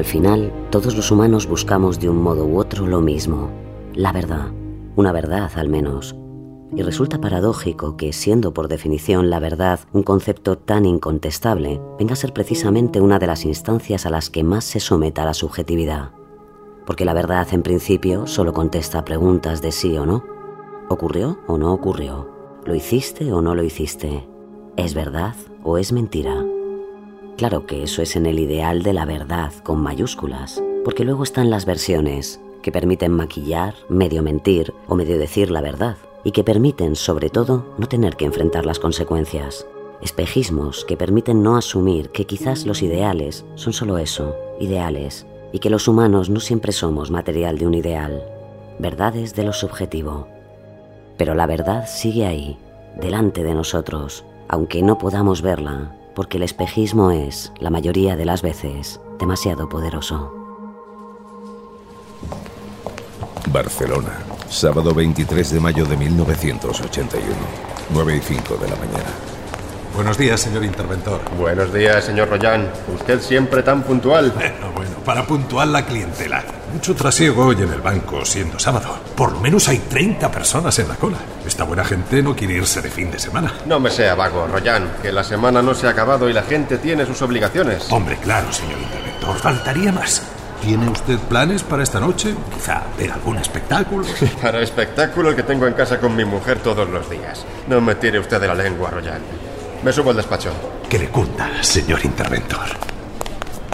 Al 0.00 0.06
final, 0.06 0.50
todos 0.70 0.96
los 0.96 1.10
humanos 1.10 1.46
buscamos 1.46 2.00
de 2.00 2.08
un 2.08 2.22
modo 2.22 2.46
u 2.46 2.58
otro 2.58 2.86
lo 2.86 3.02
mismo, 3.02 3.50
la 3.92 4.12
verdad, 4.12 4.50
una 4.96 5.12
verdad 5.12 5.50
al 5.56 5.68
menos. 5.68 6.16
Y 6.74 6.80
resulta 6.80 7.20
paradójico 7.20 7.98
que, 7.98 8.14
siendo 8.14 8.54
por 8.54 8.68
definición 8.68 9.28
la 9.28 9.40
verdad 9.40 9.80
un 9.92 10.02
concepto 10.02 10.56
tan 10.56 10.86
incontestable, 10.86 11.82
venga 11.98 12.14
a 12.14 12.16
ser 12.16 12.32
precisamente 12.32 13.02
una 13.02 13.18
de 13.18 13.26
las 13.26 13.44
instancias 13.44 14.06
a 14.06 14.10
las 14.10 14.30
que 14.30 14.42
más 14.42 14.64
se 14.64 14.80
someta 14.80 15.26
la 15.26 15.34
subjetividad. 15.34 16.12
Porque 16.86 17.04
la 17.04 17.12
verdad, 17.12 17.46
en 17.52 17.62
principio, 17.62 18.26
solo 18.26 18.54
contesta 18.54 19.04
preguntas 19.04 19.60
de 19.60 19.70
sí 19.70 19.98
o 19.98 20.06
no. 20.06 20.24
¿Ocurrió 20.88 21.40
o 21.46 21.58
no 21.58 21.74
ocurrió? 21.74 22.26
¿Lo 22.64 22.74
hiciste 22.74 23.34
o 23.34 23.42
no 23.42 23.54
lo 23.54 23.62
hiciste? 23.62 24.26
¿Es 24.78 24.94
verdad 24.94 25.34
o 25.62 25.76
es 25.76 25.92
mentira? 25.92 26.42
Claro 27.40 27.64
que 27.64 27.82
eso 27.82 28.02
es 28.02 28.16
en 28.16 28.26
el 28.26 28.38
ideal 28.38 28.82
de 28.82 28.92
la 28.92 29.06
verdad 29.06 29.50
con 29.62 29.80
mayúsculas, 29.80 30.62
porque 30.84 31.06
luego 31.06 31.22
están 31.22 31.48
las 31.48 31.64
versiones 31.64 32.38
que 32.60 32.70
permiten 32.70 33.12
maquillar, 33.12 33.74
medio 33.88 34.22
mentir 34.22 34.74
o 34.88 34.94
medio 34.94 35.18
decir 35.18 35.50
la 35.50 35.62
verdad, 35.62 35.96
y 36.22 36.32
que 36.32 36.44
permiten, 36.44 36.96
sobre 36.96 37.30
todo, 37.30 37.74
no 37.78 37.88
tener 37.88 38.16
que 38.16 38.26
enfrentar 38.26 38.66
las 38.66 38.78
consecuencias. 38.78 39.66
Espejismos 40.02 40.84
que 40.84 40.98
permiten 40.98 41.42
no 41.42 41.56
asumir 41.56 42.10
que 42.10 42.26
quizás 42.26 42.66
los 42.66 42.82
ideales 42.82 43.46
son 43.54 43.72
solo 43.72 43.96
eso, 43.96 44.36
ideales, 44.60 45.26
y 45.50 45.60
que 45.60 45.70
los 45.70 45.88
humanos 45.88 46.28
no 46.28 46.40
siempre 46.40 46.72
somos 46.72 47.10
material 47.10 47.56
de 47.56 47.66
un 47.66 47.72
ideal, 47.72 48.22
verdades 48.78 49.34
de 49.34 49.44
lo 49.44 49.54
subjetivo. 49.54 50.28
Pero 51.16 51.34
la 51.34 51.46
verdad 51.46 51.86
sigue 51.88 52.26
ahí, 52.26 52.58
delante 53.00 53.42
de 53.42 53.54
nosotros, 53.54 54.26
aunque 54.46 54.82
no 54.82 54.98
podamos 54.98 55.40
verla, 55.40 55.96
porque 56.14 56.36
el 56.36 56.42
espejismo 56.42 57.10
es, 57.10 57.52
la 57.58 57.70
mayoría 57.70 58.16
de 58.16 58.24
las 58.24 58.42
veces, 58.42 59.00
demasiado 59.18 59.68
poderoso. 59.68 60.32
Barcelona, 63.52 64.18
sábado 64.48 64.94
23 64.94 65.52
de 65.52 65.60
mayo 65.60 65.84
de 65.84 65.96
1981, 65.96 67.34
9 67.90 68.16
y 68.16 68.20
5 68.20 68.56
de 68.56 68.68
la 68.68 68.76
mañana. 68.76 69.10
Buenos 69.94 70.16
días, 70.16 70.40
señor 70.40 70.64
interventor. 70.64 71.20
Buenos 71.36 71.74
días, 71.74 72.04
señor 72.04 72.28
Royan. 72.28 72.70
Usted 72.94 73.20
siempre 73.20 73.62
tan 73.62 73.82
puntual. 73.82 74.32
Bueno, 74.40 74.72
bueno, 74.74 74.96
para 75.04 75.26
puntual 75.26 75.72
la 75.72 75.84
clientela. 75.84 76.44
Mucho 76.72 76.94
trasiego 76.94 77.46
hoy 77.46 77.56
en 77.56 77.72
el 77.72 77.80
banco, 77.80 78.24
siendo 78.24 78.58
sábado. 78.58 78.96
Por 79.16 79.32
lo 79.32 79.40
menos 79.40 79.68
hay 79.68 79.78
30 79.78 80.30
personas 80.30 80.78
en 80.78 80.88
la 80.88 80.94
cola. 80.94 81.18
Esta 81.44 81.64
buena 81.64 81.84
gente 81.84 82.22
no 82.22 82.36
quiere 82.36 82.54
irse 82.54 82.80
de 82.80 82.90
fin 82.90 83.10
de 83.10 83.18
semana. 83.18 83.52
No 83.66 83.80
me 83.80 83.90
sea 83.90 84.14
vago, 84.14 84.46
Royan, 84.46 84.92
que 85.02 85.10
la 85.10 85.24
semana 85.24 85.62
no 85.62 85.74
se 85.74 85.88
ha 85.88 85.90
acabado 85.90 86.28
y 86.28 86.32
la 86.32 86.42
gente 86.42 86.78
tiene 86.78 87.04
sus 87.06 87.20
obligaciones. 87.22 87.90
Hombre, 87.90 88.16
claro, 88.18 88.52
señor 88.52 88.78
interventor, 88.80 89.36
faltaría 89.36 89.90
más. 89.90 90.22
¿Tiene 90.62 90.88
usted 90.88 91.18
planes 91.18 91.62
para 91.64 91.82
esta 91.82 91.98
noche? 91.98 92.34
Quizá 92.54 92.82
ver 92.96 93.10
algún 93.10 93.38
espectáculo. 93.38 94.04
Para 94.42 94.60
espectáculo 94.60 95.30
el 95.30 95.36
que 95.36 95.42
tengo 95.42 95.66
en 95.66 95.72
casa 95.72 95.98
con 95.98 96.14
mi 96.14 96.24
mujer 96.24 96.58
todos 96.58 96.88
los 96.88 97.08
días. 97.08 97.46
No 97.66 97.80
me 97.80 97.94
tire 97.94 98.18
usted 98.18 98.38
de 98.40 98.46
la 98.46 98.54
lengua, 98.54 98.90
Royan. 98.90 99.22
Me 99.82 99.90
subo 99.92 100.10
al 100.10 100.16
despacho. 100.16 100.50
Que 100.88 100.98
le 100.98 101.08
cunda, 101.08 101.48
señor 101.62 102.04
interventor. 102.04 102.68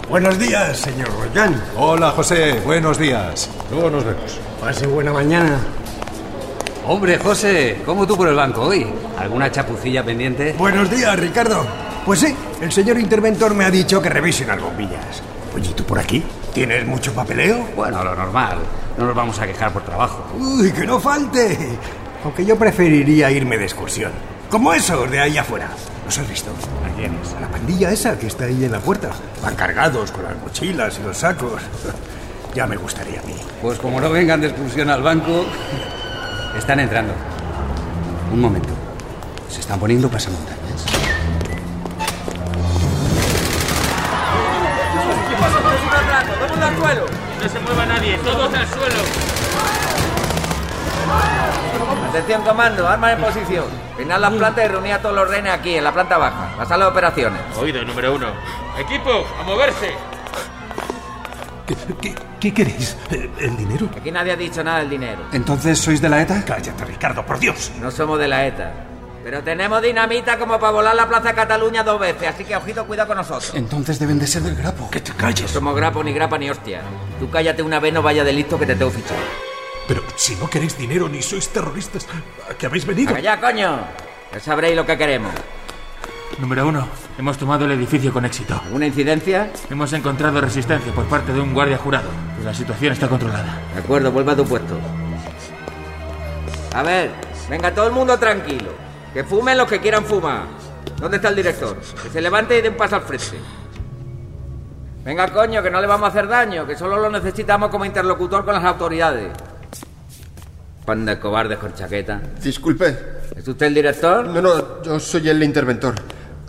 Buenos 0.09 0.39
días, 0.39 0.77
señor 0.79 1.09
Royan. 1.19 1.61
Hola, 1.75 2.11
José. 2.11 2.61
Buenos 2.63 2.97
días. 2.97 3.49
Luego 3.69 3.89
nos 3.89 4.05
vemos. 4.05 4.39
Pase 4.61 4.87
buena 4.87 5.11
mañana. 5.11 5.59
Hombre, 6.85 7.17
José, 7.17 7.81
¿cómo 7.85 8.07
tú 8.07 8.15
por 8.15 8.29
el 8.29 8.35
banco 8.35 8.61
hoy? 8.61 8.87
¿Alguna 9.19 9.51
chapucilla 9.51 10.05
pendiente? 10.05 10.53
Buenos 10.57 10.89
días, 10.89 11.19
Ricardo. 11.19 11.65
Pues 12.05 12.21
sí, 12.21 12.33
el 12.61 12.71
señor 12.71 12.97
interventor 12.97 13.53
me 13.53 13.65
ha 13.65 13.69
dicho 13.69 14.01
que 14.01 14.07
revise 14.07 14.45
unas 14.45 14.61
bombillas. 14.61 15.21
Oye, 15.53 15.71
¿y 15.71 15.73
tú 15.73 15.83
por 15.83 15.99
aquí? 15.99 16.23
¿Tienes 16.53 16.85
mucho 16.87 17.13
papeleo? 17.13 17.67
Bueno, 17.75 18.01
lo 18.01 18.15
normal. 18.15 18.59
No 18.97 19.07
nos 19.07 19.15
vamos 19.15 19.37
a 19.39 19.45
quejar 19.45 19.73
por 19.73 19.83
trabajo. 19.83 20.25
Uy, 20.39 20.71
que 20.71 20.87
no 20.87 21.01
falte. 21.01 21.57
Aunque 22.23 22.45
yo 22.45 22.57
preferiría 22.57 23.29
irme 23.29 23.57
de 23.57 23.65
excursión. 23.65 24.13
Como 24.49 24.73
esos 24.73 25.11
de 25.11 25.19
ahí 25.19 25.37
afuera. 25.37 25.67
¿Los 26.07 26.17
has 26.19 26.29
visto? 26.29 26.51
¿A 26.85 26.95
quiénes? 26.95 27.33
A 27.33 27.41
la 27.41 27.49
pandilla 27.49 27.91
esa 27.91 28.17
que 28.17 28.27
está 28.27 28.45
ahí 28.45 28.63
en 28.63 28.71
la 28.71 28.79
puerta. 28.79 29.09
Van 29.43 29.57
cargados 29.57 30.09
con 30.13 30.23
las 30.23 30.37
mochilas 30.37 30.97
y 30.99 31.03
los 31.03 31.17
sacos. 31.17 31.61
ya 32.55 32.65
me 32.65 32.77
gustaría 32.77 33.19
a 33.19 33.23
mí. 33.23 33.35
Pues 33.61 33.77
como 33.77 33.99
no 33.99 34.09
vengan 34.09 34.39
de 34.39 34.47
excursión 34.47 34.89
al 34.89 35.03
banco, 35.03 35.45
están 36.57 36.79
entrando. 36.79 37.11
Un 38.31 38.39
momento. 38.39 38.69
Se 39.49 39.59
están 39.59 39.81
poniendo 39.81 40.09
pasamontañas. 40.09 40.85
No 47.43 47.49
se 47.49 47.59
mueva 47.59 47.85
nadie, 47.85 48.17
todos 48.19 48.53
al 48.53 48.67
suelo. 48.67 49.03
Atención, 52.09 52.41
comando, 52.43 52.87
armas 52.87 53.13
en 53.13 53.19
posición. 53.23 53.65
Peinar 53.95 54.19
las 54.19 54.33
plantas 54.33 54.65
y 54.65 54.67
reunir 54.67 54.93
a 54.93 55.01
todos 55.01 55.15
los 55.15 55.27
rehenes 55.29 55.53
aquí, 55.53 55.75
en 55.75 55.83
la 55.83 55.91
planta 55.93 56.17
baja, 56.17 56.51
la 56.57 56.65
sala 56.65 56.85
de 56.85 56.91
operaciones. 56.91 57.41
Oído, 57.57 57.83
número 57.83 58.15
uno. 58.15 58.27
Equipo, 58.77 59.25
a 59.39 59.43
moverse. 59.43 59.91
¿Qué, 61.65 61.75
qué- 62.01 62.15
qué 62.39 62.53
queréis? 62.53 62.95
¿El, 63.11 63.29
el 63.39 63.57
dinero? 63.57 63.89
Aquí 63.99 64.09
nadie 64.11 64.31
ha 64.31 64.35
dicho 64.37 64.63
nada 64.63 64.79
del 64.79 64.89
dinero. 64.89 65.23
¿Entonces 65.33 65.77
sois 65.79 66.01
de 66.01 66.07
la 66.09 66.21
ETA? 66.21 66.43
Cállate, 66.45 66.85
Ricardo, 66.85 67.25
por 67.25 67.39
Dios. 67.39 67.71
No 67.81 67.91
somos 67.91 68.17
de 68.19 68.27
la 68.27 68.45
ETA. 68.45 68.71
Pero 69.23 69.43
tenemos 69.43 69.81
dinamita 69.81 70.37
como 70.39 70.57
para 70.57 70.71
volar 70.71 70.95
la 70.95 71.05
Plaza 71.09 71.33
Cataluña 71.33 71.83
dos 71.83 71.99
veces, 71.99 72.29
así 72.29 72.45
que 72.45 72.55
ojito, 72.55 72.85
cuidado 72.85 73.07
con 73.09 73.17
nosotros. 73.17 73.51
Entonces 73.55 73.99
deben 73.99 74.17
de 74.19 74.25
ser 74.27 74.41
del 74.43 74.55
grapo. 74.55 74.89
Que 74.89 75.01
te 75.01 75.11
No 75.11 75.17
calles. 75.17 75.51
somos 75.51 75.75
grapo, 75.75 76.01
ni 76.01 76.13
grapa, 76.13 76.37
ni 76.37 76.49
hostia. 76.49 76.79
Tú 77.19 77.29
cállate 77.29 77.61
una 77.61 77.79
vez, 77.81 77.91
no 77.93 78.01
vaya 78.01 78.23
de 78.23 78.31
listo 78.31 78.57
que 78.57 78.65
te 78.65 78.75
tengo 78.75 78.89
fichado. 78.91 79.19
Pero 79.87 80.03
si 80.15 80.35
no 80.35 80.49
queréis 80.49 80.77
dinero 80.77 81.07
ni 81.07 81.21
sois 81.21 81.47
terroristas, 81.49 82.07
¿a 82.49 82.53
qué 82.53 82.65
habéis 82.65 82.85
venido? 82.85 83.13
¡Para 83.13 83.19
allá, 83.19 83.39
coño! 83.39 83.79
Ya 84.33 84.39
sabréis 84.39 84.75
lo 84.75 84.85
que 84.85 84.97
queremos. 84.97 85.31
Número 86.39 86.67
uno. 86.67 86.87
Hemos 87.17 87.37
tomado 87.37 87.65
el 87.65 87.71
edificio 87.71 88.13
con 88.13 88.25
éxito. 88.25 88.59
¿Alguna 88.65 88.85
incidencia? 88.85 89.49
Hemos 89.69 89.91
encontrado 89.93 90.39
resistencia 90.41 90.91
por 90.93 91.05
parte 91.05 91.33
de 91.33 91.39
un 91.39 91.53
guardia 91.53 91.77
jurado. 91.77 92.09
La 92.43 92.53
situación 92.53 92.93
está 92.93 93.07
controlada. 93.07 93.61
De 93.73 93.79
acuerdo, 93.79 94.11
vuelve 94.11 94.33
a 94.33 94.35
tu 94.35 94.45
puesto. 94.45 94.77
A 96.75 96.83
ver, 96.83 97.09
venga 97.49 97.73
todo 97.73 97.87
el 97.87 97.93
mundo 97.93 98.19
tranquilo. 98.19 98.71
Que 99.13 99.23
fumen 99.23 99.57
los 99.57 99.67
que 99.67 99.79
quieran 99.79 100.05
fumar. 100.05 100.43
¿Dónde 100.97 101.17
está 101.17 101.29
el 101.29 101.35
director? 101.35 101.77
Que 102.03 102.09
se 102.09 102.21
levante 102.21 102.57
y 102.57 102.61
den 102.61 102.77
paso 102.77 102.97
al 102.97 103.01
frente. 103.03 103.39
Venga, 105.03 105.31
coño, 105.31 105.63
que 105.63 105.71
no 105.71 105.79
le 105.79 105.87
vamos 105.87 106.05
a 106.05 106.09
hacer 106.09 106.27
daño, 106.27 106.67
que 106.67 106.75
solo 106.75 106.97
lo 106.97 107.09
necesitamos 107.09 107.69
como 107.69 107.85
interlocutor 107.85 108.43
con 108.43 108.53
las 108.53 108.63
autoridades. 108.63 109.31
Pan 110.87 111.05
de 111.05 111.19
cobardes 111.19 111.57
con 111.57 111.73
chaqueta. 111.73 112.21
Disculpe. 112.41 112.97
¿Es 113.35 113.45
usted 113.45 113.65
el 113.65 113.73
director? 113.73 114.25
No, 114.25 114.41
no, 114.41 114.81
yo 114.81 114.97
soy 115.01 115.27
el 115.27 115.43
interventor. 115.43 115.95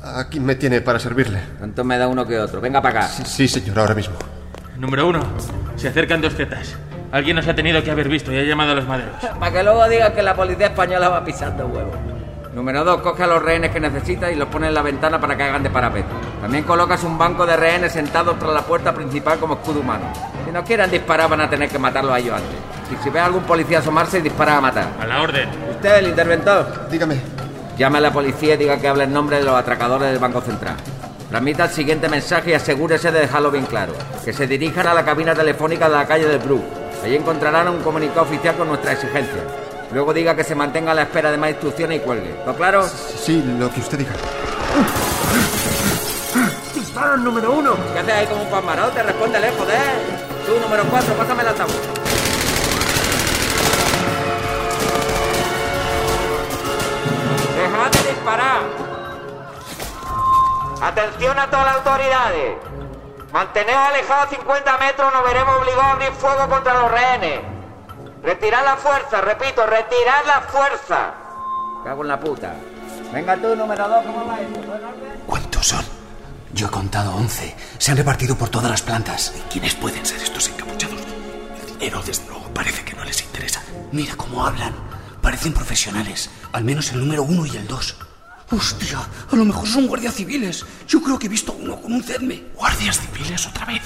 Aquí 0.00 0.38
me 0.38 0.54
tiene 0.54 0.80
para 0.80 1.00
servirle. 1.00 1.40
Tanto 1.58 1.82
me 1.82 1.98
da 1.98 2.06
uno 2.06 2.24
que 2.24 2.38
otro. 2.38 2.60
Venga 2.60 2.80
para 2.80 3.00
acá. 3.00 3.08
Sí, 3.08 3.24
sí, 3.26 3.48
señor, 3.48 3.80
ahora 3.80 3.96
mismo. 3.96 4.14
Número 4.76 5.08
uno. 5.08 5.24
Se 5.74 5.88
acercan 5.88 6.20
dos 6.20 6.36
zetas. 6.36 6.76
Alguien 7.10 7.34
nos 7.34 7.48
ha 7.48 7.54
tenido 7.56 7.82
que 7.82 7.90
haber 7.90 8.08
visto 8.08 8.32
y 8.32 8.38
ha 8.38 8.44
llamado 8.44 8.70
a 8.70 8.74
los 8.76 8.86
maderos. 8.86 9.16
Para 9.40 9.50
que 9.50 9.64
luego 9.64 9.88
digan 9.88 10.12
que 10.14 10.22
la 10.22 10.36
policía 10.36 10.66
española 10.66 11.08
va 11.08 11.24
pisando 11.24 11.66
huevos. 11.66 11.96
Número 12.54 12.84
dos, 12.84 13.00
coge 13.00 13.24
a 13.24 13.26
los 13.26 13.42
rehenes 13.42 13.72
que 13.72 13.80
necesitas 13.80 14.30
y 14.30 14.36
los 14.36 14.46
pone 14.46 14.68
en 14.68 14.74
la 14.74 14.82
ventana 14.82 15.20
para 15.20 15.36
que 15.36 15.42
hagan 15.42 15.64
de 15.64 15.70
parapeto. 15.70 16.14
También 16.40 16.62
colocas 16.62 17.02
un 17.02 17.18
banco 17.18 17.44
de 17.44 17.56
rehenes 17.56 17.90
sentados 17.90 18.38
tras 18.38 18.54
la 18.54 18.62
puerta 18.62 18.94
principal 18.94 19.40
como 19.40 19.54
escudo 19.54 19.80
humano. 19.80 20.12
Si 20.46 20.52
no 20.52 20.62
quieren 20.62 20.88
disparar 20.92 21.28
van 21.28 21.40
a 21.40 21.50
tener 21.50 21.68
que 21.68 21.80
matarlos 21.80 22.12
a 22.12 22.20
ellos 22.20 22.36
antes. 22.36 22.77
Y 22.92 23.02
si 23.02 23.10
ve 23.10 23.20
a 23.20 23.26
algún 23.26 23.42
policía 23.42 23.80
asomarse, 23.80 24.20
dispara 24.20 24.56
a 24.56 24.60
matar. 24.60 24.88
A 25.00 25.06
la 25.06 25.22
orden. 25.22 25.48
Usted, 25.70 25.96
el 25.98 26.08
interventor, 26.08 26.88
Dígame. 26.90 27.20
llame 27.76 27.98
a 27.98 28.00
la 28.00 28.12
policía 28.12 28.54
y 28.54 28.56
diga 28.56 28.78
que 28.78 28.88
habla 28.88 29.04
en 29.04 29.12
nombre 29.12 29.38
de 29.38 29.44
los 29.44 29.54
atracadores 29.54 30.10
del 30.10 30.18
Banco 30.18 30.40
Central. 30.40 30.76
Transmita 31.28 31.64
el 31.64 31.70
siguiente 31.70 32.08
mensaje 32.08 32.50
y 32.50 32.54
asegúrese 32.54 33.12
de 33.12 33.20
dejarlo 33.20 33.50
bien 33.50 33.66
claro. 33.66 33.92
Que 34.24 34.32
se 34.32 34.46
dirijan 34.46 34.86
a 34.86 34.94
la 34.94 35.04
cabina 35.04 35.34
telefónica 35.34 35.88
de 35.88 35.94
la 35.96 36.06
calle 36.06 36.26
del 36.26 36.38
Brook. 36.38 36.62
Allí 37.04 37.16
encontrarán 37.16 37.68
un 37.68 37.80
comunicado 37.82 38.22
oficial 38.22 38.56
con 38.56 38.68
nuestra 38.68 38.92
exigencia. 38.92 39.42
Luego 39.92 40.12
diga 40.14 40.34
que 40.34 40.44
se 40.44 40.54
mantenga 40.54 40.92
a 40.92 40.94
la 40.94 41.02
espera 41.02 41.30
de 41.30 41.36
más 41.36 41.50
instrucciones 41.50 41.98
y 41.98 42.00
cuelgue. 42.00 42.30
¿Todo 42.44 42.54
claro? 42.54 42.82
Sí, 42.86 43.42
lo 43.58 43.70
que 43.70 43.80
usted 43.80 43.98
diga. 43.98 44.12
¡Disparan, 46.74 47.22
número 47.24 47.52
uno! 47.52 47.74
¿Qué 47.92 47.98
haces 48.00 48.14
ahí 48.14 48.26
como 48.26 48.42
un 48.42 48.50
pasmarote? 48.50 49.02
Respóndele, 49.02 49.50
joder. 49.58 49.78
Tú, 50.46 50.60
número 50.62 50.82
cuatro, 50.90 51.14
pásame 51.14 51.42
el 51.42 51.48
altavoz. 51.48 51.97
Disparar! 58.08 58.60
¡Atención 60.80 61.38
a 61.38 61.50
todas 61.50 61.66
las 61.66 61.76
autoridades! 61.76 62.56
Manteneos 63.32 63.78
alejados 63.78 64.30
50 64.30 64.78
metros, 64.78 65.12
nos 65.12 65.24
veremos 65.24 65.56
obligados 65.56 65.84
a 65.84 65.92
abrir 65.92 66.12
fuego 66.12 66.48
contra 66.48 66.74
los 66.74 66.90
rehenes. 66.90 67.40
Retirad 68.22 68.64
la 68.64 68.76
fuerza, 68.76 69.20
repito, 69.20 69.66
retirad 69.66 70.24
la 70.26 70.40
fuerza. 70.40 71.14
Cago 71.84 72.02
en 72.02 72.08
la 72.08 72.18
puta. 72.18 72.54
Venga 73.12 73.36
tú, 73.36 73.54
número 73.54 73.88
dos, 73.88 74.04
¿cómo 74.04 74.26
va 74.26 74.40
esto? 74.40 74.60
¿Cuántos 75.26 75.66
son? 75.66 75.84
Yo 76.52 76.66
he 76.66 76.70
contado 76.70 77.14
11. 77.14 77.54
Se 77.78 77.90
han 77.90 77.96
repartido 77.96 78.36
por 78.36 78.48
todas 78.48 78.70
las 78.70 78.82
plantas. 78.82 79.34
¿Quiénes 79.50 79.74
pueden 79.74 80.04
ser 80.04 80.20
estos 80.22 80.48
encapuchados? 80.48 81.00
El 81.60 81.78
dinero, 81.78 82.02
desde 82.02 82.26
luego, 82.26 82.48
parece 82.54 82.84
que 82.84 82.94
no 82.94 83.04
les 83.04 83.22
interesa. 83.22 83.62
Mira 83.92 84.14
cómo 84.16 84.44
hablan. 84.44 84.87
Parecen 85.22 85.52
profesionales. 85.52 86.30
Al 86.52 86.64
menos 86.64 86.92
el 86.92 87.00
número 87.00 87.22
uno 87.22 87.46
y 87.46 87.56
el 87.56 87.66
dos. 87.66 87.96
Hostia, 88.50 89.00
a 89.30 89.36
lo 89.36 89.44
mejor 89.44 89.68
son 89.68 89.86
guardias 89.86 90.14
civiles. 90.14 90.64
Yo 90.86 91.02
creo 91.02 91.18
que 91.18 91.26
he 91.26 91.30
visto 91.30 91.52
a 91.52 91.56
uno 91.56 91.80
con 91.80 91.92
un 91.92 92.02
cedme. 92.02 92.44
¿Guardias 92.54 93.00
civiles 93.00 93.46
otra 93.46 93.66
vez? 93.66 93.82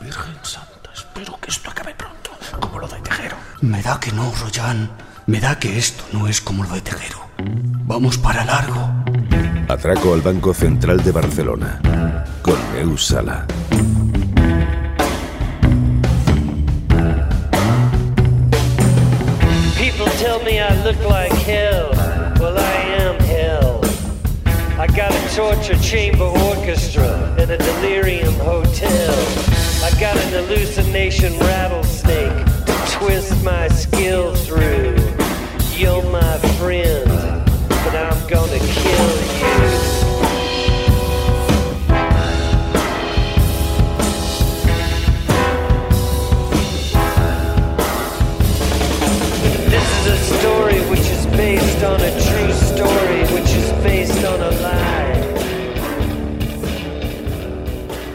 Virgen 0.00 0.34
Santa, 0.42 0.90
espero 0.94 1.38
que 1.40 1.50
esto 1.50 1.70
acabe 1.70 1.94
pronto, 1.94 2.30
como 2.60 2.78
lo 2.78 2.88
de 2.88 3.00
Tejero. 3.00 3.36
Me 3.60 3.82
da 3.82 4.00
que 4.00 4.12
no, 4.12 4.32
Royan. 4.40 4.90
Me 5.26 5.40
da 5.40 5.58
que 5.58 5.76
esto 5.76 6.04
no 6.12 6.28
es 6.28 6.40
como 6.40 6.64
lo 6.64 6.70
de 6.70 6.80
Tejero. 6.80 7.28
Vamos 7.84 8.16
para 8.16 8.44
largo. 8.44 8.90
Atraco 9.68 10.14
al 10.14 10.20
Banco 10.20 10.54
Central 10.54 11.02
de 11.02 11.12
Barcelona. 11.12 12.24
Con 12.42 12.56
Neus 12.74 13.06
look 20.92 21.10
like 21.10 21.32
hell. 21.32 21.90
Well, 22.38 22.56
I 22.56 22.76
am 23.02 23.18
hell. 23.18 23.80
I 24.78 24.86
got 24.86 25.10
a 25.10 25.34
torture 25.34 25.76
chamber 25.82 26.26
orchestra 26.26 27.34
and 27.40 27.50
a 27.50 27.58
delirium 27.58 28.34
hotel. 28.34 29.14
I 29.82 29.90
got 29.98 30.16
an 30.16 30.30
hallucination 30.30 31.36
rattlesnake 31.40 32.38
to 32.66 32.74
twist 32.98 33.42
my 33.42 33.66
skill 33.66 34.32
through. 34.36 34.94
You're 35.74 36.08
my 36.08 36.38
friend, 36.56 37.05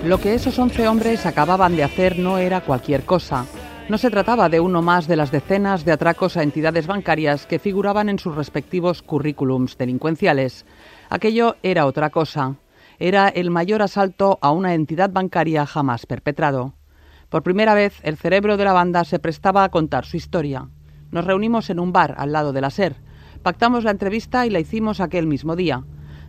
Lo 0.03 0.19
que 0.19 0.33
esos 0.33 0.57
11 0.57 0.87
hombres 0.87 1.27
acababan 1.27 1.75
de 1.75 1.83
hacer 1.83 2.17
no 2.17 2.39
era 2.39 2.61
cualquier 2.61 3.03
cosa. 3.05 3.45
No 3.87 3.99
se 3.99 4.09
trataba 4.09 4.49
de 4.49 4.59
uno 4.59 4.81
más 4.81 5.07
de 5.07 5.15
las 5.15 5.31
decenas 5.31 5.85
de 5.85 5.91
atracos 5.91 6.37
a 6.37 6.43
entidades 6.43 6.87
bancarias 6.87 7.45
que 7.45 7.59
figuraban 7.59 8.09
en 8.09 8.17
sus 8.17 8.35
respectivos 8.35 9.03
currículums 9.03 9.77
delincuenciales. 9.77 10.65
Aquello 11.09 11.55
era 11.61 11.85
otra 11.85 12.09
cosa. 12.09 12.55
Era 12.97 13.27
el 13.27 13.51
mayor 13.51 13.83
asalto 13.83 14.39
a 14.41 14.49
una 14.49 14.73
entidad 14.73 15.11
bancaria 15.11 15.67
jamás 15.67 16.07
perpetrado. 16.07 16.73
Por 17.29 17.43
primera 17.43 17.75
vez, 17.75 17.99
el 18.01 18.17
cerebro 18.17 18.57
de 18.57 18.65
la 18.65 18.73
banda 18.73 19.03
se 19.03 19.19
prestaba 19.19 19.63
a 19.63 19.69
contar 19.69 20.05
su 20.05 20.17
historia. 20.17 20.67
Nos 21.11 21.25
reunimos 21.25 21.69
en 21.69 21.79
un 21.79 21.93
bar 21.93 22.15
al 22.17 22.31
lado 22.31 22.53
de 22.53 22.61
la 22.61 22.71
SER. 22.71 22.95
Pactamos 23.43 23.83
la 23.83 23.91
entrevista 23.91 24.47
y 24.47 24.49
la 24.49 24.59
hicimos 24.59 24.99
aquel 24.99 25.27
mismo 25.27 25.55
día. 25.55 25.83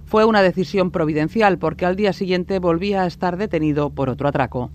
Fue 0.06 0.24
una 0.24 0.42
decisión 0.42 0.90
providencial 0.90 1.58
porque 1.58 1.86
al 1.86 1.96
día 1.96 2.12
siguiente 2.12 2.58
volvía 2.58 3.02
a 3.02 3.06
estar 3.06 3.36
detenido 3.36 3.90
por 3.90 4.10
otro 4.10 4.28
atraco. 4.28 4.70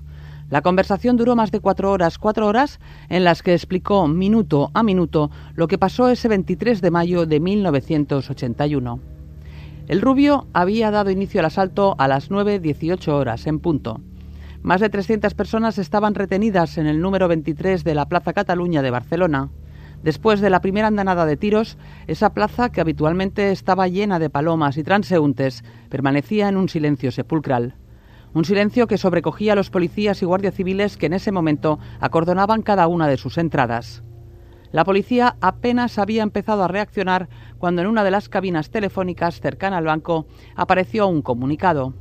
La 0.49 0.61
conversación 0.61 1.17
duró 1.17 1.35
más 1.35 1.51
de 1.51 1.59
cuatro 1.59 1.91
horas, 1.91 2.17
cuatro 2.17 2.47
horas 2.47 2.79
en 3.09 3.25
las 3.25 3.43
que 3.43 3.53
explicó 3.53 4.07
minuto 4.07 4.71
a 4.73 4.81
minuto 4.81 5.29
lo 5.55 5.67
que 5.67 5.77
pasó 5.77 6.07
ese 6.07 6.29
23 6.29 6.79
de 6.81 6.91
mayo 6.91 7.25
de 7.25 7.39
1981. 7.41 8.99
El 9.89 10.01
rubio 10.01 10.47
había 10.53 10.89
dado 10.89 11.11
inicio 11.11 11.41
al 11.41 11.45
asalto 11.45 11.95
a 11.97 12.07
las 12.07 12.29
9.18 12.29 13.07
horas 13.09 13.45
en 13.45 13.59
punto. 13.59 13.99
Más 14.61 14.81
de 14.81 14.89
300 14.89 15.33
personas 15.33 15.77
estaban 15.77 16.15
retenidas 16.15 16.77
en 16.77 16.87
el 16.87 17.01
número 17.01 17.27
23 17.27 17.83
de 17.83 17.95
la 17.95 18.07
Plaza 18.07 18.33
Cataluña 18.33 18.81
de 18.81 18.91
Barcelona. 18.91 19.49
Después 20.03 20.41
de 20.41 20.49
la 20.49 20.61
primera 20.61 20.87
andanada 20.87 21.25
de 21.25 21.37
tiros, 21.37 21.77
esa 22.07 22.33
plaza, 22.33 22.71
que 22.71 22.81
habitualmente 22.81 23.51
estaba 23.51 23.87
llena 23.87 24.19
de 24.19 24.29
palomas 24.29 24.77
y 24.77 24.83
transeúntes, 24.83 25.63
permanecía 25.89 26.47
en 26.49 26.57
un 26.57 26.69
silencio 26.69 27.11
sepulcral. 27.11 27.75
Un 28.33 28.45
silencio 28.45 28.87
que 28.87 28.97
sobrecogía 28.97 29.53
a 29.53 29.55
los 29.55 29.69
policías 29.69 30.21
y 30.21 30.25
guardias 30.25 30.53
civiles 30.53 30.97
que 30.97 31.07
en 31.07 31.13
ese 31.13 31.31
momento 31.31 31.79
acordonaban 31.99 32.61
cada 32.61 32.87
una 32.87 33.07
de 33.07 33.17
sus 33.17 33.37
entradas. 33.37 34.03
La 34.71 34.83
policía 34.83 35.37
apenas 35.41 35.97
había 35.97 36.23
empezado 36.23 36.63
a 36.63 36.67
reaccionar 36.67 37.29
cuando 37.57 37.81
en 37.81 37.87
una 37.87 38.03
de 38.03 38.11
las 38.11 38.29
cabinas 38.29 38.69
telefónicas 38.69 39.39
cercana 39.39 39.77
al 39.77 39.85
banco 39.85 40.27
apareció 40.55 41.07
un 41.07 41.21
comunicado. 41.21 41.93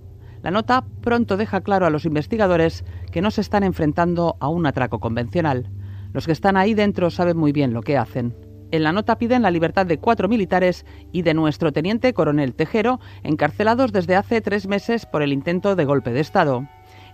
La 0.43 0.51
nota 0.51 0.85
pronto 1.01 1.37
deja 1.37 1.61
claro 1.61 1.87
a 1.87 1.91
los 1.91 2.05
investigadores 2.05 2.85
que 3.11 3.23
no 3.23 3.31
se 3.31 3.41
están 3.41 3.63
enfrentando 3.63 4.37
a 4.41 4.49
un 4.49 4.67
atraco 4.67 5.01
convencional. 5.01 5.71
Los 6.13 6.27
que 6.27 6.33
están 6.33 6.57
ahí 6.57 6.75
dentro 6.75 7.11
saben 7.11 7.37
muy 7.37 7.53
bien 7.53 7.73
lo 7.73 7.83
que 7.83 7.97
hacen. 7.97 8.35
En 8.73 8.83
la 8.83 8.93
nota 8.93 9.17
piden 9.17 9.43
la 9.43 9.51
libertad 9.51 9.87
de 9.87 9.99
cuatro 9.99 10.29
militares 10.29 10.85
y 11.13 11.23
de 11.23 11.35
nuestro 11.35 11.73
teniente 11.73 12.13
coronel 12.13 12.55
Tejero, 12.55 13.01
encarcelados 13.23 13.93
desde 13.93 14.17
hace 14.17 14.41
tres 14.41 14.67
meses 14.67 15.07
por 15.07 15.23
el 15.23 15.33
intento 15.33 15.77
de 15.77 15.85
golpe 15.85 16.11
de 16.11 16.21
Estado. 16.21 16.67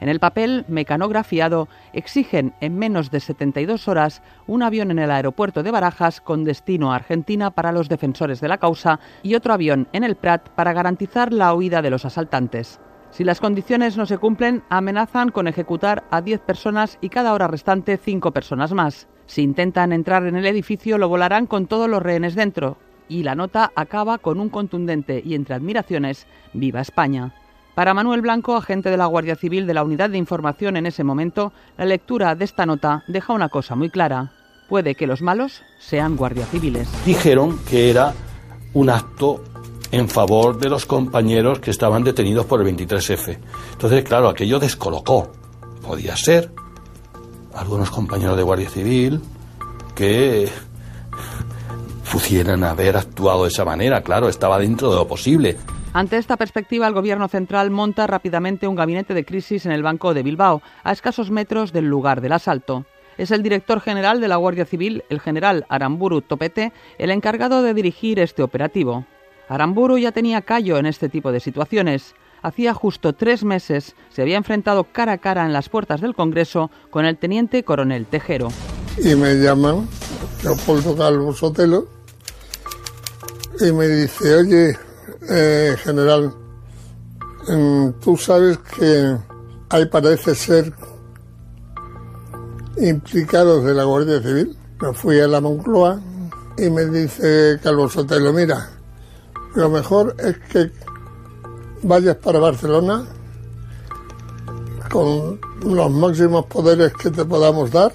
En 0.02 0.08
el 0.08 0.18
papel 0.18 0.64
mecanografiado 0.66 1.68
exigen 1.92 2.54
en 2.60 2.76
menos 2.76 3.12
de 3.12 3.20
72 3.20 3.86
horas 3.86 4.20
un 4.48 4.64
avión 4.64 4.90
en 4.90 4.98
el 4.98 5.12
aeropuerto 5.12 5.62
de 5.62 5.70
Barajas 5.70 6.20
con 6.20 6.42
destino 6.42 6.92
a 6.92 6.96
Argentina 6.96 7.52
para 7.52 7.70
los 7.70 7.88
defensores 7.88 8.40
de 8.40 8.48
la 8.48 8.58
causa 8.58 8.98
y 9.22 9.36
otro 9.36 9.52
avión 9.52 9.86
en 9.92 10.02
el 10.02 10.16
Prat 10.16 10.48
para 10.48 10.72
garantizar 10.72 11.32
la 11.32 11.54
huida 11.54 11.82
de 11.82 11.90
los 11.90 12.04
asaltantes. 12.04 12.80
Si 13.12 13.24
las 13.24 13.40
condiciones 13.40 13.98
no 13.98 14.06
se 14.06 14.16
cumplen, 14.16 14.62
amenazan 14.70 15.28
con 15.30 15.46
ejecutar 15.46 16.04
a 16.10 16.22
10 16.22 16.40
personas 16.40 16.96
y 17.02 17.10
cada 17.10 17.34
hora 17.34 17.46
restante 17.46 17.98
5 17.98 18.30
personas 18.30 18.72
más. 18.72 19.06
Si 19.26 19.42
intentan 19.42 19.92
entrar 19.92 20.26
en 20.26 20.34
el 20.34 20.46
edificio, 20.46 20.96
lo 20.96 21.10
volarán 21.10 21.46
con 21.46 21.66
todos 21.66 21.90
los 21.90 22.02
rehenes 22.02 22.34
dentro. 22.34 22.78
Y 23.08 23.22
la 23.22 23.34
nota 23.34 23.70
acaba 23.76 24.16
con 24.16 24.40
un 24.40 24.48
contundente 24.48 25.22
y 25.22 25.34
entre 25.34 25.54
admiraciones, 25.54 26.26
¡Viva 26.54 26.80
España! 26.80 27.34
Para 27.74 27.92
Manuel 27.92 28.22
Blanco, 28.22 28.56
agente 28.56 28.88
de 28.88 28.96
la 28.96 29.06
Guardia 29.06 29.36
Civil 29.36 29.66
de 29.66 29.74
la 29.74 29.84
Unidad 29.84 30.08
de 30.08 30.18
Información 30.18 30.78
en 30.78 30.86
ese 30.86 31.04
momento, 31.04 31.52
la 31.76 31.84
lectura 31.84 32.34
de 32.34 32.46
esta 32.46 32.64
nota 32.64 33.04
deja 33.08 33.34
una 33.34 33.50
cosa 33.50 33.74
muy 33.74 33.90
clara. 33.90 34.32
Puede 34.70 34.94
que 34.94 35.06
los 35.06 35.20
malos 35.20 35.62
sean 35.78 36.16
guardias 36.16 36.48
civiles. 36.48 36.88
Dijeron 37.04 37.58
que 37.68 37.90
era 37.90 38.14
un 38.72 38.88
acto 38.88 39.42
en 39.92 40.08
favor 40.08 40.58
de 40.58 40.70
los 40.70 40.86
compañeros 40.86 41.60
que 41.60 41.70
estaban 41.70 42.02
detenidos 42.02 42.46
por 42.46 42.60
el 42.60 42.76
23F. 42.76 43.38
Entonces, 43.72 44.02
claro, 44.02 44.28
aquello 44.28 44.58
descolocó. 44.58 45.30
Podía 45.82 46.16
ser 46.16 46.50
algunos 47.54 47.90
compañeros 47.90 48.36
de 48.36 48.42
Guardia 48.42 48.70
Civil 48.70 49.20
que 49.94 50.48
pudieran 52.10 52.64
haber 52.64 52.96
actuado 52.96 53.42
de 53.42 53.50
esa 53.50 53.64
manera. 53.64 54.02
Claro, 54.02 54.28
estaba 54.28 54.58
dentro 54.58 54.90
de 54.90 54.96
lo 54.96 55.06
posible. 55.06 55.58
Ante 55.92 56.16
esta 56.16 56.38
perspectiva, 56.38 56.86
el 56.86 56.94
Gobierno 56.94 57.28
central 57.28 57.70
monta 57.70 58.06
rápidamente 58.06 58.66
un 58.66 58.74
gabinete 58.74 59.12
de 59.12 59.26
crisis 59.26 59.66
en 59.66 59.72
el 59.72 59.82
Banco 59.82 60.14
de 60.14 60.22
Bilbao, 60.22 60.62
a 60.84 60.92
escasos 60.92 61.30
metros 61.30 61.70
del 61.70 61.84
lugar 61.84 62.22
del 62.22 62.32
asalto. 62.32 62.86
Es 63.18 63.30
el 63.30 63.42
director 63.42 63.80
general 63.82 64.22
de 64.22 64.28
la 64.28 64.36
Guardia 64.36 64.64
Civil, 64.64 65.04
el 65.10 65.20
general 65.20 65.66
Aramburu 65.68 66.22
Topete, 66.22 66.72
el 66.96 67.10
encargado 67.10 67.62
de 67.62 67.74
dirigir 67.74 68.18
este 68.20 68.42
operativo. 68.42 69.04
Aramburu 69.54 69.98
ya 69.98 70.12
tenía 70.12 70.40
callo 70.40 70.78
en 70.78 70.86
este 70.86 71.10
tipo 71.10 71.30
de 71.30 71.38
situaciones. 71.38 72.14
Hacía 72.40 72.72
justo 72.72 73.12
tres 73.12 73.44
meses 73.44 73.94
se 74.08 74.22
había 74.22 74.38
enfrentado 74.38 74.84
cara 74.84 75.12
a 75.12 75.18
cara 75.18 75.44
en 75.44 75.52
las 75.52 75.68
puertas 75.68 76.00
del 76.00 76.14
Congreso 76.14 76.70
con 76.90 77.04
el 77.04 77.18
teniente 77.18 77.62
coronel 77.62 78.06
Tejero. 78.06 78.48
Y 78.96 79.14
me 79.14 79.34
llaman 79.34 79.86
Leopoldo 80.42 80.96
Calvo 80.96 81.34
Sotelo 81.34 81.86
y 83.60 83.70
me 83.72 83.86
dice, 83.86 84.34
oye, 84.34 84.78
eh, 85.28 85.76
general, 85.84 86.34
mm, 87.46 87.90
tú 88.02 88.16
sabes 88.16 88.58
que 88.58 89.16
ahí 89.68 89.86
parece 89.86 90.34
ser 90.34 90.72
implicados 92.78 93.64
de 93.64 93.74
la 93.74 93.84
Guardia 93.84 94.20
Civil. 94.22 94.56
Me 94.80 94.94
fui 94.94 95.20
a 95.20 95.28
la 95.28 95.42
Moncloa 95.42 96.00
y 96.56 96.70
me 96.70 96.86
dice 96.86 97.60
Carlos 97.62 97.92
Sotelo, 97.92 98.32
mira, 98.32 98.81
lo 99.54 99.70
mejor 99.70 100.14
es 100.18 100.38
que 100.50 100.70
vayas 101.82 102.16
para 102.16 102.38
Barcelona 102.38 103.04
con 104.90 105.40
los 105.64 105.90
máximos 105.90 106.46
poderes 106.46 106.92
que 106.94 107.10
te 107.10 107.24
podamos 107.24 107.70
dar 107.70 107.92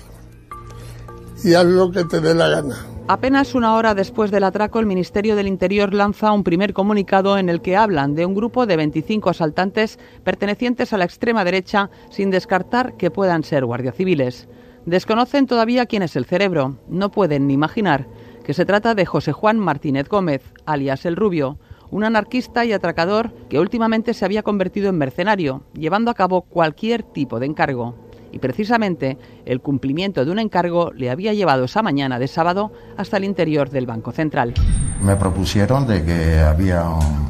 y 1.44 1.54
haz 1.54 1.66
lo 1.66 1.92
que 1.92 2.04
te 2.06 2.20
dé 2.20 2.34
la 2.34 2.50
gana. 2.50 2.76
Apenas 3.10 3.56
una 3.56 3.76
hora 3.76 3.96
después 3.96 4.32
del 4.32 4.44
atraco, 4.44 4.80
el 4.80 4.86
Ministerio 4.86 5.38
del 5.38 5.48
Interior 5.48 5.94
lanza 5.94 6.34
un 6.34 6.44
primer 6.44 6.74
comunicado 6.74 7.38
en 7.38 7.48
el 7.48 7.62
que 7.62 7.78
hablan 7.78 8.16
de 8.16 8.26
un 8.26 8.36
grupo 8.36 8.66
de 8.66 8.76
25 8.76 9.30
asaltantes 9.30 9.98
pertenecientes 10.26 10.92
a 10.92 10.98
la 10.98 11.06
extrema 11.06 11.46
derecha, 11.46 11.90
sin 12.10 12.32
descartar 12.32 12.98
que 12.98 13.10
puedan 13.10 13.44
ser 13.44 13.64
guardias 13.64 13.96
civiles. 13.96 14.50
Desconocen 14.86 15.48
todavía 15.48 15.86
quién 15.86 16.04
es 16.04 16.18
el 16.18 16.26
cerebro. 16.26 16.80
No 16.90 17.10
pueden 17.10 17.48
ni 17.48 17.54
imaginar 17.54 18.08
que 18.48 18.54
se 18.54 18.66
trata 18.66 18.96
de 18.96 19.06
José 19.06 19.34
Juan 19.34 19.60
Martínez 19.60 20.08
Gómez, 20.08 20.42
alias 20.66 21.06
El 21.06 21.18
Rubio, 21.18 21.60
un 21.92 22.06
anarquista 22.06 22.64
y 22.64 22.72
atracador 22.72 23.34
que 23.50 23.60
últimamente 23.60 24.14
se 24.14 24.24
había 24.24 24.42
convertido 24.42 24.88
en 24.88 24.98
mercenario, 24.98 25.64
llevando 25.74 26.10
a 26.12 26.14
cabo 26.14 26.44
cualquier 26.44 27.04
tipo 27.04 27.42
de 27.42 27.46
encargo. 27.46 27.96
Y 28.32 28.40
precisamente 28.40 29.18
el 29.46 29.60
cumplimiento 29.60 30.24
de 30.24 30.32
un 30.32 30.40
encargo 30.40 30.94
le 30.94 31.10
había 31.10 31.34
llevado 31.34 31.66
esa 31.66 31.82
mañana 31.82 32.20
de 32.20 32.30
sábado 32.30 32.72
hasta 32.96 33.18
el 33.18 33.26
interior 33.26 33.70
del 33.70 33.86
Banco 33.86 34.14
Central. 34.14 34.54
Me 35.02 35.18
propusieron 35.18 35.86
de 35.86 36.06
que 36.06 36.40
había 36.40 36.86
un 36.88 37.28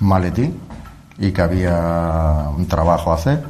maletín 0.00 0.58
y 1.18 1.30
que 1.30 1.40
había 1.40 2.48
un 2.56 2.66
trabajo 2.66 3.12
a 3.12 3.14
hacer 3.14 3.44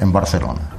en 0.00 0.12
Barcelona, 0.12 0.70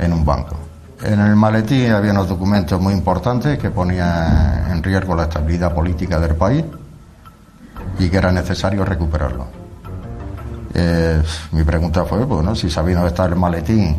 en 0.00 0.12
un 0.12 0.24
banco. 0.24 0.59
En 1.02 1.18
el 1.18 1.34
maletín 1.34 1.92
había 1.92 2.12
unos 2.12 2.28
documentos 2.28 2.78
muy 2.80 2.92
importantes 2.92 3.58
que 3.58 3.70
ponían 3.70 4.70
en 4.70 4.82
riesgo 4.82 5.14
la 5.14 5.22
estabilidad 5.22 5.74
política 5.74 6.20
del 6.20 6.34
país 6.34 6.62
y 7.98 8.10
que 8.10 8.16
era 8.18 8.30
necesario 8.30 8.84
recuperarlo. 8.84 9.46
Mi 11.52 11.64
pregunta 11.64 12.04
fue, 12.04 12.24
bueno, 12.24 12.54
si 12.54 12.70
sabía 12.70 12.96
dónde 12.96 13.08
está 13.08 13.24
el 13.24 13.36
maletín 13.36 13.96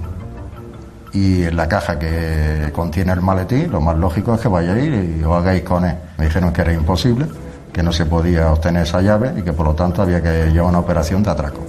y 1.13 1.43
en 1.43 1.57
la 1.57 1.67
caja 1.67 1.97
que 1.99 2.71
contiene 2.73 3.11
el 3.13 3.21
maletín, 3.21 3.71
lo 3.71 3.81
más 3.81 3.97
lógico 3.97 4.35
es 4.35 4.41
que 4.41 4.47
vayáis 4.47 5.17
y 5.19 5.23
os 5.23 5.37
hagáis 5.37 5.63
con 5.63 5.85
él. 5.85 5.95
Me 6.17 6.25
dijeron 6.25 6.53
que 6.53 6.61
era 6.61 6.73
imposible, 6.73 7.25
que 7.73 7.83
no 7.83 7.91
se 7.91 8.05
podía 8.05 8.51
obtener 8.51 8.83
esa 8.83 9.01
llave 9.01 9.33
y 9.37 9.41
que 9.41 9.53
por 9.53 9.65
lo 9.65 9.73
tanto 9.73 10.01
había 10.01 10.21
que 10.21 10.51
llevar 10.51 10.69
una 10.69 10.79
operación 10.79 11.23
de 11.23 11.31
atraco 11.31 11.61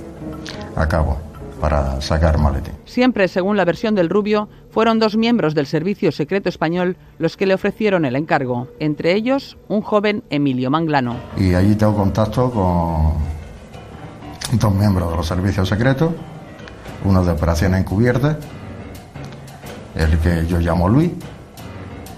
a 0.76 0.86
cabo 0.86 1.18
para 1.60 2.00
sacar 2.00 2.38
maletín. 2.38 2.74
Siempre, 2.84 3.28
según 3.28 3.56
la 3.56 3.64
versión 3.64 3.94
del 3.94 4.10
Rubio, 4.10 4.48
fueron 4.72 4.98
dos 4.98 5.16
miembros 5.16 5.54
del 5.54 5.66
Servicio 5.66 6.10
Secreto 6.10 6.48
Español 6.48 6.96
los 7.18 7.36
que 7.36 7.46
le 7.46 7.54
ofrecieron 7.54 8.04
el 8.04 8.16
encargo, 8.16 8.68
entre 8.80 9.14
ellos 9.14 9.56
un 9.68 9.82
joven 9.82 10.24
Emilio 10.30 10.70
Manglano. 10.70 11.16
Y 11.36 11.54
allí 11.54 11.76
tengo 11.76 11.94
contacto 11.94 12.50
con 12.50 14.58
dos 14.58 14.74
miembros 14.74 15.10
de 15.10 15.16
los 15.16 15.26
servicios 15.26 15.68
secretos, 15.68 16.12
uno 17.04 17.24
de 17.24 17.32
operaciones 17.32 17.80
encubiertas, 17.80 18.38
el 19.94 20.18
que 20.18 20.46
yo 20.46 20.58
llamo 20.58 20.88
Luis, 20.88 21.12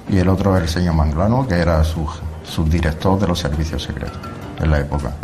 y 0.09 0.19
el 0.19 0.29
otro 0.29 0.57
el 0.57 0.69
señor 0.69 0.95
Manglano, 0.95 1.47
que 1.49 1.55
era 1.55 1.83
su 1.83 2.07
subdirector 2.45 3.19
de 3.19 3.27
los 3.27 3.39
servicios 3.39 3.83
secretos 3.83 4.19
en 4.61 4.71
la 4.71 4.81
época. 4.81 5.15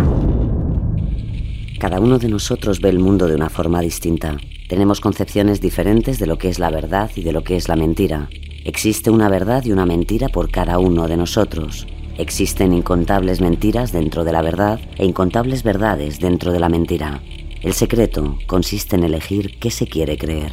Cada 1.81 1.99
uno 1.99 2.19
de 2.19 2.29
nosotros 2.29 2.83
ve 2.83 2.91
el 2.91 2.99
mundo 2.99 3.27
de 3.27 3.35
una 3.35 3.49
forma 3.49 3.81
distinta. 3.81 4.37
Tenemos 4.69 5.01
concepciones 5.01 5.63
diferentes 5.63 6.19
de 6.19 6.27
lo 6.27 6.37
que 6.37 6.51
es 6.51 6.59
la 6.59 6.69
verdad 6.69 7.11
y 7.17 7.23
de 7.23 7.33
lo 7.33 7.43
que 7.43 7.57
es 7.57 7.71
la 7.71 7.75
mentira. 7.75 8.29
Existe 8.67 9.09
una 9.09 9.31
verdad 9.31 9.65
y 9.65 9.73
una 9.73 9.87
mentira 9.87 10.29
por 10.29 10.51
cada 10.51 10.79
uno 10.79 11.09
de 11.09 11.17
nosotros. 11.17 11.87
Existen 12.19 12.75
incontables 12.75 13.41
mentiras 13.41 13.93
dentro 13.93 14.25
de 14.25 14.33
la 14.33 14.43
verdad 14.43 14.79
e 14.99 15.07
incontables 15.07 15.63
verdades 15.63 16.21
dentro 16.21 16.53
de 16.53 16.61
la 16.61 16.69
mentira. 16.69 17.23
El 17.63 17.73
secreto 17.73 18.37
consiste 18.47 18.97
en 18.97 19.05
elegir 19.05 19.59
qué 19.59 19.71
se 19.71 19.87
quiere 19.87 20.19
creer. 20.19 20.53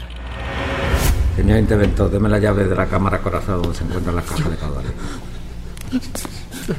Señor 1.35 1.59
interventor, 1.59 2.09
deme 2.09 2.29
la 2.29 2.39
llave 2.39 2.63
de 2.63 2.75
la 2.75 2.85
cámara 2.85 3.21
corazón 3.21 3.63
donde 3.63 3.77
se 3.77 3.83
encuentran 3.83 4.15
las 4.15 4.23
cajas 4.23 4.49
de 4.49 4.55
caudales. 4.55 4.91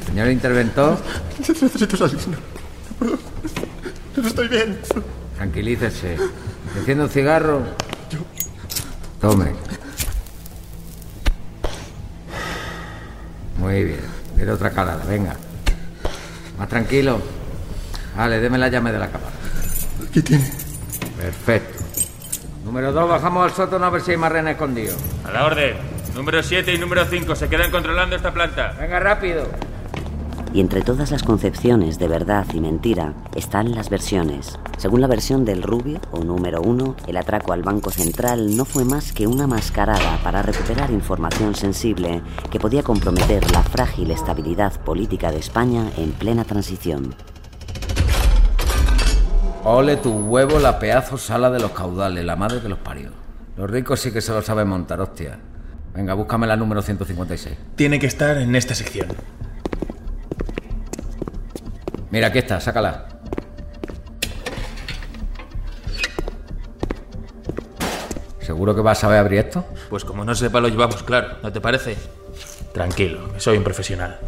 Señor 0.07 0.31
interventor. 0.31 0.97
Necesito 1.37 1.95
salir. 1.97 2.17
No 2.99 3.68
estoy 4.27 4.47
bien. 4.47 4.79
Tranquilícese. 5.35 6.17
Enciende 6.77 7.03
un 7.03 7.09
cigarro. 7.09 7.61
Tome. 9.21 9.53
Muy 13.57 13.83
bien. 13.83 14.01
Dele 14.35 14.51
otra 14.51 14.71
calada, 14.71 15.03
venga. 15.05 15.35
Más 16.57 16.69
tranquilo. 16.69 17.21
Vale, 18.15 18.39
deme 18.39 18.57
la 18.57 18.69
llave 18.69 18.91
de 18.91 18.99
la 18.99 19.07
cámara. 19.07 19.31
Aquí 20.07 20.21
tiene. 20.21 20.49
Perfecto. 21.17 21.83
Número 22.63 22.91
2, 22.91 23.09
bajamos 23.09 23.45
al 23.45 23.55
sótano 23.55 23.85
a 23.85 23.89
ver 23.89 24.01
si 24.01 24.11
hay 24.11 24.17
más 24.17 24.31
renes 24.31 24.53
escondidos. 24.53 24.97
A 25.25 25.31
la 25.31 25.45
orden. 25.45 25.75
Número 26.15 26.41
7 26.43 26.73
y 26.73 26.77
número 26.77 27.05
5 27.05 27.35
se 27.35 27.49
quedan 27.49 27.71
controlando 27.71 28.15
esta 28.15 28.33
planta. 28.33 28.75
Venga, 28.79 28.99
rápido. 28.99 29.47
Y 30.51 30.61
entre 30.61 30.81
todas 30.81 31.11
las 31.11 31.21
concepciones 31.21 31.99
de 31.99 32.07
verdad 32.07 32.45
y 32.53 32.59
mentira 32.59 33.13
están 33.35 33.75
las 33.75 33.89
versiones. 33.89 34.57
Según 34.77 35.01
la 35.01 35.07
versión 35.07 35.45
del 35.45 35.61
Rubio, 35.61 35.99
o 36.11 36.23
número 36.23 36.61
uno, 36.61 36.95
el 37.05 37.17
atraco 37.17 37.53
al 37.53 37.61
Banco 37.61 37.91
Central 37.91 38.55
no 38.57 38.65
fue 38.65 38.83
más 38.83 39.13
que 39.13 39.27
una 39.27 39.45
mascarada 39.45 40.17
para 40.23 40.41
recuperar 40.41 40.89
información 40.89 41.53
sensible 41.53 42.21
que 42.49 42.59
podía 42.59 42.81
comprometer 42.81 43.51
la 43.51 43.61
frágil 43.61 44.09
estabilidad 44.09 44.73
política 44.81 45.31
de 45.31 45.37
España 45.37 45.91
en 45.97 46.13
plena 46.13 46.45
transición. 46.45 47.13
Ole 49.63 49.97
tu 49.97 50.11
huevo 50.11 50.57
la 50.57 50.79
pedazo 50.79 51.17
sala 51.17 51.51
de 51.51 51.59
los 51.59 51.71
caudales, 51.71 52.25
la 52.25 52.35
madre 52.35 52.59
que 52.61 52.69
los 52.69 52.79
parió. 52.79 53.11
Los 53.55 53.69
ricos 53.69 53.99
sí 53.99 54.11
que 54.11 54.21
se 54.21 54.31
lo 54.31 54.41
saben 54.41 54.67
montar, 54.67 54.99
hostia. 54.99 55.37
Venga, 55.93 56.13
búscame 56.13 56.47
la 56.47 56.55
número 56.55 56.81
156. 56.81 57.55
Tiene 57.75 57.99
que 57.99 58.07
estar 58.07 58.37
en 58.37 58.55
esta 58.55 58.73
sección. 58.73 59.09
Mira, 62.11 62.27
aquí 62.27 62.39
está, 62.39 62.59
sácala. 62.59 63.05
¿Seguro 68.41 68.73
que 68.73 68.81
vas 68.81 68.97
a 68.97 69.01
saber 69.01 69.19
abrir 69.19 69.39
esto? 69.39 69.63
Pues 69.89 70.03
como 70.03 70.25
no 70.25 70.33
sepa, 70.33 70.59
lo 70.59 70.69
llevamos 70.69 71.03
claro, 71.03 71.37
¿no 71.43 71.51
te 71.51 71.61
parece? 71.61 71.95
Tranquilo, 72.73 73.31
que 73.33 73.39
soy 73.39 73.57
un 73.57 73.63
profesional. 73.63 74.19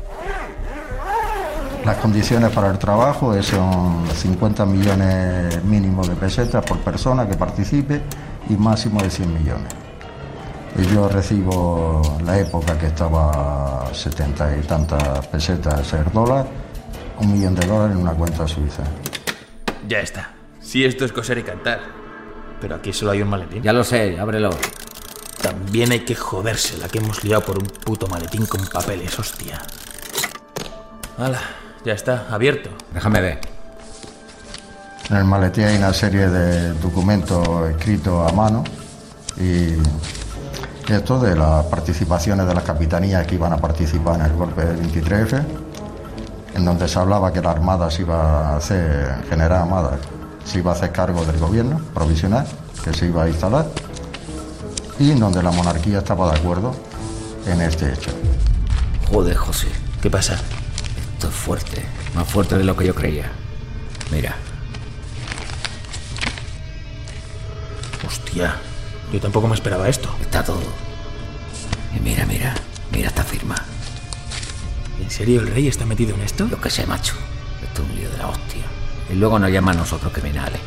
Las 1.84 1.98
condiciones 1.98 2.52
para 2.52 2.70
el 2.70 2.78
trabajo 2.78 3.34
es 3.34 3.48
son 3.48 4.06
50 4.08 4.64
millones 4.68 5.64
mínimo 5.64 6.06
de 6.06 6.16
pesetas 6.16 6.64
por 6.64 6.78
persona 6.82 7.28
que 7.28 7.36
participe 7.36 8.00
y 8.48 8.54
máximo 8.54 9.02
de 9.02 9.10
100 9.10 9.34
millones. 9.34 9.74
Y 10.78 10.86
yo 10.94 11.10
recibo 11.10 12.02
en 12.20 12.26
la 12.28 12.38
época 12.38 12.78
que 12.78 12.86
estaba 12.86 13.90
70 13.92 14.58
y 14.58 14.62
tantas 14.62 15.26
pesetas 15.28 15.88
ser 15.88 16.12
dólar, 16.12 16.46
un 17.22 17.34
millón 17.34 17.56
de 17.56 17.66
dólares 17.66 17.96
en 17.96 18.02
una 18.02 18.14
cuenta 18.14 18.48
suiza. 18.48 18.84
Ya 19.88 20.00
está. 20.00 20.32
Si 20.60 20.84
esto 20.86 21.06
es 21.06 21.12
coser 21.12 21.38
y 21.38 21.44
cantar. 21.44 21.80
Pero 22.60 22.76
aquí 22.76 22.94
solo 22.94 23.12
hay 23.12 23.22
un 23.22 23.30
maletín. 23.30 23.64
Ya 23.64 23.74
lo 23.74 23.84
sé, 23.84 24.20
ábrelo. 24.20 24.52
También 25.42 25.92
hay 25.92 26.02
que 26.02 26.16
joderse 26.16 26.78
la 26.78 26.88
que 26.88 27.00
hemos 27.00 27.24
liado 27.24 27.44
por 27.44 27.58
un 27.58 27.66
puto 27.66 28.08
maletín 28.08 28.46
con 28.46 28.66
papeles, 28.68 29.18
hostia. 29.18 29.60
Hala, 31.18 31.42
ya 31.84 31.94
está, 31.94 32.28
abierto. 32.30 32.70
Déjame 32.94 33.22
ver. 33.22 33.42
En 35.10 35.18
el 35.18 35.26
maletín 35.26 35.66
hay 35.66 35.78
una 35.78 35.94
serie 35.94 36.30
de 36.30 36.74
documentos 36.74 37.70
escritos 37.72 38.32
a 38.32 38.34
mano 38.34 38.64
y 39.38 39.74
esto 40.92 41.20
de 41.20 41.36
las 41.36 41.66
participaciones 41.66 42.46
de 42.46 42.54
las 42.54 42.64
capitanías 42.64 43.26
que 43.26 43.36
iban 43.36 43.52
a 43.54 43.58
participar 43.58 44.20
en 44.20 44.28
el 44.28 44.34
golpe 44.34 44.64
del 44.64 44.80
23F, 44.82 45.44
en 46.54 46.66
donde 46.66 46.88
se 46.88 47.00
hablaba 47.00 47.32
que 47.32 47.42
la 47.42 47.52
Armada 47.52 47.90
se 47.90 48.02
iba 48.02 48.50
a 48.50 48.58
hacer, 48.58 49.24
General 49.30 49.64
Armada, 49.64 49.98
se 50.46 50.60
iba 50.60 50.72
a 50.72 50.76
hacer 50.76 50.92
cargo 50.92 51.24
del 51.26 51.40
gobierno 51.40 51.80
provisional 51.94 52.46
que 52.84 52.94
se 52.94 53.06
iba 53.08 53.24
a 53.24 53.30
instalar 53.30 53.68
y 55.00 55.12
en 55.12 55.20
donde 55.20 55.42
la 55.42 55.52
monarquía 55.52 56.00
estaba 56.00 56.32
de 56.32 56.40
acuerdo 56.40 56.76
en 57.46 57.62
este 57.62 57.92
hecho. 57.92 58.12
Joder, 59.12 59.36
José. 59.36 59.68
¿Qué 60.02 60.10
pasa? 60.10 60.36
Esto 61.14 61.28
es 61.28 61.34
fuerte. 61.34 61.84
Más 62.16 62.28
fuerte 62.28 62.58
de 62.58 62.64
lo 62.64 62.76
que 62.76 62.86
yo 62.86 62.96
creía. 62.96 63.32
Mira. 64.12 64.36
Hostia, 68.06 68.56
yo 69.12 69.20
tampoco 69.20 69.48
me 69.48 69.56
esperaba 69.56 69.90
esto. 69.90 70.10
Está 70.22 70.44
todo. 70.44 70.62
Y 71.96 72.00
mira, 72.00 72.26
mira. 72.26 72.54
Mira 72.92 73.08
esta 73.08 73.24
firma. 73.24 73.56
¿En 75.02 75.10
serio 75.10 75.42
el 75.42 75.48
rey 75.48 75.68
está 75.68 75.86
metido 75.86 76.16
en 76.16 76.22
esto? 76.22 76.48
Yo 76.48 76.62
qué 76.62 76.70
sé, 76.70 76.86
macho. 76.86 77.16
Esto 77.64 77.82
es 77.82 77.90
un 77.90 77.96
lío 77.96 78.10
de 78.10 78.18
la 78.18 78.28
hostia. 78.28 78.64
Y 79.12 79.16
luego 79.16 79.40
nos 79.40 79.52
llaman 79.52 79.76
a 79.78 79.80
nosotros 79.82 80.14
criminales. 80.14 80.60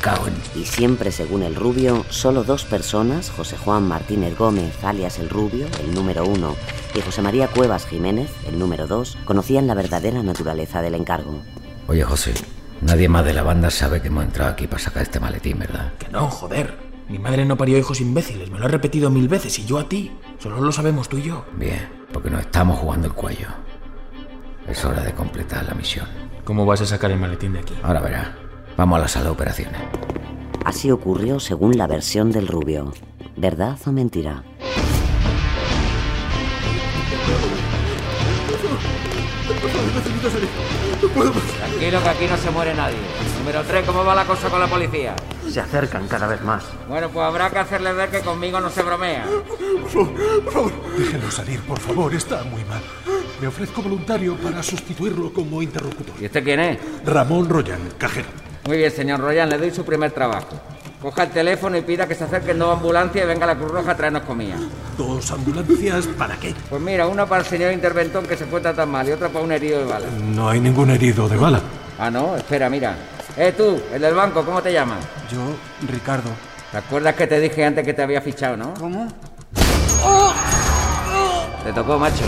Cago 0.00 0.26
en... 0.28 0.34
Y 0.60 0.64
siempre 0.64 1.12
según 1.12 1.42
el 1.42 1.54
rubio, 1.54 2.04
solo 2.08 2.44
dos 2.44 2.64
personas, 2.64 3.30
José 3.30 3.56
Juan 3.56 3.88
Martínez 3.88 4.36
Gómez, 4.36 4.72
alias 4.84 5.18
el 5.18 5.28
rubio, 5.28 5.66
el 5.80 5.94
número 5.94 6.24
uno, 6.24 6.56
y 6.94 7.00
José 7.00 7.22
María 7.22 7.48
Cuevas 7.48 7.86
Jiménez, 7.86 8.30
el 8.46 8.58
número 8.58 8.86
dos, 8.86 9.18
conocían 9.24 9.66
la 9.66 9.74
verdadera 9.74 10.22
naturaleza 10.22 10.82
del 10.82 10.94
encargo. 10.94 11.42
Oye, 11.86 12.04
José, 12.04 12.34
nadie 12.80 13.08
más 13.08 13.24
de 13.24 13.34
la 13.34 13.42
banda 13.42 13.70
sabe 13.70 14.00
que 14.00 14.08
hemos 14.08 14.24
entrado 14.24 14.50
aquí 14.52 14.66
para 14.66 14.82
sacar 14.82 15.02
este 15.02 15.20
maletín, 15.20 15.58
¿verdad? 15.58 15.92
Que 15.98 16.08
no, 16.08 16.30
joder. 16.30 16.90
Mi 17.08 17.18
madre 17.18 17.44
no 17.44 17.56
parió 17.56 17.76
hijos 17.76 18.00
imbéciles, 18.00 18.50
me 18.50 18.58
lo 18.58 18.66
ha 18.66 18.68
repetido 18.68 19.10
mil 19.10 19.26
veces 19.26 19.58
y 19.58 19.64
yo 19.64 19.78
a 19.78 19.88
ti. 19.88 20.12
Solo 20.38 20.60
lo 20.60 20.70
sabemos 20.70 21.08
tú 21.08 21.18
y 21.18 21.22
yo. 21.22 21.44
Bien, 21.56 21.88
porque 22.12 22.30
nos 22.30 22.40
estamos 22.42 22.78
jugando 22.78 23.08
el 23.08 23.14
cuello. 23.14 23.48
Es 24.70 24.84
hora 24.84 25.02
de 25.02 25.12
completar 25.12 25.64
la 25.64 25.74
misión. 25.74 26.06
¿Cómo 26.44 26.64
vas 26.64 26.80
a 26.80 26.86
sacar 26.86 27.10
el 27.10 27.18
maletín 27.18 27.52
de 27.52 27.58
aquí? 27.58 27.74
Ahora 27.82 28.00
verá. 28.00 28.36
Vamos 28.76 28.98
a 28.98 29.02
la 29.02 29.08
sala 29.08 29.26
de 29.26 29.30
operaciones. 29.32 29.80
Así 30.64 30.90
ocurrió 30.90 31.40
según 31.40 31.76
la 31.76 31.88
versión 31.88 32.30
del 32.30 32.46
rubio. 32.46 32.92
¿Verdad 33.36 33.76
o 33.86 33.92
mentira? 33.92 34.44
Tranquilo 41.58 42.02
que 42.02 42.08
aquí 42.08 42.26
no 42.26 42.36
se 42.36 42.50
muere 42.50 42.74
nadie. 42.74 42.96
Número 43.38 43.64
3, 43.64 43.86
¿cómo 43.86 44.04
va 44.04 44.14
la 44.14 44.24
cosa 44.24 44.48
con 44.48 44.60
la 44.60 44.68
policía? 44.68 45.16
Se 45.48 45.60
acercan 45.60 46.06
cada 46.06 46.28
vez 46.28 46.42
más. 46.42 46.64
Bueno, 46.88 47.08
pues 47.08 47.26
habrá 47.26 47.50
que 47.50 47.58
hacerle 47.58 47.92
ver 47.92 48.10
que 48.10 48.20
conmigo 48.20 48.60
no 48.60 48.70
se 48.70 48.82
bromea. 48.82 49.26
Por 49.26 49.90
favor, 49.90 50.42
por 50.44 50.52
favor, 50.52 50.72
déjenlo 50.96 51.30
salir, 51.30 51.60
por 51.62 51.80
favor, 51.80 52.14
está 52.14 52.44
muy 52.44 52.64
mal. 52.64 52.82
Me 53.40 53.46
ofrezco 53.46 53.80
voluntario 53.80 54.36
para 54.36 54.62
sustituirlo 54.62 55.32
como 55.32 55.62
interlocutor. 55.62 56.14
¿Y 56.20 56.26
usted 56.26 56.44
quién 56.44 56.60
es? 56.60 56.78
Ramón 57.06 57.48
Royan, 57.48 57.80
cajero. 57.96 58.28
Muy 58.66 58.76
bien, 58.76 58.90
señor 58.90 59.20
Royan, 59.20 59.48
le 59.48 59.56
doy 59.56 59.70
su 59.70 59.82
primer 59.84 60.10
trabajo. 60.10 60.60
Coja 61.00 61.22
el 61.22 61.30
teléfono 61.30 61.78
y 61.78 61.80
pida 61.80 62.06
que 62.06 62.14
se 62.14 62.24
acerquen 62.24 62.58
dos 62.58 62.76
ambulancias 62.76 63.24
y 63.24 63.26
venga 63.26 63.46
la 63.46 63.56
Cruz 63.56 63.70
Roja 63.70 63.92
a 63.92 63.96
traernos 63.96 64.24
comida. 64.24 64.56
¿Dos 64.98 65.30
ambulancias 65.30 66.06
para 66.18 66.36
qué? 66.36 66.54
Pues 66.68 66.82
mira, 66.82 67.06
una 67.06 67.24
para 67.24 67.40
el 67.40 67.46
señor 67.46 67.72
interventón 67.72 68.26
que 68.26 68.36
se 68.36 68.44
encuentra 68.44 68.74
tan 68.74 68.90
mal 68.90 69.08
y 69.08 69.12
otra 69.12 69.30
para 69.30 69.42
un 69.42 69.52
herido 69.52 69.78
de 69.78 69.86
bala. 69.86 70.06
No 70.34 70.50
hay 70.50 70.60
ningún 70.60 70.90
herido 70.90 71.26
de 71.26 71.38
bala. 71.38 71.62
Ah, 71.98 72.10
no, 72.10 72.36
espera, 72.36 72.68
mira. 72.68 72.94
Eh, 73.38 73.54
tú, 73.56 73.80
el 73.94 74.02
del 74.02 74.14
banco, 74.14 74.44
¿cómo 74.44 74.60
te 74.60 74.70
llamas? 74.70 74.98
Yo, 75.32 75.38
Ricardo. 75.90 76.28
¿Te 76.70 76.76
acuerdas 76.76 77.14
que 77.14 77.26
te 77.26 77.40
dije 77.40 77.64
antes 77.64 77.86
que 77.86 77.94
te 77.94 78.02
había 78.02 78.20
fichado, 78.20 78.58
no? 78.58 78.74
¿Cómo? 78.74 79.08
Te 81.64 81.72
tocó, 81.72 81.98
macho. 81.98 82.24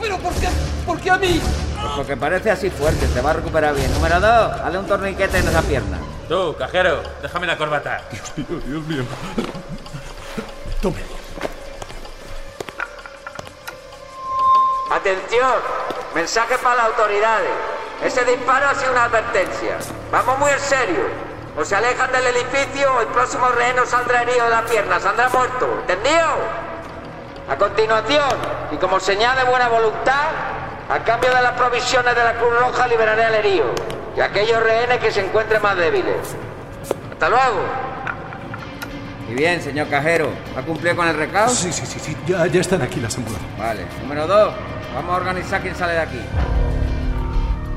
¿Pero 0.00 0.18
por 0.18 0.32
qué? 0.34 0.48
¿Por 0.86 1.00
qué 1.00 1.10
a 1.10 1.16
mí? 1.16 1.40
Pues 1.80 1.92
porque 1.96 2.16
parece 2.16 2.50
así 2.50 2.70
fuerte, 2.70 3.06
te 3.08 3.20
va 3.20 3.30
a 3.30 3.34
recuperar 3.34 3.74
bien. 3.74 3.92
Número 3.94 4.20
dos, 4.20 4.58
dale 4.58 4.78
un 4.78 4.86
torniquete 4.86 5.38
en 5.38 5.48
esa 5.48 5.62
pierna. 5.62 5.98
Tú, 6.28 6.54
cajero, 6.58 7.02
déjame 7.22 7.46
la 7.46 7.56
corbata. 7.56 8.02
Dios 8.10 8.36
mío, 8.36 8.60
Dios 8.66 8.86
mío. 8.86 9.02
Tome. 10.80 11.02
Atención, 14.90 15.54
mensaje 16.14 16.56
para 16.58 16.76
las 16.76 16.86
autoridades. 16.86 17.50
Ese 18.04 18.24
disparo 18.24 18.68
ha 18.68 18.74
sido 18.74 18.92
una 18.92 19.04
advertencia. 19.04 19.78
Vamos 20.10 20.38
muy 20.38 20.50
en 20.50 20.60
serio. 20.60 21.28
O 21.58 21.64
se 21.64 21.74
alejan 21.74 22.12
del 22.12 22.26
edificio 22.28 22.94
o 22.94 23.00
el 23.00 23.08
próximo 23.08 23.48
rehén 23.48 23.76
no 23.76 23.84
saldrá 23.84 24.22
herido 24.22 24.44
de 24.44 24.50
la 24.50 24.64
pierna, 24.64 25.00
saldrá 25.00 25.28
muerto. 25.28 25.80
¿Entendido? 25.80 26.28
A 27.48 27.56
continuación, 27.56 28.36
y 28.70 28.76
como 28.76 29.00
señal 29.00 29.36
de 29.36 29.44
buena 29.44 29.68
voluntad, 29.68 30.28
a 30.88 30.98
cambio 31.00 31.34
de 31.34 31.42
las 31.42 31.52
provisiones 31.52 32.14
de 32.14 32.24
la 32.24 32.34
Cruz 32.34 32.58
Roja 32.58 32.86
liberaré 32.86 33.24
al 33.24 33.34
herido 33.34 33.66
y 34.16 34.20
a 34.20 34.26
aquellos 34.26 34.62
rehenes 34.62 34.98
que 34.98 35.10
se 35.10 35.24
encuentren 35.24 35.60
más 35.62 35.76
débiles. 35.76 36.34
Hasta 37.12 37.28
luego. 37.28 37.62
Y 39.28 39.34
bien, 39.34 39.60
señor 39.60 39.88
cajero, 39.88 40.30
¿ha 40.56 40.62
cumplido 40.62 40.96
con 40.96 41.06
el 41.06 41.16
recado? 41.16 41.50
Sí, 41.50 41.72
sí, 41.72 41.84
sí, 41.84 41.98
sí. 41.98 42.16
Ya, 42.26 42.46
ya 42.46 42.60
están 42.60 42.80
aquí 42.80 43.00
las 43.00 43.16
ambulancias. 43.16 43.58
Vale. 43.58 43.86
Número 44.02 44.26
dos, 44.26 44.54
vamos 44.94 45.12
a 45.12 45.16
organizar 45.16 45.60
quién 45.60 45.74
sale 45.74 45.92
de 45.92 46.00
aquí. 46.00 46.20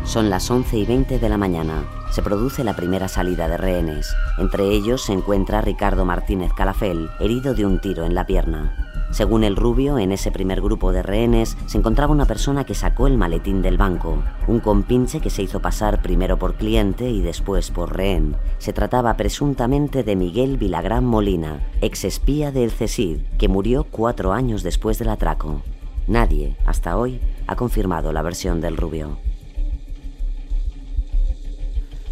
Son 0.04 0.30
las 0.30 0.50
11 0.50 0.78
y 0.78 0.86
20 0.86 1.20
de 1.20 1.30
la 1.30 1.38
mañana. 1.38 1.84
Se 2.12 2.22
produce 2.22 2.64
la 2.64 2.76
primera 2.76 3.08
salida 3.08 3.48
de 3.48 3.56
rehenes. 3.56 4.14
Entre 4.40 4.70
ellos 4.70 5.06
se 5.06 5.14
encuentra 5.14 5.62
Ricardo 5.62 6.06
Martínez 6.06 6.52
Calafel, 6.54 7.10
herido 7.20 7.54
de 7.54 7.66
un 7.66 7.80
tiro 7.80 8.04
en 8.04 8.16
la 8.16 8.26
pierna. 8.26 8.92
Según 9.12 9.44
el 9.44 9.56
rubio, 9.56 10.00
en 10.00 10.12
ese 10.12 10.32
primer 10.32 10.60
grupo 10.60 10.92
de 10.92 11.04
rehenes 11.04 11.56
se 11.66 11.78
encontraba 11.78 12.14
una 12.14 12.26
persona 12.26 12.66
que 12.66 12.74
sacó 12.74 13.08
el 13.08 13.18
maletín 13.18 13.62
del 13.62 13.78
banco, 13.78 14.24
un 14.48 14.60
compinche 14.60 15.22
que 15.22 15.30
se 15.30 15.44
hizo 15.44 15.62
pasar 15.62 16.02
primero 16.02 16.40
por 16.40 16.56
cliente 16.56 17.10
y 17.10 17.22
después 17.22 17.72
por 17.72 17.96
rehén. 17.96 18.36
Se 18.58 18.74
trataba 18.74 19.16
presuntamente 19.18 20.04
de 20.04 20.16
Miguel 20.16 20.58
Vilagrán 20.58 21.06
Molina, 21.06 21.70
ex 21.82 22.06
espía 22.06 22.52
del 22.52 22.72
CESID, 22.72 23.20
que 23.38 23.48
murió 23.48 23.84
cuatro 23.84 24.34
años 24.34 24.64
después 24.64 24.98
del 24.98 25.10
atraco. 25.10 25.62
Nadie, 26.08 26.58
hasta 26.66 26.98
hoy, 26.98 27.20
ha 27.48 27.56
confirmado 27.56 28.12
la 28.14 28.22
versión 28.22 28.62
del 28.62 28.78
rubio. 28.78 29.18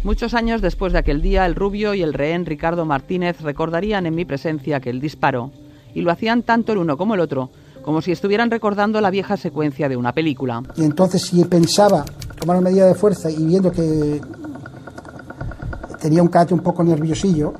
Muchos 0.02 0.32
años 0.32 0.62
después 0.62 0.94
de 0.94 0.98
aquel 0.98 1.20
día, 1.20 1.44
el 1.44 1.54
rubio 1.54 1.92
y 1.92 2.02
el 2.02 2.14
rehén 2.14 2.46
Ricardo 2.46 2.86
Martínez 2.86 3.42
recordarían 3.42 4.06
en 4.06 4.14
mi 4.14 4.24
presencia 4.24 4.78
aquel 4.78 4.98
disparo, 4.98 5.50
y 5.94 6.00
lo 6.00 6.10
hacían 6.10 6.42
tanto 6.42 6.72
el 6.72 6.78
uno 6.78 6.96
como 6.96 7.14
el 7.14 7.20
otro, 7.20 7.50
como 7.82 8.00
si 8.00 8.10
estuvieran 8.10 8.50
recordando 8.50 9.02
la 9.02 9.10
vieja 9.10 9.36
secuencia 9.36 9.90
de 9.90 9.98
una 9.98 10.12
película. 10.12 10.62
Y 10.76 10.84
entonces 10.84 11.20
si 11.20 11.44
pensaba 11.44 12.06
tomar 12.38 12.56
una 12.56 12.70
medida 12.70 12.86
de 12.86 12.94
fuerza 12.94 13.30
y 13.30 13.44
viendo 13.44 13.70
que 13.70 14.22
tenía 16.00 16.22
un 16.22 16.28
carácter 16.28 16.56
un 16.56 16.64
poco 16.64 16.82
nerviosillo, 16.82 17.52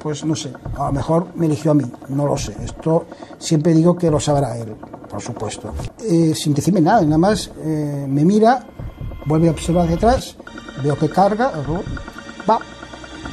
pues 0.00 0.24
no 0.24 0.36
sé, 0.36 0.52
a 0.78 0.86
lo 0.86 0.92
mejor 0.92 1.28
me 1.34 1.46
eligió 1.46 1.72
a 1.72 1.74
mí, 1.74 1.84
no 2.10 2.26
lo 2.26 2.36
sé. 2.36 2.54
Esto 2.62 3.06
siempre 3.38 3.74
digo 3.74 3.96
que 3.96 4.08
lo 4.08 4.20
sabrá 4.20 4.56
él, 4.56 4.74
por 5.10 5.20
supuesto. 5.20 5.74
Eh, 6.08 6.32
sin 6.36 6.54
decirme 6.54 6.80
nada, 6.80 7.02
nada 7.02 7.18
más 7.18 7.50
eh, 7.64 8.06
me 8.08 8.24
mira, 8.24 8.66
vuelve 9.26 9.48
a 9.48 9.50
observar 9.50 9.88
atrás, 9.88 10.36
veo 10.82 10.96
que 10.96 11.08
carga, 11.08 11.52
va 12.48 12.58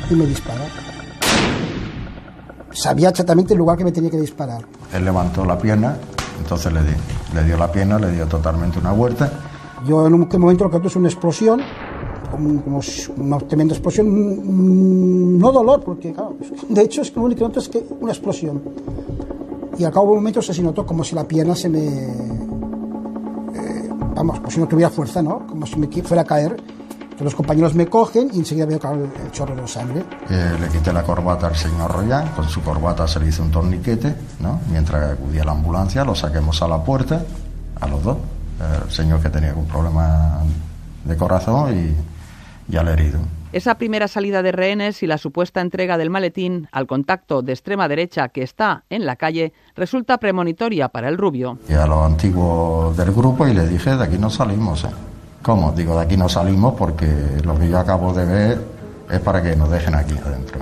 y 0.09 0.15
me 0.15 0.25
dispara. 0.25 0.65
Sabía 2.71 3.09
exactamente 3.09 3.53
el 3.53 3.59
lugar 3.59 3.77
que 3.77 3.83
me 3.83 3.91
tenía 3.91 4.09
que 4.09 4.19
disparar. 4.19 4.61
Él 4.93 5.05
levantó 5.05 5.45
la 5.45 5.57
pierna, 5.57 5.97
entonces 6.39 6.71
le, 6.71 6.81
di, 6.83 6.93
le 7.33 7.43
dio 7.43 7.57
la 7.57 7.71
pierna, 7.71 7.99
le 7.99 8.11
dio 8.11 8.27
totalmente 8.27 8.79
una 8.79 8.91
vuelta. 8.91 9.31
Yo 9.87 10.05
en 10.05 10.13
un 10.13 10.27
momento 10.39 10.67
lo 10.67 10.81
que 10.81 10.87
es 10.87 10.95
una 10.95 11.07
explosión, 11.07 11.61
como, 12.31 12.61
como 12.61 12.81
una 13.17 13.37
tremenda 13.39 13.73
explosión, 13.73 14.07
mm, 14.07 15.39
no 15.39 15.51
dolor, 15.51 15.83
porque 15.83 16.13
claro, 16.13 16.37
de 16.69 16.81
hecho 16.81 17.01
es 17.01 17.11
que 17.11 17.19
lo 17.19 17.25
único 17.25 17.39
que 17.39 17.45
noto 17.45 17.59
es 17.59 17.69
que 17.69 17.85
una 17.99 18.11
explosión. 18.11 18.61
Y 19.77 19.83
al 19.85 19.93
cabo 19.93 20.07
de 20.07 20.11
un 20.11 20.17
momento 20.17 20.41
se 20.41 20.61
notó 20.61 20.85
como 20.85 21.03
si 21.03 21.15
la 21.15 21.25
pierna 21.25 21.55
se 21.55 21.69
me... 21.69 21.79
eh, 21.79 23.89
vamos, 24.13 24.39
pues 24.41 24.53
si 24.53 24.59
no 24.59 24.67
tuviera 24.67 24.89
fuerza, 24.89 25.21
¿no? 25.21 25.47
Como 25.47 25.65
si 25.65 25.79
me 25.79 25.87
fuera 26.03 26.23
a 26.23 26.25
caer. 26.25 26.57
Que 27.19 27.25
los 27.25 27.35
compañeros 27.35 27.75
me 27.75 27.85
cogen 27.85 28.29
y 28.31 28.37
enseguida 28.37 28.65
veo 28.65 28.79
claro, 28.79 29.03
el, 29.03 29.31
chorro 29.33 29.53
de 29.53 29.67
sangre. 29.67 30.05
Eh, 30.29 30.55
le 30.57 30.69
quité 30.69 30.93
la 30.93 31.03
corbata 31.03 31.47
al 31.47 31.55
señor 31.57 31.91
Royan, 31.91 32.29
con 32.29 32.47
su 32.47 32.61
corbata 32.61 33.09
se 33.09 33.19
le 33.19 33.27
hizo 33.27 33.43
un 33.43 33.51
torniquete, 33.51 34.15
¿no? 34.39 34.61
Mientras 34.71 35.11
acudía 35.11 35.41
a 35.41 35.45
la 35.47 35.51
ambulancia, 35.51 36.05
lo 36.05 36.15
saquemos 36.15 36.61
a 36.61 36.69
la 36.69 36.81
puerta, 36.81 37.21
a 37.81 37.87
los 37.89 38.01
dos. 38.01 38.17
El 38.85 38.89
señor 38.89 39.21
que 39.21 39.29
tenía 39.29 39.53
un 39.53 39.67
problema 39.67 40.39
de 41.03 41.17
corazón 41.17 41.77
y, 41.77 42.73
y 42.73 42.77
al 42.77 42.87
herido. 42.87 43.19
Esa 43.51 43.75
primera 43.75 44.07
salida 44.07 44.41
de 44.41 44.53
rehenes 44.53 45.03
y 45.03 45.07
la 45.07 45.17
supuesta 45.17 45.59
entrega 45.59 45.97
del 45.97 46.09
maletín 46.09 46.69
al 46.71 46.87
contacto 46.87 47.41
de 47.41 47.51
extrema 47.51 47.89
derecha 47.89 48.29
que 48.29 48.43
está 48.43 48.85
en 48.89 49.05
la 49.05 49.17
calle 49.17 49.51
resulta 49.75 50.19
premonitoria 50.19 50.87
para 50.87 51.09
el 51.09 51.17
rubio. 51.17 51.57
Y 51.67 51.73
a 51.73 51.85
los 51.85 52.05
antiguos 52.05 52.95
del 52.95 53.11
grupo 53.11 53.45
y 53.45 53.53
le 53.53 53.67
dije, 53.67 53.97
de 53.97 54.05
aquí 54.05 54.17
no 54.17 54.29
salimos, 54.29 54.85
¿eh? 54.85 54.89
¿Cómo? 55.41 55.71
Digo, 55.71 55.95
de 55.95 56.01
aquí 56.01 56.17
no 56.17 56.27
salimos 56.27 56.75
porque 56.77 57.07
lo 57.43 57.57
que 57.57 57.69
yo 57.69 57.79
acabo 57.79 58.13
de 58.13 58.25
ver 58.25 58.61
es 59.09 59.19
para 59.19 59.41
que 59.41 59.55
nos 59.55 59.71
dejen 59.71 59.95
aquí 59.95 60.13
adentro. 60.17 60.59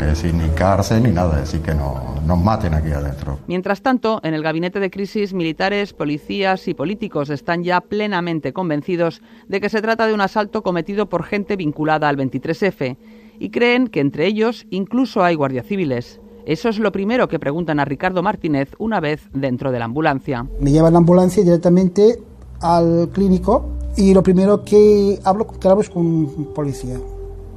Es 0.00 0.06
decir, 0.06 0.34
ni 0.34 0.48
cárcel 0.50 1.02
ni 1.02 1.12
nada, 1.12 1.34
es 1.34 1.52
decir, 1.52 1.60
que 1.60 1.74
no, 1.74 2.16
nos 2.26 2.38
maten 2.42 2.74
aquí 2.74 2.90
adentro. 2.90 3.38
Mientras 3.46 3.82
tanto, 3.82 4.20
en 4.22 4.34
el 4.34 4.42
gabinete 4.42 4.80
de 4.80 4.90
crisis, 4.90 5.32
militares, 5.32 5.92
policías 5.92 6.66
y 6.68 6.74
políticos 6.74 7.30
están 7.30 7.62
ya 7.62 7.80
plenamente 7.80 8.52
convencidos 8.52 9.22
de 9.48 9.60
que 9.60 9.68
se 9.68 9.82
trata 9.82 10.06
de 10.06 10.14
un 10.14 10.20
asalto 10.20 10.62
cometido 10.62 11.08
por 11.08 11.24
gente 11.24 11.56
vinculada 11.56 12.08
al 12.08 12.16
23F 12.16 12.96
y 13.38 13.50
creen 13.50 13.88
que 13.88 14.00
entre 14.00 14.26
ellos 14.26 14.66
incluso 14.70 15.22
hay 15.22 15.34
guardias 15.34 15.66
civiles. 15.66 16.20
Eso 16.44 16.68
es 16.68 16.78
lo 16.78 16.90
primero 16.90 17.28
que 17.28 17.38
preguntan 17.38 17.78
a 17.78 17.84
Ricardo 17.84 18.22
Martínez 18.22 18.70
una 18.78 18.98
vez 18.98 19.28
dentro 19.32 19.70
de 19.70 19.78
la 19.78 19.84
ambulancia. 19.84 20.46
Me 20.60 20.72
llevan 20.72 20.94
la 20.94 20.98
ambulancia 20.98 21.44
directamente 21.44 22.18
al 22.60 23.10
clínico 23.12 23.68
y 23.96 24.14
lo 24.14 24.22
primero 24.22 24.64
que 24.64 25.18
hablo, 25.24 25.46
hablo 25.64 25.80
es 25.82 25.90
con 25.90 26.26
policía. 26.54 26.98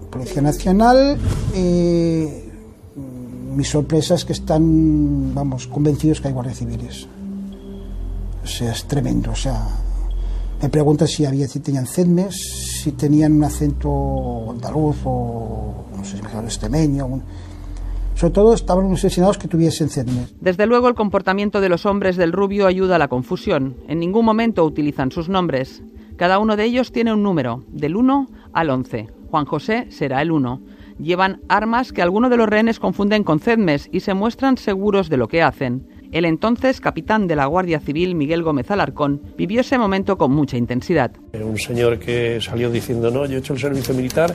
Policía 0.10 0.42
Nacional. 0.42 1.18
eh, 1.54 2.42
mi 3.56 3.64
sorpresa 3.64 4.16
es 4.16 4.26
que 4.26 4.34
están, 4.34 5.34
vamos, 5.34 5.68
convencidos 5.68 6.20
que 6.20 6.28
hay 6.28 6.34
guardias 6.34 6.58
civiles. 6.58 7.08
O 8.44 8.48
sea, 8.48 8.72
es 8.74 8.86
tremendo. 8.86 9.32
O 9.32 9.36
sea, 9.36 9.68
Me 10.62 10.70
pregunta 10.70 11.06
si 11.06 11.26
había 11.26 11.48
si 11.50 11.60
tenían 11.60 11.86
cedmes, 11.86 12.36
si 12.82 12.94
tenían 12.94 13.34
un 13.34 13.44
acento 13.44 14.52
andaluz 14.52 14.96
o 15.04 15.84
no 15.96 16.04
sé 16.06 16.16
si 16.18 16.24
mejor 16.24 16.46
extremeño. 16.46 17.06
un- 17.06 17.24
Sobre 18.16 18.34
todo 18.34 18.54
estaban 18.54 18.86
obsesionados 18.90 19.38
que 19.38 19.50
tuviesen 19.50 19.90
cedmes. 19.90 20.34
Desde 20.40 20.66
luego 20.66 20.88
el 20.88 20.96
comportamiento 20.96 21.60
de 21.60 21.68
los 21.68 21.86
hombres 21.86 22.16
del 22.16 22.32
rubio 22.32 22.68
ayuda 22.68 22.96
a 22.96 23.00
la 23.00 23.10
confusión. 23.10 23.76
En 23.90 24.00
ningún 24.00 24.24
momento 24.26 24.64
utilizan 24.66 25.12
sus 25.12 25.28
nombres. 25.28 25.82
Cada 26.18 26.40
uno 26.40 26.56
de 26.56 26.64
ellos 26.64 26.94
tiene 26.94 27.14
un 27.14 27.24
número, 27.24 27.64
del 27.68 27.96
1 27.98 28.28
al 28.54 28.70
11. 28.70 29.10
Juan 29.30 29.46
José 29.46 29.88
será 29.90 30.22
el 30.22 30.32
1. 30.32 30.62
Llevan 30.98 31.42
armas 31.50 31.92
que 31.92 32.02
algunos 32.02 32.32
de 32.32 32.38
los 32.38 32.48
rehenes 32.48 32.80
confunden 32.80 33.26
con 33.26 33.42
cedmes 33.42 33.90
y 33.92 34.00
se 34.00 34.14
muestran 34.14 34.58
seguros 34.58 35.10
de 35.10 35.18
lo 35.18 35.28
que 35.28 35.42
hacen. 35.42 35.90
El 36.14 36.24
entonces 36.24 36.80
capitán 36.80 37.28
de 37.28 37.36
la 37.36 37.48
Guardia 37.48 37.82
Civil, 37.82 38.16
Miguel 38.16 38.44
Gómez 38.44 38.72
Alarcón, 38.72 39.22
vivió 39.36 39.60
ese 39.60 39.78
momento 39.78 40.18
con 40.18 40.32
mucha 40.32 40.56
intensidad. 40.56 41.12
Un 41.34 41.58
señor 41.58 42.00
que 42.00 42.40
salió 42.40 42.72
diciendo, 42.72 43.12
no, 43.12 43.26
yo 43.26 43.36
he 43.36 43.40
hecho 43.40 43.52
el 43.52 43.60
servicio 43.60 43.94
militar 43.94 44.34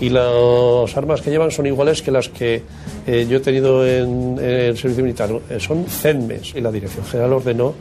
y 0.00 0.08
las 0.08 0.96
armas 0.96 1.20
que 1.20 1.28
llevan 1.28 1.50
son 1.50 1.66
iguales 1.66 2.00
que 2.00 2.10
las 2.10 2.30
que 2.30 2.62
eh, 3.06 3.26
yo 3.28 3.36
he 3.36 3.40
tenido 3.40 3.86
en, 3.86 4.38
el 4.38 4.78
servicio 4.78 5.04
militar. 5.04 5.28
Eh, 5.50 5.60
son 5.60 5.84
CENMES. 5.84 6.54
Y 6.54 6.62
la 6.62 6.72
Dirección 6.72 7.04
General 7.04 7.34
ordenó 7.34 7.74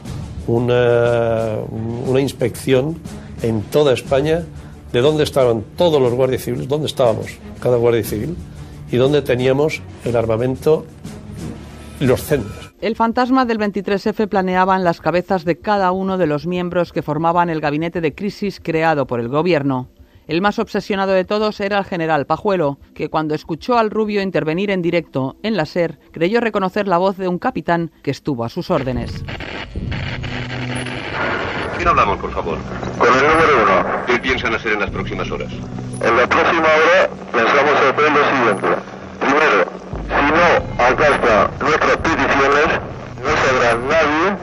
una 0.48 2.20
inspección 2.20 2.98
en 3.42 3.62
toda 3.62 3.94
España 3.94 4.44
de 4.92 5.02
dónde 5.02 5.24
estaban 5.24 5.64
todos 5.78 6.02
los 6.02 6.14
guardias 6.14 6.44
civiles, 6.44 6.68
dónde 6.68 6.88
estábamos 6.88 7.28
cada 7.62 7.78
guardia 7.78 8.04
civil 8.04 8.36
y 8.92 8.98
dónde 8.98 9.22
teníamos 9.22 9.82
el 10.06 10.16
armamento, 10.16 10.86
los 12.00 12.24
CENMES. 12.24 12.68
El 12.80 12.96
fantasma 12.96 13.46
del 13.46 13.58
23F 13.58 14.28
planeaba 14.28 14.76
en 14.76 14.84
las 14.84 15.02
cabezas 15.02 15.46
de 15.46 15.58
cada 15.58 15.92
uno 15.92 16.18
de 16.18 16.28
los 16.28 16.46
miembros 16.46 16.94
que 16.94 17.02
formaban 17.02 17.50
el 17.50 17.60
gabinete 17.60 18.02
de 18.02 18.14
crisis 18.14 18.60
creado 18.64 19.08
por 19.08 19.20
el 19.20 19.30
gobierno. 19.30 19.90
El 20.28 20.42
más 20.42 20.60
obsesionado 20.60 21.14
de 21.14 21.24
todos 21.26 21.60
era 21.60 21.80
el 21.80 21.86
general 21.86 22.26
Pajuelo, 22.26 22.80
que 22.94 23.10
cuando 23.10 23.34
escuchó 23.34 23.78
al 23.78 23.90
rubio 23.90 24.22
intervenir 24.22 24.70
en 24.72 24.82
directo 24.82 25.38
en 25.42 25.56
la 25.58 25.66
SER, 25.66 26.00
creyó 26.12 26.42
reconocer 26.42 26.88
la 26.88 26.98
voz 26.98 27.18
de 27.18 27.30
un 27.30 27.40
capitán 27.40 27.92
que 28.04 28.12
estuvo 28.12 28.44
a 28.44 28.50
sus 28.50 28.70
órdenes. 28.70 29.24
¿Quién 31.78 31.88
hablamos, 31.88 32.20
por 32.20 32.32
favor? 32.32 32.58
Con 32.98 33.08
el 33.08 33.28
número 33.28 33.64
uno. 33.64 34.06
¿Qué 34.08 34.20
piensan 34.20 34.56
hacer 34.56 34.74
en 34.74 34.80
las 34.80 34.90
próximas 34.90 35.30
horas? 35.30 35.52
En 36.02 36.18
la 36.18 36.28
próxima 36.28 36.68
hora 36.68 37.10
pensamos 37.32 37.74
hacer 37.74 38.12
lo 38.12 38.26
siguiente. 38.30 38.68
Primero, 39.20 39.66
si 40.08 40.32
no 40.32 40.84
alcanza 40.84 41.50
nuestras 41.60 41.98
peticiones, 41.98 42.68
no 43.24 43.32
sabrá 43.46 43.76
nadie 43.76 44.38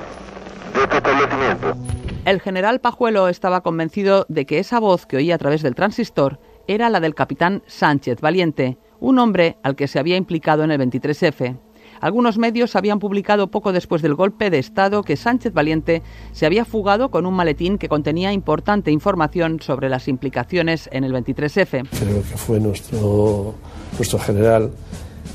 de 0.74 0.82
este 0.82 0.96
establecimiento. 0.96 1.76
El 2.24 2.40
general 2.40 2.80
Pajuelo 2.80 3.28
estaba 3.28 3.62
convencido 3.62 4.24
de 4.28 4.46
que 4.46 4.58
esa 4.58 4.80
voz 4.80 5.06
que 5.06 5.16
oía 5.16 5.34
a 5.34 5.38
través 5.38 5.62
del 5.62 5.74
transistor 5.74 6.38
era 6.66 6.88
la 6.90 7.00
del 7.00 7.14
capitán 7.14 7.62
Sánchez 7.66 8.20
Valiente, 8.20 8.78
un 9.00 9.18
hombre 9.18 9.58
al 9.62 9.76
que 9.76 9.88
se 9.88 9.98
había 9.98 10.16
implicado 10.16 10.64
en 10.64 10.70
el 10.70 10.80
23F. 10.80 11.56
Algunos 12.04 12.36
medios 12.36 12.76
habían 12.76 12.98
publicado 12.98 13.46
poco 13.46 13.72
después 13.72 14.02
del 14.02 14.14
golpe 14.14 14.50
de 14.50 14.58
Estado 14.58 15.02
que 15.02 15.16
Sánchez 15.16 15.54
Valiente 15.54 16.02
se 16.32 16.44
había 16.44 16.66
fugado 16.66 17.10
con 17.10 17.24
un 17.24 17.32
maletín 17.32 17.78
que 17.78 17.88
contenía 17.88 18.30
importante 18.30 18.90
información 18.90 19.62
sobre 19.62 19.88
las 19.88 20.06
implicaciones 20.06 20.90
en 20.92 21.04
el 21.04 21.14
23F. 21.14 21.88
creo 21.88 22.22
que 22.22 22.36
fue 22.36 22.60
nuestro, 22.60 23.54
nuestro 23.96 24.18
general, 24.18 24.70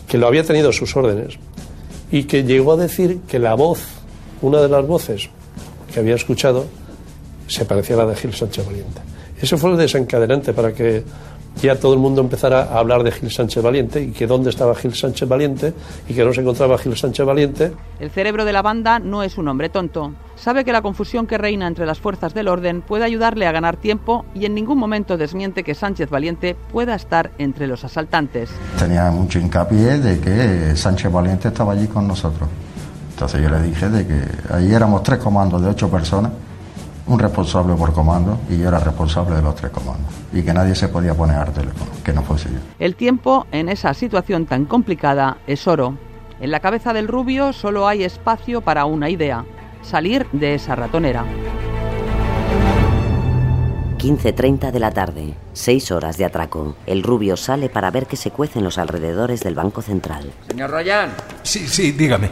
que 0.08 0.20
lo 0.20 0.28
había 0.28 0.44
tenido 0.44 0.70
a 0.70 0.72
sus 0.72 0.96
órdenes 0.96 1.40
y 2.12 2.26
que 2.26 2.44
llegó 2.44 2.74
a 2.74 2.78
decir 2.78 3.22
que 3.28 3.40
la 3.40 3.56
voz, 3.56 3.82
una 4.44 4.62
de 4.62 4.70
las 4.70 4.86
voces 4.86 5.28
que 5.92 6.00
había 6.00 6.14
escuchado, 6.14 6.68
se 7.48 7.66
parecía 7.66 7.96
a 7.96 8.06
la 8.06 8.12
de 8.12 8.16
Gil 8.16 8.36
Sánchez 8.36 8.68
Valiente. 8.68 9.02
Ese 9.42 9.58
fue 9.58 9.72
el 9.72 9.78
desencadenante 9.78 10.54
para 10.54 10.72
que 10.72 11.04
ya 11.62 11.80
todo 11.80 11.94
el 11.94 12.00
mundo 12.00 12.22
empezara 12.22 12.64
a 12.64 12.80
hablar 12.80 13.04
de 13.04 13.12
Gil 13.12 13.32
Sánchez 13.32 13.64
Valiente 13.64 14.02
y 14.02 14.12
que 14.12 14.28
dónde 14.28 14.50
estaba 14.50 14.76
Gil 14.76 14.94
Sánchez 14.94 15.28
Valiente 15.28 15.74
y 16.08 16.14
que 16.14 16.24
no 16.24 16.34
se 16.34 16.42
encontraba 16.42 16.78
Gil 16.78 16.96
Sánchez 16.96 17.26
Valiente. 17.26 17.72
El 18.00 18.10
cerebro 18.12 18.46
de 18.46 18.54
la 18.54 18.62
banda 18.62 19.00
no 19.00 19.24
es 19.24 19.38
un 19.38 19.48
hombre 19.48 19.70
tonto. 19.70 20.14
Sabe 20.36 20.64
que 20.64 20.72
la 20.72 20.82
confusión 20.82 21.28
que 21.28 21.38
reina 21.38 21.68
entre 21.68 21.86
las 21.86 22.00
fuerzas 22.00 22.34
del 22.34 22.48
orden 22.48 22.82
puede 22.82 23.04
ayudarle 23.04 23.46
a 23.46 23.52
ganar 23.52 23.76
tiempo 23.76 24.26
y 24.34 24.46
en 24.46 24.56
ningún 24.56 24.78
momento 24.78 25.18
desmiente 25.18 25.64
que 25.64 25.76
Sánchez 25.76 26.10
Valiente 26.10 26.56
pueda 26.72 26.96
estar 26.96 27.32
entre 27.38 27.68
los 27.68 27.84
asaltantes. 27.84 28.50
Tenía 28.78 29.12
mucho 29.12 29.40
hincapié 29.40 30.00
de 30.00 30.20
que 30.20 30.76
Sánchez 30.76 31.12
Valiente 31.12 31.50
estaba 31.50 31.74
allí 31.74 31.88
con 31.88 32.08
nosotros. 32.08 32.48
Entonces 33.12 33.42
yo 33.42 33.50
le 33.50 33.62
dije 33.62 33.90
de 33.90 34.08
que 34.08 34.54
ahí 34.54 34.74
éramos 34.74 35.04
tres 35.04 35.20
comandos 35.20 35.62
de 35.62 35.68
ocho 35.68 35.90
personas, 35.90 36.32
un 37.08 37.20
responsable 37.20 37.76
por 37.76 37.92
comando 37.92 38.40
y 38.50 38.58
yo 38.58 38.70
era 38.70 38.80
responsable 38.80 39.36
de 39.36 39.42
los 39.42 39.56
tres 39.56 39.72
comandos. 39.72 40.19
Y 40.34 40.44
que 40.44 40.54
nadie 40.54 40.76
se 40.76 40.88
podía 40.88 41.14
poner 41.14 41.38
al 41.38 41.54
teléfono, 41.54 41.92
que 42.04 42.14
no 42.14 42.22
fuese 42.22 42.50
yo. 42.50 42.60
El 42.80 42.96
tiempo 42.96 43.48
en 43.52 43.70
esa 43.70 43.94
situación 43.94 44.46
tan 44.46 44.66
complicada 44.66 45.38
es 45.48 45.68
oro. 45.68 45.98
En 46.40 46.52
la 46.52 46.60
cabeza 46.60 46.94
del 46.94 47.08
rubio 47.08 47.52
solo 47.54 47.88
hay 47.88 48.04
espacio 48.04 48.62
para 48.62 48.86
una 48.86 49.10
idea, 49.10 49.46
salir 49.82 50.28
de 50.32 50.56
esa 50.56 50.76
ratonera. 50.76 51.26
15.30 53.98 54.72
de 54.72 54.80
la 54.80 54.92
tarde, 54.92 55.34
6 55.52 55.92
horas 55.92 56.18
de 56.18 56.24
atraco. 56.24 56.78
El 56.86 57.04
rubio 57.04 57.36
sale 57.36 57.68
para 57.68 57.92
ver 57.92 58.08
que 58.08 58.16
se 58.16 58.32
cuece 58.32 58.60
en 58.60 58.66
los 58.66 58.78
alrededores 58.78 59.42
del 59.42 59.56
Banco 59.56 59.82
Central. 59.82 60.32
Señor 60.48 60.70
Royan. 60.72 61.12
Sí, 61.44 61.68
sí, 61.68 61.92
dígame. 61.92 62.30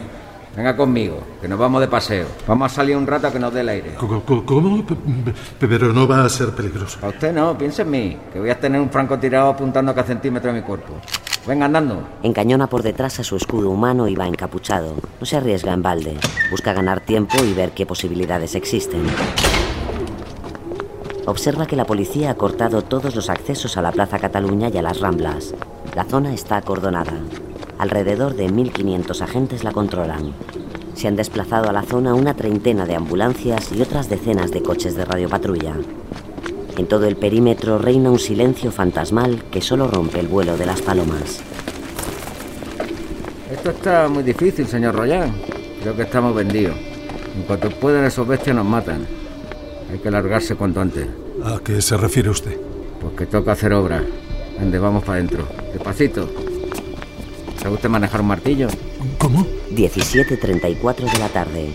Venga 0.58 0.74
conmigo, 0.74 1.20
que 1.40 1.46
nos 1.46 1.56
vamos 1.56 1.80
de 1.80 1.86
paseo. 1.86 2.26
Vamos 2.48 2.72
a 2.72 2.74
salir 2.74 2.96
un 2.96 3.06
rato 3.06 3.28
a 3.28 3.30
que 3.30 3.38
nos 3.38 3.54
dé 3.54 3.60
el 3.60 3.68
aire. 3.68 3.94
¿Cómo? 3.94 4.24
cómo? 4.24 4.84
Pero 5.60 5.92
no 5.92 6.08
va 6.08 6.24
a 6.24 6.28
ser 6.28 6.50
peligroso. 6.50 6.98
A 7.00 7.10
usted 7.10 7.32
no, 7.32 7.56
piense 7.56 7.82
en 7.82 7.90
mí, 7.90 8.16
que 8.32 8.40
voy 8.40 8.50
a 8.50 8.58
tener 8.58 8.80
un 8.80 8.90
francotirador 8.90 9.54
apuntando 9.54 9.92
a 9.92 9.94
cada 9.94 10.08
centímetro 10.08 10.52
de 10.52 10.60
mi 10.60 10.66
cuerpo. 10.66 10.94
Venga 11.46 11.66
andando. 11.66 12.02
Encañona 12.24 12.66
por 12.66 12.82
detrás 12.82 13.20
a 13.20 13.22
su 13.22 13.36
escudo 13.36 13.70
humano 13.70 14.08
y 14.08 14.16
va 14.16 14.26
encapuchado. 14.26 14.96
No 15.20 15.26
se 15.26 15.36
arriesga 15.36 15.72
en 15.72 15.82
balde. 15.82 16.16
Busca 16.50 16.72
ganar 16.72 17.02
tiempo 17.02 17.38
y 17.44 17.54
ver 17.54 17.70
qué 17.70 17.86
posibilidades 17.86 18.56
existen. 18.56 19.06
Observa 21.26 21.66
que 21.66 21.76
la 21.76 21.84
policía 21.84 22.32
ha 22.32 22.34
cortado 22.34 22.82
todos 22.82 23.14
los 23.14 23.30
accesos 23.30 23.76
a 23.76 23.82
la 23.82 23.92
Plaza 23.92 24.18
Cataluña 24.18 24.70
y 24.74 24.78
a 24.78 24.82
las 24.82 24.98
Ramblas. 24.98 25.54
La 25.94 26.02
zona 26.02 26.34
está 26.34 26.56
acordonada. 26.56 27.12
Alrededor 27.78 28.34
de 28.34 28.48
1.500 28.48 29.20
agentes 29.20 29.62
la 29.62 29.72
controlan. 29.72 30.32
Se 30.94 31.06
han 31.06 31.14
desplazado 31.14 31.70
a 31.70 31.72
la 31.72 31.82
zona 31.82 32.14
una 32.14 32.34
treintena 32.34 32.86
de 32.86 32.96
ambulancias 32.96 33.70
y 33.72 33.80
otras 33.80 34.08
decenas 34.08 34.50
de 34.50 34.62
coches 34.62 34.96
de 34.96 35.04
radiopatrulla. 35.04 35.74
En 36.76 36.86
todo 36.86 37.06
el 37.06 37.16
perímetro 37.16 37.78
reina 37.78 38.10
un 38.10 38.18
silencio 38.18 38.72
fantasmal 38.72 39.44
que 39.50 39.60
solo 39.60 39.86
rompe 39.86 40.18
el 40.18 40.26
vuelo 40.26 40.56
de 40.56 40.66
las 40.66 40.82
palomas. 40.82 41.40
Esto 43.52 43.70
está 43.70 44.08
muy 44.08 44.24
difícil, 44.24 44.66
señor 44.66 44.96
Royan. 44.96 45.32
Creo 45.80 45.94
que 45.94 46.02
estamos 46.02 46.34
vendidos. 46.34 46.76
En 47.36 47.42
cuanto 47.44 47.70
pueden, 47.70 48.04
esos 48.04 48.26
bestias 48.26 48.56
nos 48.56 48.66
matan. 48.66 49.06
Hay 49.92 49.98
que 49.98 50.10
largarse 50.10 50.56
cuanto 50.56 50.80
antes. 50.80 51.06
¿A 51.44 51.60
qué 51.64 51.80
se 51.80 51.96
refiere 51.96 52.28
usted? 52.30 52.58
Pues 53.00 53.14
que 53.14 53.26
toca 53.26 53.52
hacer 53.52 53.72
obra. 53.72 54.02
Ande, 54.60 54.78
vamos 54.78 55.04
para 55.04 55.18
adentro. 55.18 55.46
Despacito. 55.72 56.28
¿Sabe 57.60 57.74
usted 57.74 57.88
manejar 57.88 58.20
un 58.20 58.28
martillo? 58.28 58.68
¿Cómo? 59.18 59.46
17.34 59.72 61.10
de 61.12 61.18
la 61.18 61.28
tarde. 61.28 61.74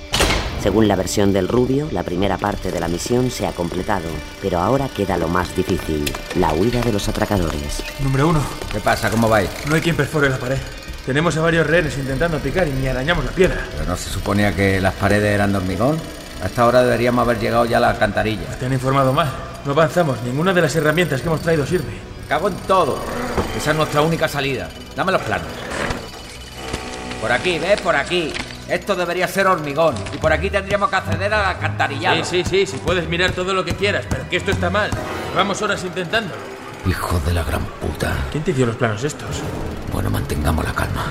Según 0.62 0.88
la 0.88 0.96
versión 0.96 1.34
del 1.34 1.50
rubio, 1.50 1.89
la 1.91 2.04
primera 2.04 2.38
parte 2.38 2.72
de 2.72 2.80
la 2.80 2.88
misión 2.88 3.30
se 3.30 3.46
ha 3.46 3.52
completado, 3.52 4.08
pero 4.41 4.60
ahora 4.60 4.88
queda 4.88 5.17
lo 5.17 5.28
más 5.28 5.54
difícil, 5.58 6.06
la 6.36 6.54
huida 6.54 6.82
de 6.82 6.93
los 6.93 7.10
atracadores. 7.10 7.84
Número 8.02 8.30
uno. 8.30 8.41
¿Qué 8.72 8.80
pasa? 8.80 9.10
¿Cómo 9.10 9.28
vais? 9.28 9.50
No 9.67 9.76
hay 9.76 9.82
quien 9.82 9.98
perfore 9.98 10.30
la 10.30 10.38
pared. 10.38 10.58
Tenemos 11.06 11.36
a 11.36 11.41
varios 11.41 11.67
rehenes 11.67 11.98
intentando 11.98 12.39
picar 12.39 12.65
y 12.65 12.72
ni 12.72 12.88
arañamos 12.88 13.26
la 13.26 13.32
piedra. 13.32 13.67
¿Pero 13.74 13.86
no 13.86 13.98
se 13.98 14.10
suponía 14.10 14.56
que 14.56 14.80
las 14.80 14.93
paredes 14.93 15.36
eran 15.36 15.52
de 15.52 15.58
hormigón? 15.58 15.98
A 16.41 16.46
esta 16.46 16.65
hora 16.65 16.82
deberíamos 16.82 17.24
haber 17.26 17.39
llegado 17.39 17.65
ya 17.65 17.78
a 17.78 17.82
la 17.82 17.89
alcantarilla. 17.89 18.48
Te 18.58 18.65
han 18.65 18.74
informado 18.74 19.12
mal. 19.12 19.30
No 19.65 19.74
avanzamos. 19.74 20.22
Ninguna 20.24 20.54
de 20.54 20.62
las 20.62 20.74
herramientas 20.78 21.22
que 21.22 21.28
hemos 21.28 21.41
traído 21.41 21.65
sirve. 21.65 21.91
Cago 22.30 22.48
en 22.48 22.56
todo. 22.67 23.00
Esa 23.58 23.72
es 23.72 23.78
nuestra 23.78 24.02
única 24.02 24.28
salida. 24.28 24.69
Dame 24.96 25.12
los 25.12 25.22
planos. 25.22 25.48
Por 27.22 27.32
aquí, 27.32 27.60
¿ves? 27.60 27.80
Por 27.82 27.96
aquí. 27.96 28.34
Esto 28.67 28.96
debería 28.96 29.28
ser 29.28 29.48
hormigón. 29.48 29.96
Y 30.13 30.17
por 30.17 30.32
aquí 30.32 30.50
tendríamos 30.50 30.89
que 30.89 30.96
acceder 30.96 31.34
al 31.34 31.46
alcantarillado. 31.46 32.24
Sí, 32.24 32.43
sí, 32.43 32.65
sí, 32.65 32.65
sí. 32.65 32.82
Puedes 32.84 33.08
mirar 33.08 33.32
todo 33.32 33.54
lo 33.54 33.63
que 33.63 33.76
quieras, 33.76 34.06
pero 34.10 34.28
que 34.30 34.38
esto 34.38 34.52
está 34.52 34.69
mal. 34.69 34.89
Llevamos 35.32 35.62
horas 35.62 35.84
intentándolo. 35.84 36.41
Hijo 36.86 37.19
de 37.26 37.34
la 37.34 37.43
gran 37.43 37.63
puta. 37.63 38.13
¿Quién 38.32 38.43
te 38.43 38.54
dio 38.54 38.65
los 38.65 38.76
planos 38.76 39.04
estos? 39.04 39.41
Bueno, 39.91 40.10
mantengamos 40.10 40.65
la 40.65 40.74
calma. 40.74 41.06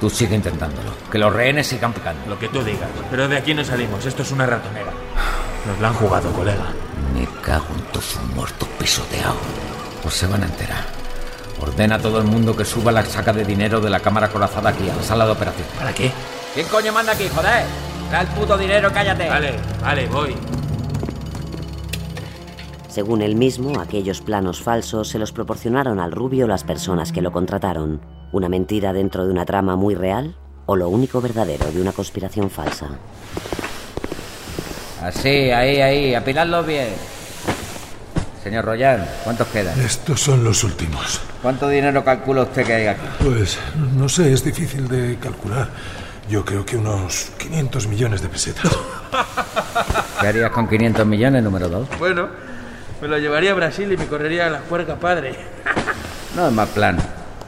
Tú 0.00 0.10
sigue 0.10 0.36
intentándolo. 0.36 0.92
Que 1.10 1.18
los 1.18 1.32
rehenes 1.32 1.66
sigan 1.66 1.92
picando. 1.92 2.28
Lo 2.28 2.38
que 2.38 2.48
tú 2.48 2.62
digas. 2.62 2.88
Pero 3.10 3.26
de 3.26 3.38
aquí 3.38 3.54
no 3.54 3.64
salimos. 3.64 4.04
Esto 4.04 4.22
es 4.22 4.30
una 4.30 4.46
ratonera. 4.46 4.92
Nos 5.66 5.80
la 5.80 5.88
han 5.88 5.94
jugado, 5.94 6.30
colega. 6.32 6.66
Me 7.14 7.26
cago 7.42 7.66
en 7.74 7.82
todos 7.92 8.18
muertos 8.34 8.68
pisoteados. 8.78 9.36
Pues 10.02 10.14
se 10.14 10.26
van 10.26 10.42
a 10.42 10.46
enterar. 10.46 11.03
Ordena 11.60 11.96
a 11.96 11.98
todo 11.98 12.18
el 12.18 12.24
mundo 12.24 12.56
que 12.56 12.64
suba 12.64 12.92
la 12.92 13.04
saca 13.04 13.32
de 13.32 13.44
dinero 13.44 13.80
de 13.80 13.90
la 13.90 14.00
cámara 14.00 14.28
corazada 14.28 14.70
aquí, 14.70 14.88
a 14.88 14.96
la 14.96 15.02
sala 15.02 15.26
de 15.26 15.32
operación. 15.32 15.66
¿Para 15.78 15.92
qué? 15.92 16.10
¿Quién 16.54 16.66
coño 16.68 16.92
manda 16.92 17.12
aquí, 17.12 17.28
joder? 17.28 17.64
Trae 18.10 18.22
el 18.22 18.28
puto 18.28 18.58
dinero, 18.58 18.90
cállate. 18.92 19.28
Vale, 19.28 19.54
vale, 19.82 20.06
voy. 20.06 20.36
Según 22.88 23.22
él 23.22 23.34
mismo, 23.34 23.80
aquellos 23.80 24.20
planos 24.20 24.62
falsos 24.62 25.08
se 25.08 25.18
los 25.18 25.32
proporcionaron 25.32 25.98
al 25.98 26.12
rubio 26.12 26.46
las 26.46 26.62
personas 26.62 27.10
que 27.10 27.22
lo 27.22 27.32
contrataron. 27.32 28.00
¿Una 28.30 28.48
mentira 28.48 28.92
dentro 28.92 29.24
de 29.24 29.32
una 29.32 29.44
trama 29.44 29.74
muy 29.74 29.94
real 29.94 30.36
o 30.66 30.76
lo 30.76 30.88
único 30.88 31.20
verdadero 31.20 31.70
de 31.72 31.80
una 31.80 31.92
conspiración 31.92 32.50
falsa? 32.50 32.90
Así, 35.02 35.50
ahí, 35.50 35.80
ahí, 35.80 36.14
apiladlo 36.14 36.62
bien. 36.62 37.13
Señor 38.44 38.66
Royan, 38.66 39.08
¿cuántos 39.24 39.48
quedan? 39.48 39.80
Estos 39.80 40.20
son 40.20 40.44
los 40.44 40.62
últimos. 40.64 41.18
¿Cuánto 41.40 41.66
dinero 41.66 42.04
calcula 42.04 42.42
usted 42.42 42.66
que 42.66 42.74
hay 42.74 42.86
aquí? 42.88 43.06
Pues 43.24 43.58
no 43.96 44.06
sé, 44.06 44.34
es 44.34 44.44
difícil 44.44 44.86
de 44.86 45.16
calcular. 45.16 45.70
Yo 46.28 46.44
creo 46.44 46.62
que 46.62 46.76
unos 46.76 47.32
500 47.38 47.86
millones 47.86 48.20
de 48.20 48.28
pesetas. 48.28 48.70
¿Qué 50.20 50.26
harías 50.26 50.50
con 50.50 50.68
500 50.68 51.06
millones, 51.06 51.42
número 51.42 51.70
2? 51.70 51.88
Bueno, 51.98 52.28
me 53.00 53.08
lo 53.08 53.16
llevaría 53.16 53.52
a 53.52 53.54
Brasil 53.54 53.90
y 53.90 53.96
me 53.96 54.06
correría 54.06 54.48
a 54.48 54.50
la 54.50 54.60
juerga 54.68 54.96
padre. 54.96 55.34
No 56.36 56.46
es 56.46 56.52
más 56.52 56.68
plan. 56.68 56.98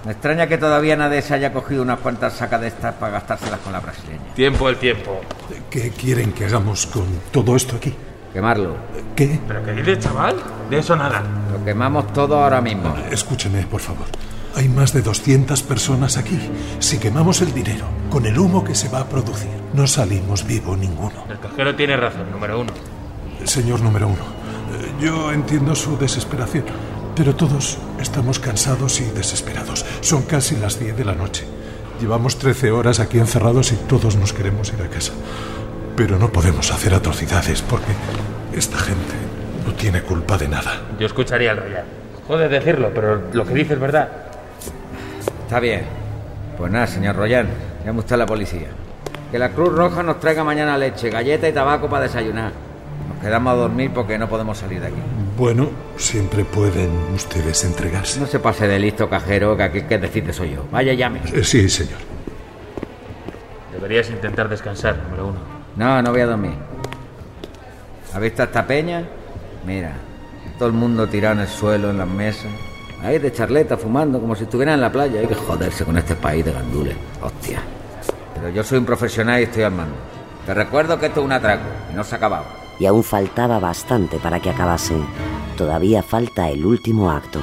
Me 0.07 0.13
extraña 0.13 0.47
que 0.47 0.57
todavía 0.57 0.97
nadie 0.97 1.21
se 1.21 1.35
haya 1.35 1.53
cogido 1.53 1.83
unas 1.83 1.99
cuantas 1.99 2.33
sacas 2.33 2.63
de 2.63 2.69
estas 2.69 2.95
para 2.95 3.13
gastárselas 3.13 3.61
con 3.61 3.75
la 3.75 3.81
brasileña. 3.81 4.33
Tiempo 4.35 4.67
el 4.71 4.77
tiempo. 4.77 5.21
¿Qué 5.69 5.91
quieren 5.91 6.33
que 6.33 6.47
hagamos 6.47 6.87
con 6.87 7.05
todo 7.31 7.55
esto 7.55 7.77
aquí? 7.77 7.95
Quemarlo. 8.33 8.77
¿Qué? 9.15 9.41
¿Pero 9.47 9.65
qué 9.65 9.73
dices, 9.73 10.01
chaval? 10.01 10.37
De 10.69 10.79
eso 10.79 10.95
nada. 10.97 11.23
Lo 11.53 11.65
quemamos 11.65 12.13
todo 12.13 12.43
ahora 12.43 12.61
mismo. 12.61 12.95
Escúcheme, 13.11 13.63
por 13.67 13.81
favor. 13.81 14.07
Hay 14.55 14.69
más 14.69 14.93
de 14.93 15.03
200 15.03 15.63
personas 15.63 16.17
aquí. 16.17 16.39
Si 16.79 16.99
quemamos 16.99 17.43
el 17.43 17.53
dinero 17.53 17.85
con 18.11 18.25
el 18.25 18.39
humo 18.39 18.65
que 18.65 18.75
se 18.75 18.89
va 18.89 19.01
a 19.01 19.09
producir, 19.09 19.51
no 19.75 19.87
salimos 19.87 20.47
vivo 20.47 20.77
ninguno. 20.77 21.25
El 21.29 21.39
cajero 21.39 21.75
tiene 21.77 21.97
razón, 21.97 22.31
número 22.33 22.61
uno. 22.61 22.73
Señor 23.45 23.81
número 23.81 24.09
uno, 24.09 24.25
yo 25.01 25.31
entiendo 25.31 25.75
su 25.75 25.99
desesperación, 25.99 26.65
pero 27.15 27.37
todos 27.37 27.79
estamos 28.01 28.39
cansados 28.39 29.01
y 29.01 29.05
desesperados. 29.05 29.85
Son 30.01 30.23
casi 30.23 30.57
las 30.57 30.81
10 30.81 30.97
de 30.97 31.05
la 31.05 31.15
noche. 31.15 31.47
Llevamos 32.01 32.39
13 32.39 32.71
horas 32.71 32.99
aquí 32.99 33.19
encerrados 33.19 33.73
y 33.73 33.77
todos 33.77 34.17
nos 34.17 34.33
queremos 34.33 34.73
ir 34.73 34.83
a 34.83 34.89
casa. 34.89 35.13
Pero 35.97 36.19
no 36.19 36.31
podemos 36.31 36.71
hacer 36.73 36.93
atrocidades 36.93 37.63
porque 37.63 37.93
esta 38.55 38.79
gente 38.79 39.15
no 39.67 39.73
tiene 39.73 40.03
culpa 40.03 40.37
de 40.37 40.47
nada. 40.47 40.83
Yo 40.99 41.07
escucharía 41.07 41.53
al 41.53 41.57
Royal. 41.57 41.85
Joder 42.29 42.51
decirlo, 42.51 42.91
pero 42.95 43.23
lo 43.33 43.47
que 43.47 43.55
dice 43.55 43.75
es 43.75 43.81
verdad. 43.81 44.09
Está 45.45 45.59
bien. 45.59 45.85
Pues 46.59 46.71
nada, 46.71 46.87
señor 46.87 47.17
Royan, 47.17 47.49
llame 47.85 48.01
usted 48.01 48.15
a 48.15 48.19
la 48.19 48.27
policía. 48.27 48.69
Que 49.31 49.39
la 49.39 49.51
Cruz 49.51 49.75
Roja 49.75 50.03
nos 50.03 50.21
traiga 50.21 50.45
mañana 50.45 50.77
leche, 50.77 51.09
galleta 51.11 51.49
y 51.49 51.53
tabaco 51.53 51.89
para 51.89 52.05
desayunar. 52.05 52.53
Nos 53.09 53.23
quedamos 53.23 53.53
a 53.53 53.57
dormir 53.57 53.91
porque 53.95 54.19
no 54.19 54.29
podemos 54.29 54.59
salir 54.59 54.81
de 54.81 54.89
aquí. 54.89 54.97
Bueno, 55.37 55.71
siempre 55.97 56.45
pueden 56.45 56.91
ustedes 57.15 57.65
entregarse. 57.65 58.21
No 58.21 58.27
se 58.27 58.39
pase 58.39 58.67
de 58.67 58.79
listo, 58.79 59.09
cajero, 59.09 59.57
que 59.57 59.63
aquí 59.63 59.83
que 59.83 59.99
decirte 59.99 60.33
soy 60.33 60.53
yo. 60.55 60.65
Vaya, 60.71 60.93
llame. 60.95 61.21
Eh, 61.33 61.45
sí, 61.45 61.69
señor. 61.69 61.99
Deberías 63.73 64.11
intentar 64.11 64.49
descansar, 64.49 64.97
número 65.05 65.29
uno. 65.29 65.56
No, 65.77 66.01
no 66.03 66.11
voy 66.11 66.21
a 66.21 66.27
dormir. 66.27 66.55
¿Ha 68.15 68.19
visto 68.19 68.43
esta 68.43 68.67
peña? 68.67 69.05
Mira, 69.67 69.93
todo 70.59 70.69
el 70.69 70.75
mundo 70.75 71.07
tirado 71.07 71.35
en 71.35 71.41
el 71.41 71.49
suelo, 71.49 71.91
en 71.91 71.99
las 71.99 72.09
mesas. 72.09 72.51
Ahí 73.03 73.19
de 73.19 73.31
charleta, 73.31 73.77
fumando, 73.77 74.21
como 74.21 74.35
si 74.35 74.45
estuvieran 74.45 74.77
en 74.77 74.81
la 74.81 74.91
playa. 74.91 75.21
Hay 75.21 75.27
que 75.27 75.35
joderse 75.35 75.85
con 75.85 75.99
este 75.99 76.15
país 76.15 76.45
de 76.45 76.53
gandules. 76.53 76.97
Hostia. 77.21 77.61
Pero 78.35 78.49
yo 78.49 78.65
soy 78.65 78.79
un 78.79 78.87
profesional 78.87 79.41
y 79.41 79.45
estoy 79.45 79.65
al 79.65 79.73
mando. 79.73 79.97
Te 80.47 80.55
recuerdo 80.55 80.99
que 80.99 81.07
esto 81.07 81.21
es 81.21 81.27
un 81.27 81.33
atraco 81.33 81.65
y 81.93 81.95
no 81.95 82.05
se 82.05 82.15
ha 82.15 82.19
acabado. 82.19 82.45
Y 82.79 82.87
aún 82.87 83.05
faltaba 83.05 83.59
bastante 83.59 84.19
para 84.19 84.41
que 84.41 84.51
acabase. 84.51 84.95
Todavía 85.57 86.03
falta 86.03 86.49
el 86.49 86.65
último 86.65 87.11
acto. 87.11 87.41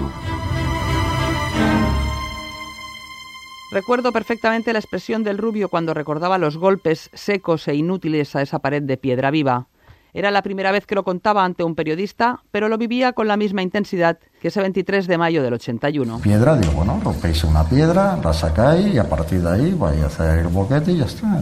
Recuerdo 3.74 4.12
perfectamente 4.12 4.72
la 4.72 4.78
expresión 4.78 5.24
del 5.24 5.40
rubio 5.40 5.68
cuando 5.68 5.96
recordaba 5.96 6.38
los 6.38 6.58
golpes 6.58 7.10
secos 7.12 7.68
e 7.68 7.74
inútiles 7.74 8.36
a 8.36 8.44
esa 8.44 8.60
pared 8.60 8.84
de 8.84 8.98
piedra 8.98 9.32
viva. 9.32 9.66
Era 10.14 10.30
la 10.30 10.44
primera 10.44 10.72
vez 10.72 10.86
que 10.86 10.94
lo 10.94 11.04
contaba 11.04 11.44
ante 11.44 11.64
un 11.64 11.74
periodista, 11.74 12.44
pero 12.52 12.70
lo 12.70 12.78
vivía 12.78 13.14
con 13.14 13.28
la 13.28 13.36
misma 13.36 13.64
intensidad 13.64 14.20
que 14.40 14.50
ese 14.50 14.62
23 14.62 15.08
de 15.08 15.18
mayo 15.18 15.42
del 15.42 15.56
81. 15.56 16.20
Piedra, 16.20 16.56
digo, 16.56 16.72
bueno, 16.74 17.02
rompéis 17.04 17.44
una 17.46 17.64
piedra, 17.64 18.20
la 18.24 18.32
sacáis 18.32 18.94
y 18.94 19.00
a 19.00 19.10
partir 19.10 19.42
de 19.42 19.50
ahí 19.50 19.72
vais 19.74 20.04
a 20.04 20.06
hacer 20.06 20.38
el 20.38 20.50
boquete 20.50 20.92
y 20.92 20.98
ya 20.98 21.06
está. 21.06 21.42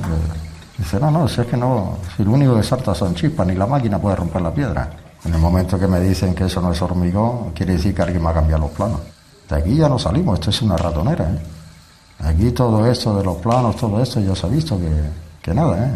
Dice, 0.78 1.02
no, 1.02 1.12
no, 1.12 1.28
si 1.28 1.42
es 1.42 1.48
que 1.48 1.58
no, 1.58 1.98
si 2.16 2.24
lo 2.24 2.32
único 2.32 2.56
que 2.56 2.64
salta 2.64 2.96
son 2.96 3.14
chispas, 3.14 3.46
ni 3.46 3.56
la 3.56 3.68
máquina 3.68 4.00
puede 4.00 4.16
romper 4.16 4.42
la 4.42 4.54
piedra. 4.54 4.90
En 5.26 5.34
el 5.34 5.40
momento 5.42 5.78
que 5.78 5.86
me 5.86 6.00
dicen 6.00 6.34
que 6.34 6.46
eso 6.46 6.62
no 6.62 6.72
es 6.72 6.82
hormigón, 6.82 7.52
quiere 7.52 7.74
decir 7.74 7.94
que 7.94 8.04
alguien 8.04 8.24
me 8.24 8.30
ha 8.30 8.34
cambiado 8.34 8.62
los 8.62 8.72
planos. 8.72 9.02
De 9.50 9.56
aquí 9.58 9.76
ya 9.76 9.90
no 9.90 10.00
salimos, 10.00 10.36
esto 10.40 10.50
es 10.50 10.62
una 10.62 10.78
ratonera. 10.78 11.26
¿eh? 11.26 11.61
Aquí 12.24 12.52
todo 12.52 12.86
esto 12.86 13.18
de 13.18 13.24
los 13.24 13.38
planos, 13.38 13.76
todo 13.76 14.02
esto 14.02 14.20
ya 14.20 14.36
se 14.36 14.46
ha 14.46 14.50
visto 14.50 14.78
que, 14.80 14.90
que 15.42 15.54
nada, 15.54 15.86
¿eh? 15.88 15.92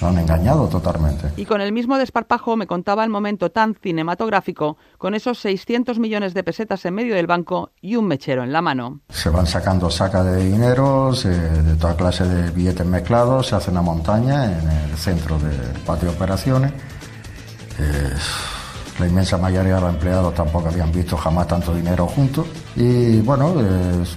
Lo 0.00 0.08
han 0.08 0.18
engañado 0.18 0.66
totalmente. 0.66 1.30
Y 1.36 1.44
con 1.44 1.60
el 1.60 1.72
mismo 1.72 1.96
desparpajo 1.98 2.56
me 2.56 2.66
contaba 2.66 3.04
el 3.04 3.10
momento 3.10 3.50
tan 3.52 3.74
cinematográfico, 3.76 4.76
con 4.98 5.14
esos 5.14 5.38
600 5.38 5.98
millones 6.00 6.34
de 6.34 6.42
pesetas 6.42 6.84
en 6.84 6.94
medio 6.94 7.14
del 7.14 7.28
banco 7.28 7.70
y 7.80 7.94
un 7.94 8.06
mechero 8.06 8.42
en 8.42 8.52
la 8.52 8.60
mano. 8.60 9.00
Se 9.08 9.30
van 9.30 9.46
sacando 9.46 9.88
sacas 9.90 10.24
de 10.26 10.44
dinero, 10.44 11.14
se- 11.14 11.28
de 11.30 11.76
toda 11.76 11.96
clase 11.96 12.24
de 12.28 12.50
billetes 12.50 12.84
mezclados, 12.86 13.46
se 13.46 13.54
hace 13.54 13.70
una 13.70 13.82
montaña 13.82 14.46
en 14.46 14.68
el 14.90 14.96
centro 14.96 15.38
del 15.38 15.80
patio 15.86 16.10
de 16.10 16.16
operaciones. 16.16 16.72
Eh, 17.78 18.10
la 18.98 19.06
inmensa 19.08 19.36
mayoría 19.38 19.74
de 19.74 19.80
los 19.80 19.90
empleados 19.94 20.34
tampoco 20.34 20.68
habían 20.68 20.92
visto 20.92 21.16
jamás 21.16 21.48
tanto 21.48 21.74
dinero 21.74 22.06
juntos. 22.06 22.46
Y 22.76 23.20
bueno, 23.22 23.54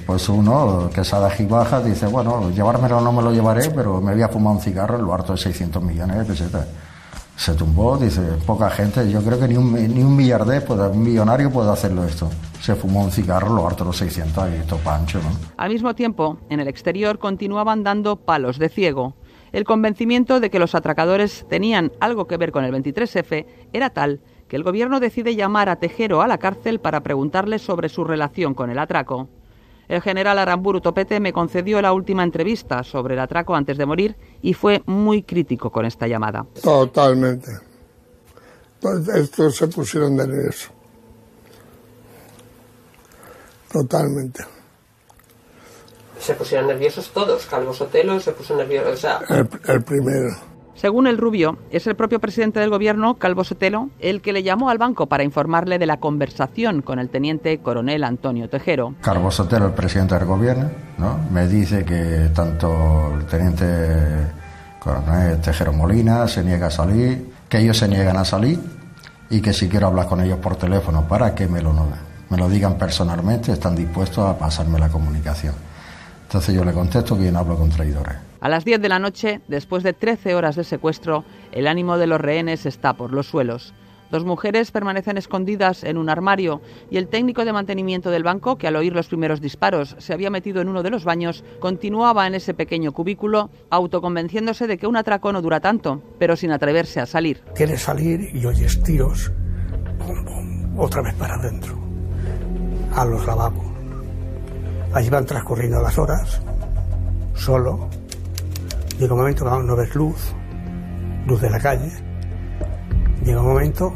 pues 0.05 0.29
uno 0.29 0.89
que 0.93 1.03
sale 1.03 1.33
y 1.39 1.45
baja 1.45 1.81
dice, 1.81 2.05
bueno, 2.07 2.49
llevármelo 2.51 3.01
no 3.01 3.11
me 3.11 3.21
lo 3.23 3.31
llevaré, 3.31 3.69
pero 3.71 3.99
me 4.01 4.13
voy 4.13 4.21
a 4.21 4.29
fumar 4.29 4.53
un 4.53 4.61
cigarro 4.61 4.97
en 4.99 5.05
lo 5.05 5.13
harto 5.13 5.31
de 5.33 5.39
600 5.39 5.81
millones 5.81 6.17
de 6.19 6.25
pesetas. 6.25 6.67
Se 7.35 7.53
tumbó, 7.53 7.97
dice, 7.97 8.21
poca 8.47 8.67
gente, 8.69 9.09
yo 9.11 9.21
creo 9.21 9.39
que 9.39 9.47
ni 9.47 9.57
un, 9.57 9.71
ni 9.73 10.01
un 10.03 10.15
puede- 10.65 10.89
un 10.89 11.03
millonario 11.03 11.51
puede 11.51 11.71
hacerlo 11.71 12.03
esto. 12.03 12.29
Se 12.61 12.73
fumó 12.75 13.03
un 13.03 13.11
cigarro, 13.11 13.53
lo 13.53 13.67
harto 13.67 13.83
de 13.83 13.89
los 13.89 13.97
600 13.97 14.49
y 14.51 14.55
esto 14.57 14.77
pancho. 14.77 15.19
Al 15.55 15.69
mismo 15.71 15.93
tiempo, 15.93 16.37
en 16.49 16.59
el 16.59 16.67
exterior 16.67 17.19
continuaban 17.19 17.83
dando 17.83 18.15
palos 18.15 18.57
de 18.57 18.69
ciego. 18.69 19.13
El 19.51 19.65
convencimiento 19.65 20.39
de 20.39 20.49
que 20.49 20.57
los 20.59 20.73
atracadores 20.75 21.45
tenían 21.47 21.91
algo 21.99 22.25
que 22.27 22.37
ver 22.37 22.51
con 22.51 22.65
el 22.65 22.73
23F 22.73 23.45
era 23.71 23.91
tal 23.91 24.19
que 24.47 24.55
el 24.55 24.63
gobierno 24.63 24.99
decide 24.99 25.35
llamar 25.35 25.69
a 25.69 25.77
Tejero 25.77 26.21
a 26.21 26.27
la 26.27 26.37
cárcel 26.37 26.79
para 26.79 27.01
preguntarle 27.01 27.59
sobre 27.59 27.89
su 27.89 28.03
relación 28.03 28.53
con 28.53 28.69
el 28.69 28.79
atraco. 28.79 29.27
El 29.87 30.01
general 30.01 30.37
Aramburu 30.39 30.81
Topete 30.81 31.19
me 31.19 31.31
concedió 31.31 31.81
la 31.81 31.93
última 31.93 32.23
entrevista 32.23 32.83
sobre 32.83 33.13
el 33.13 33.21
atraco 33.21 33.55
antes 33.55 33.77
de 33.77 33.85
morir 33.85 34.15
y 34.41 34.53
fue 34.53 34.83
muy 34.85 35.23
crítico 35.23 35.71
con 35.71 35.85
esta 35.85 36.07
llamada. 36.07 36.45
Totalmente. 36.61 37.51
Pues 38.81 39.07
estos 39.07 39.55
se 39.55 39.67
pusieron 39.67 40.15
nerviosos. 40.15 40.71
Totalmente. 43.71 44.43
Se 46.19 46.33
pusieron 46.33 46.67
nerviosos 46.67 47.09
todos. 47.11 47.45
Calvo 47.45 47.73
Sotelo 47.73 48.19
se 48.19 48.31
puso 48.31 48.55
nervioso. 48.55 48.89
O 48.89 48.95
sea, 48.97 49.19
El, 49.29 49.47
el 49.67 49.83
primero. 49.83 50.29
Según 50.77 51.07
el 51.07 51.17
Rubio, 51.17 51.57
es 51.71 51.87
el 51.87 51.95
propio 51.95 52.19
presidente 52.19 52.59
del 52.59 52.69
gobierno, 52.69 53.15
Calvo 53.15 53.43
Sotelo, 53.43 53.89
el 53.99 54.21
que 54.21 54.31
le 54.31 54.43
llamó 54.43 54.69
al 54.69 54.77
banco 54.77 55.07
para 55.07 55.23
informarle 55.23 55.79
de 55.79 55.87
la 55.87 55.97
conversación 55.97 56.83
con 56.83 56.99
el 56.99 57.09
teniente 57.09 57.57
coronel 57.57 58.03
Antonio 58.03 58.47
Tejero. 58.47 58.93
Carlos 59.01 59.33
Sotelo, 59.33 59.65
el 59.65 59.73
presidente 59.73 60.13
del 60.13 60.25
gobierno, 60.25 60.69
¿no? 60.99 61.17
me 61.31 61.47
dice 61.47 61.83
que 61.83 62.29
tanto 62.31 63.15
el 63.15 63.25
teniente 63.25 63.65
coronel 64.77 65.41
Tejero 65.41 65.73
Molina 65.73 66.27
se 66.27 66.43
niega 66.43 66.67
a 66.67 66.71
salir, 66.71 67.27
que 67.49 67.57
ellos 67.57 67.75
se 67.75 67.87
niegan 67.87 68.17
a 68.17 68.23
salir 68.23 68.59
y 69.31 69.41
que 69.41 69.53
si 69.53 69.67
quiero 69.67 69.87
hablar 69.87 70.05
con 70.05 70.21
ellos 70.21 70.37
por 70.37 70.57
teléfono 70.57 71.07
para 71.07 71.33
que 71.33 71.47
me 71.47 71.59
lo, 71.59 71.73
me 72.29 72.37
lo 72.37 72.47
digan 72.47 72.77
personalmente, 72.77 73.51
están 73.51 73.75
dispuestos 73.75 74.29
a 74.29 74.37
pasarme 74.37 74.77
la 74.77 74.89
comunicación. 74.89 75.55
Entonces 76.21 76.53
yo 76.53 76.63
le 76.63 76.71
contesto 76.71 77.17
que 77.17 77.29
hablo 77.29 77.57
con 77.57 77.71
traidores. 77.71 78.26
A 78.39 78.49
las 78.49 78.65
10 78.65 78.81
de 78.81 78.89
la 78.89 78.99
noche, 78.99 79.41
después 79.47 79.83
de 79.83 79.93
13 79.93 80.35
horas 80.35 80.55
de 80.55 80.63
secuestro, 80.63 81.23
el 81.51 81.67
ánimo 81.67 81.97
de 81.97 82.07
los 82.07 82.21
rehenes 82.21 82.65
está 82.65 82.93
por 82.93 83.13
los 83.13 83.27
suelos. 83.27 83.73
Dos 84.09 84.23
mujeres 84.23 84.71
permanecen 84.71 85.17
escondidas 85.17 85.83
en 85.83 85.97
un 85.97 86.09
armario 86.09 86.61
y 86.89 86.97
el 86.97 87.09
técnico 87.09 87.43
de 87.43 87.51
mantenimiento 87.51 88.09
del 88.09 88.23
banco, 88.23 88.57
que 88.57 88.67
al 88.67 88.77
oír 88.77 88.95
los 88.95 89.07
primeros 89.07 89.41
disparos 89.41 89.95
se 89.99 90.13
había 90.13 90.29
metido 90.29 90.61
en 90.61 90.69
uno 90.69 90.81
de 90.81 90.89
los 90.89 91.03
baños, 91.03 91.43
continuaba 91.59 92.25
en 92.25 92.35
ese 92.35 92.53
pequeño 92.53 92.93
cubículo, 92.93 93.49
autoconvenciéndose 93.69 94.67
de 94.67 94.77
que 94.77 94.87
un 94.87 94.95
atraco 94.95 95.33
no 95.33 95.41
dura 95.41 95.59
tanto, 95.59 96.01
pero 96.19 96.37
sin 96.37 96.51
atreverse 96.51 97.01
a 97.01 97.05
salir. 97.05 97.41
Quieres 97.53 97.81
salir 97.81 98.29
y 98.33 98.45
oyes 98.45 98.81
tiros. 98.83 99.31
Otra 100.77 101.01
vez 101.01 101.13
para 101.15 101.35
adentro. 101.35 101.77
A 102.95 103.03
los 103.03 103.25
lavabos. 103.25 103.65
Allí 104.93 105.09
van 105.09 105.25
transcurriendo 105.25 105.81
las 105.81 105.97
horas. 105.97 106.41
Solo. 107.35 107.89
Llega 108.99 109.13
un 109.13 109.19
momento 109.19 109.45
que 109.45 109.63
no 109.63 109.75
ves 109.75 109.93
luz. 109.93 110.33
Luz 111.27 111.41
de 111.41 111.49
la 111.49 111.59
calle. 111.59 111.91
Llega 113.23 113.41
un 113.41 113.47
momento 113.47 113.93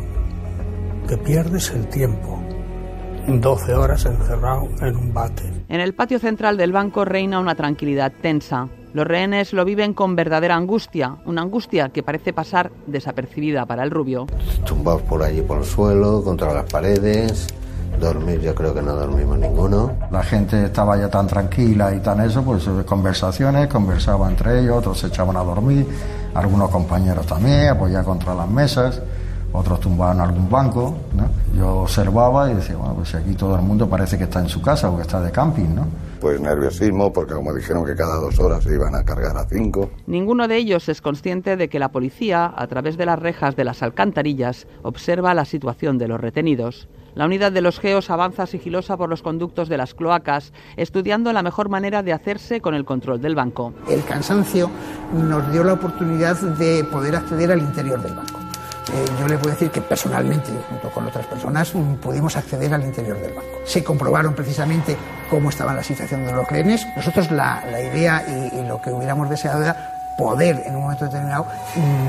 que 1.08 1.18
pierdes 1.18 1.72
el 1.72 1.88
tiempo. 1.88 2.40
12 3.28 3.74
horas 3.74 4.06
encerrado 4.06 4.68
en 4.82 4.96
un 4.96 5.14
bate. 5.14 5.44
En 5.70 5.80
el 5.80 5.94
patio 5.94 6.20
central 6.20 6.58
del 6.58 6.72
banco 6.72 7.04
reina 7.04 7.40
una 7.40 7.56
tranquilidad 7.56 8.12
tensa. 8.22 8.68
Los 8.94 9.08
rehenes 9.08 9.54
lo 9.54 9.64
viven 9.64 9.94
con 9.94 10.16
verdadera 10.16 10.56
angustia, 10.56 11.18
una 11.26 11.42
angustia 11.42 11.90
que 11.90 12.04
parece 12.04 12.34
pasar 12.34 12.72
desapercibida 12.88 13.66
para 13.66 13.84
el 13.84 13.90
rubio. 13.90 14.28
Tumbados 14.66 15.02
por 15.04 15.24
allí 15.24 15.42
por 15.42 15.60
el 15.60 15.66
suelo, 15.66 16.24
contra 16.24 16.54
las 16.54 16.70
paredes. 16.70 17.48
Dormir 18.02 18.42
yo 18.42 18.56
creo 18.56 18.74
que 18.74 18.82
no 18.82 18.96
dormimos 18.96 19.38
ninguno. 19.38 19.92
La 20.10 20.24
gente 20.24 20.66
estaba 20.66 20.98
ya 20.98 21.08
tan 21.08 21.28
tranquila 21.28 21.94
y 21.94 22.00
tan 22.00 22.20
eso, 22.22 22.44
pues 22.44 22.68
conversaciones, 22.86 23.68
conversaba 23.68 24.28
entre 24.28 24.60
ellos, 24.60 24.78
otros 24.78 25.00
se 25.00 25.08
echaban 25.08 25.38
a 25.38 25.44
dormir, 25.44 25.88
algunos 26.34 26.72
compañeros 26.72 27.28
también, 27.28 27.70
apoyaban 27.70 28.04
contra 28.04 28.34
las 28.34 28.50
mesas, 28.50 29.00
otros 29.54 29.80
tumbaban 29.80 30.18
en 30.18 30.24
algún 30.24 30.50
banco. 30.50 30.96
¿no? 31.16 31.30
Yo 31.56 31.82
observaba 31.82 32.50
y 32.50 32.56
decía, 32.56 32.76
bueno, 32.76 32.96
pues 32.96 33.14
aquí 33.14 33.36
todo 33.36 33.56
el 33.56 33.62
mundo 33.62 33.88
parece 33.88 34.18
que 34.18 34.24
está 34.24 34.40
en 34.40 34.50
su 34.50 34.64
casa 34.64 34.90
o 34.90 34.96
que 34.96 35.04
está 35.04 35.22
de 35.22 35.32
camping, 35.32 35.76
¿no? 35.76 35.86
Pues 36.20 36.42
nerviosismo, 36.42 37.14
porque 37.14 37.36
como 37.36 37.54
dijeron 37.54 37.86
que 37.86 37.96
cada 37.96 38.16
dos 38.16 38.40
horas 38.40 38.64
se 38.64 38.74
iban 38.74 38.96
a 38.96 39.04
cargar 39.04 39.38
a 39.38 39.46
cinco. 39.46 39.92
Ninguno 40.08 40.48
de 40.48 40.58
ellos 40.58 40.90
es 40.90 41.02
consciente 41.02 41.56
de 41.56 41.70
que 41.70 41.78
la 41.78 41.90
policía, 41.92 42.52
a 42.56 42.66
través 42.68 42.98
de 42.98 43.06
las 43.06 43.20
rejas 43.20 43.56
de 43.56 43.64
las 43.64 43.84
alcantarillas, 43.84 44.66
observa 44.82 45.36
la 45.36 45.46
situación 45.46 46.00
de 46.00 46.08
los 46.08 46.20
retenidos. 46.20 46.88
La 47.16 47.26
unidad 47.26 47.52
de 47.52 47.62
los 47.62 47.80
geos 47.80 48.10
avanza 48.10 48.46
sigilosa 48.46 48.96
por 48.96 49.10
los 49.10 49.22
conductos 49.22 49.68
de 49.68 49.78
las 49.78 49.94
cloacas, 49.94 50.54
estudiando 50.78 51.34
la 51.34 51.44
mejor 51.44 51.70
manera 51.70 52.04
de 52.04 52.14
hacerse 52.14 52.62
con 52.62 52.74
el 52.74 52.86
control 52.86 53.22
del 53.22 53.36
banco. 53.36 53.74
El 53.90 54.04
cansancio 54.04 54.70
nos 55.14 55.52
dio 55.52 55.64
la 55.64 55.74
oportunidad 55.74 56.38
de 56.38 56.84
poder 56.86 57.16
acceder 57.16 57.52
al 57.52 57.60
interior 57.60 58.02
del 58.02 58.16
banco. 58.16 58.40
Eh, 58.94 59.06
yo 59.20 59.28
le 59.28 59.38
puedo 59.38 59.52
decir 59.52 59.70
que 59.70 59.82
personalmente, 59.82 60.52
junto 60.70 60.90
con 60.90 61.06
otras 61.06 61.26
personas, 61.26 61.74
pudimos 62.02 62.36
acceder 62.36 62.74
al 62.74 62.84
interior 62.84 63.18
del 63.22 63.34
banco. 63.34 63.60
Se 63.64 63.84
comprobaron 63.84 64.34
precisamente 64.34 64.98
cómo 65.30 65.50
estaba 65.50 65.74
la 65.74 65.84
situación 65.84 66.26
de 66.26 66.34
los 66.34 66.48
rehenes. 66.48 66.86
Nosotros 66.96 67.32
la, 67.32 67.64
la 67.72 67.82
idea 67.82 68.24
y, 68.28 68.58
y 68.58 68.68
lo 68.68 68.82
que 68.82 68.90
hubiéramos 68.90 69.30
deseado 69.30 69.64
era 69.64 70.01
poder 70.22 70.62
en 70.68 70.76
un 70.76 70.84
momento 70.84 71.06
determinado 71.06 71.48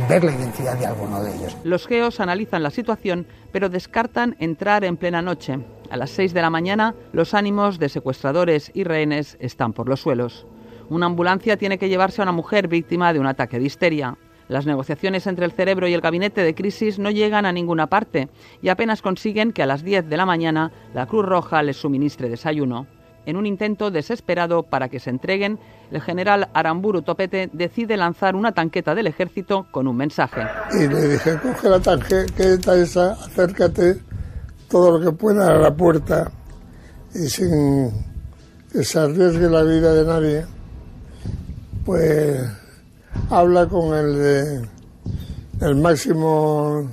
ver 0.07 0.23
la 0.23 0.33
identidad 0.33 0.77
de 0.77 0.87
alguno 0.87 1.23
de 1.23 1.35
ellos. 1.35 1.57
Los 1.65 1.87
geos 1.87 2.21
analizan 2.21 2.63
la 2.63 2.71
situación, 2.71 3.27
pero 3.53 3.71
descartan 3.71 4.37
entrar 4.39 4.85
en 4.85 4.99
plena 4.99 5.23
noche. 5.23 5.59
A 5.91 5.97
las 5.97 6.11
6 6.11 6.35
de 6.35 6.43
la 6.43 6.51
mañana, 6.51 6.95
los 7.13 7.33
ánimos 7.33 7.79
de 7.79 7.89
secuestradores 7.89 8.71
y 8.75 8.85
rehenes 8.85 9.39
están 9.41 9.73
por 9.73 9.89
los 9.89 10.01
suelos. 10.01 10.47
Una 10.91 11.07
ambulancia 11.07 11.57
tiene 11.57 11.79
que 11.79 11.89
llevarse 11.89 12.21
a 12.21 12.25
una 12.25 12.33
mujer 12.33 12.69
víctima 12.69 13.15
de 13.15 13.19
un 13.19 13.27
ataque 13.27 13.59
de 13.59 13.65
histeria. 13.65 14.19
Las 14.49 14.67
negociaciones 14.67 15.27
entre 15.27 15.47
el 15.47 15.53
cerebro 15.53 15.89
y 15.89 15.95
el 15.95 16.03
gabinete 16.03 16.43
de 16.43 16.55
crisis 16.55 16.99
no 16.99 17.11
llegan 17.11 17.47
a 17.47 17.53
ninguna 17.53 17.87
parte 17.87 18.29
y 18.61 18.69
apenas 18.69 19.01
consiguen 19.01 19.53
que 19.53 19.63
a 19.63 19.67
las 19.67 19.83
10 19.83 20.11
de 20.11 20.17
la 20.19 20.27
mañana 20.27 20.71
la 20.93 21.07
Cruz 21.07 21.25
Roja 21.25 21.63
les 21.63 21.79
suministre 21.79 22.29
desayuno. 22.29 22.87
En 23.25 23.37
un 23.37 23.47
intento 23.47 23.91
desesperado 23.91 24.65
para 24.65 24.89
que 24.89 24.99
se 24.99 25.11
entreguen, 25.11 25.59
el 25.93 26.01
general 26.01 26.49
Aramburu 26.55 27.03
Topete 27.03 27.51
decide 27.53 27.97
lanzar 27.99 28.35
una 28.35 28.53
tanqueta 28.53 28.95
del 28.95 29.09
ejército 29.09 29.67
con 29.71 29.87
un 29.87 29.97
mensaje. 29.97 30.41
Y 30.73 30.89
le 30.89 31.09
dije, 31.09 31.39
coge 31.39 31.69
la 31.69 31.81
tanqueta 31.81 32.75
esa, 32.75 33.13
acércate 33.13 33.99
todo 34.69 34.99
lo 34.99 35.05
que 35.05 35.15
pueda 35.15 35.49
a 35.49 35.59
la 35.59 35.75
puerta 35.75 36.33
y 37.15 37.29
sin 37.29 37.91
que 38.73 38.83
se 38.83 38.99
arriesgue 38.99 39.51
la 39.51 39.63
vida 39.65 39.93
de 39.93 40.05
nadie, 40.07 40.47
pues 41.85 42.41
habla 43.29 43.69
con 43.69 43.95
el 43.95 44.17
de 44.17 44.69
el 45.61 45.77
máximo 45.77 46.89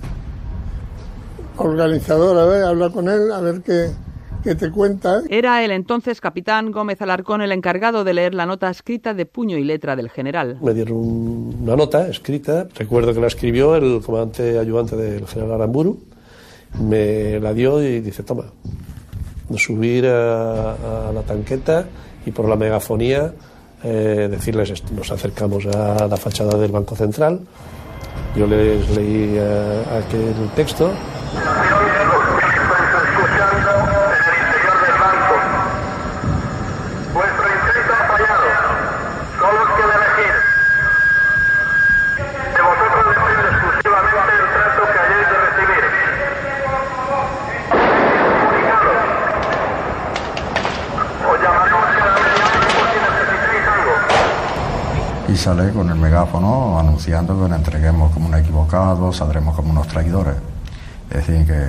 organizador, 1.55 2.37
a 2.37 2.45
ver, 2.45 2.63
habla 2.65 2.89
con 2.89 3.07
él, 3.07 3.31
a 3.31 3.39
ver 3.39 3.61
qué, 3.61 3.91
qué 4.43 4.55
te 4.55 4.71
cuenta. 4.71 5.21
Era 5.29 5.63
el 5.63 5.71
entonces 5.71 6.21
capitán 6.21 6.71
Gómez 6.71 7.01
Alarcón 7.01 7.41
el 7.41 7.51
encargado 7.51 8.03
de 8.03 8.13
leer 8.13 8.33
la 8.33 8.45
nota 8.45 8.69
escrita 8.69 9.13
de 9.13 9.25
puño 9.25 9.57
y 9.57 9.63
letra 9.63 9.95
del 9.95 10.09
general. 10.09 10.57
Me 10.61 10.73
dieron 10.73 10.97
una 11.61 11.75
nota 11.75 12.07
escrita, 12.07 12.67
recuerdo 12.75 13.13
que 13.13 13.19
la 13.19 13.27
escribió 13.27 13.75
el 13.75 14.01
comandante 14.01 14.57
ayudante 14.57 14.95
del 14.95 15.27
general 15.27 15.53
Aramburu, 15.53 15.99
me 16.79 17.39
la 17.39 17.53
dio 17.53 17.81
y 17.83 17.99
dice, 17.99 18.23
toma, 18.23 18.45
subir 19.57 20.07
a, 20.07 21.09
a 21.09 21.11
la 21.11 21.21
tanqueta 21.23 21.85
y 22.25 22.31
por 22.31 22.47
la 22.47 22.55
megafonía 22.55 23.33
eh, 23.83 24.27
decirles 24.29 24.69
esto. 24.69 24.93
Nos 24.93 25.11
acercamos 25.11 25.65
a 25.65 26.07
la 26.07 26.17
fachada 26.17 26.57
del 26.57 26.71
Banco 26.71 26.95
Central, 26.95 27.41
yo 28.35 28.45
les 28.45 28.89
leí 28.95 29.33
eh, 29.35 29.83
aquel 29.97 30.49
texto. 30.55 30.91
Vuestro 37.13 37.45
intento 37.47 37.93
ha 37.93 38.03
fallado. 38.07 38.47
Solo 39.39 39.59
os 39.63 39.69
queda 39.75 39.93
elegir. 39.99 40.35
De 42.53 42.61
vosotros 42.61 43.03
depende 43.09 43.47
exclusivamente 43.49 44.33
el 44.39 44.47
trato 44.53 44.81
que 44.93 44.99
hayáis 44.99 45.27
de 45.29 45.37
recibir. 45.45 45.83
Comunicado. 48.39 48.91
Os 51.29 51.37
llamaremos 51.41 51.89
cada 51.97 52.15
media 52.19 52.45
hora 52.45 52.67
por 52.75 52.85
si 52.89 52.97
necesitáis 53.09 53.65
algo. 53.73 53.93
Y 55.29 55.35
sale 55.55 55.71
con 55.71 55.89
el 55.89 55.95
megáfono 55.95 56.77
anunciando 56.77 57.33
que 57.33 57.49
nos 57.49 57.57
entreguemos 57.57 58.11
como 58.13 58.27
unos 58.27 58.41
equivocados, 58.41 59.17
saldremos 59.17 59.55
como 59.55 59.71
unos 59.71 59.87
traidores. 59.87 60.35
Es 61.09 61.25
decir, 61.25 61.43
que 61.47 61.59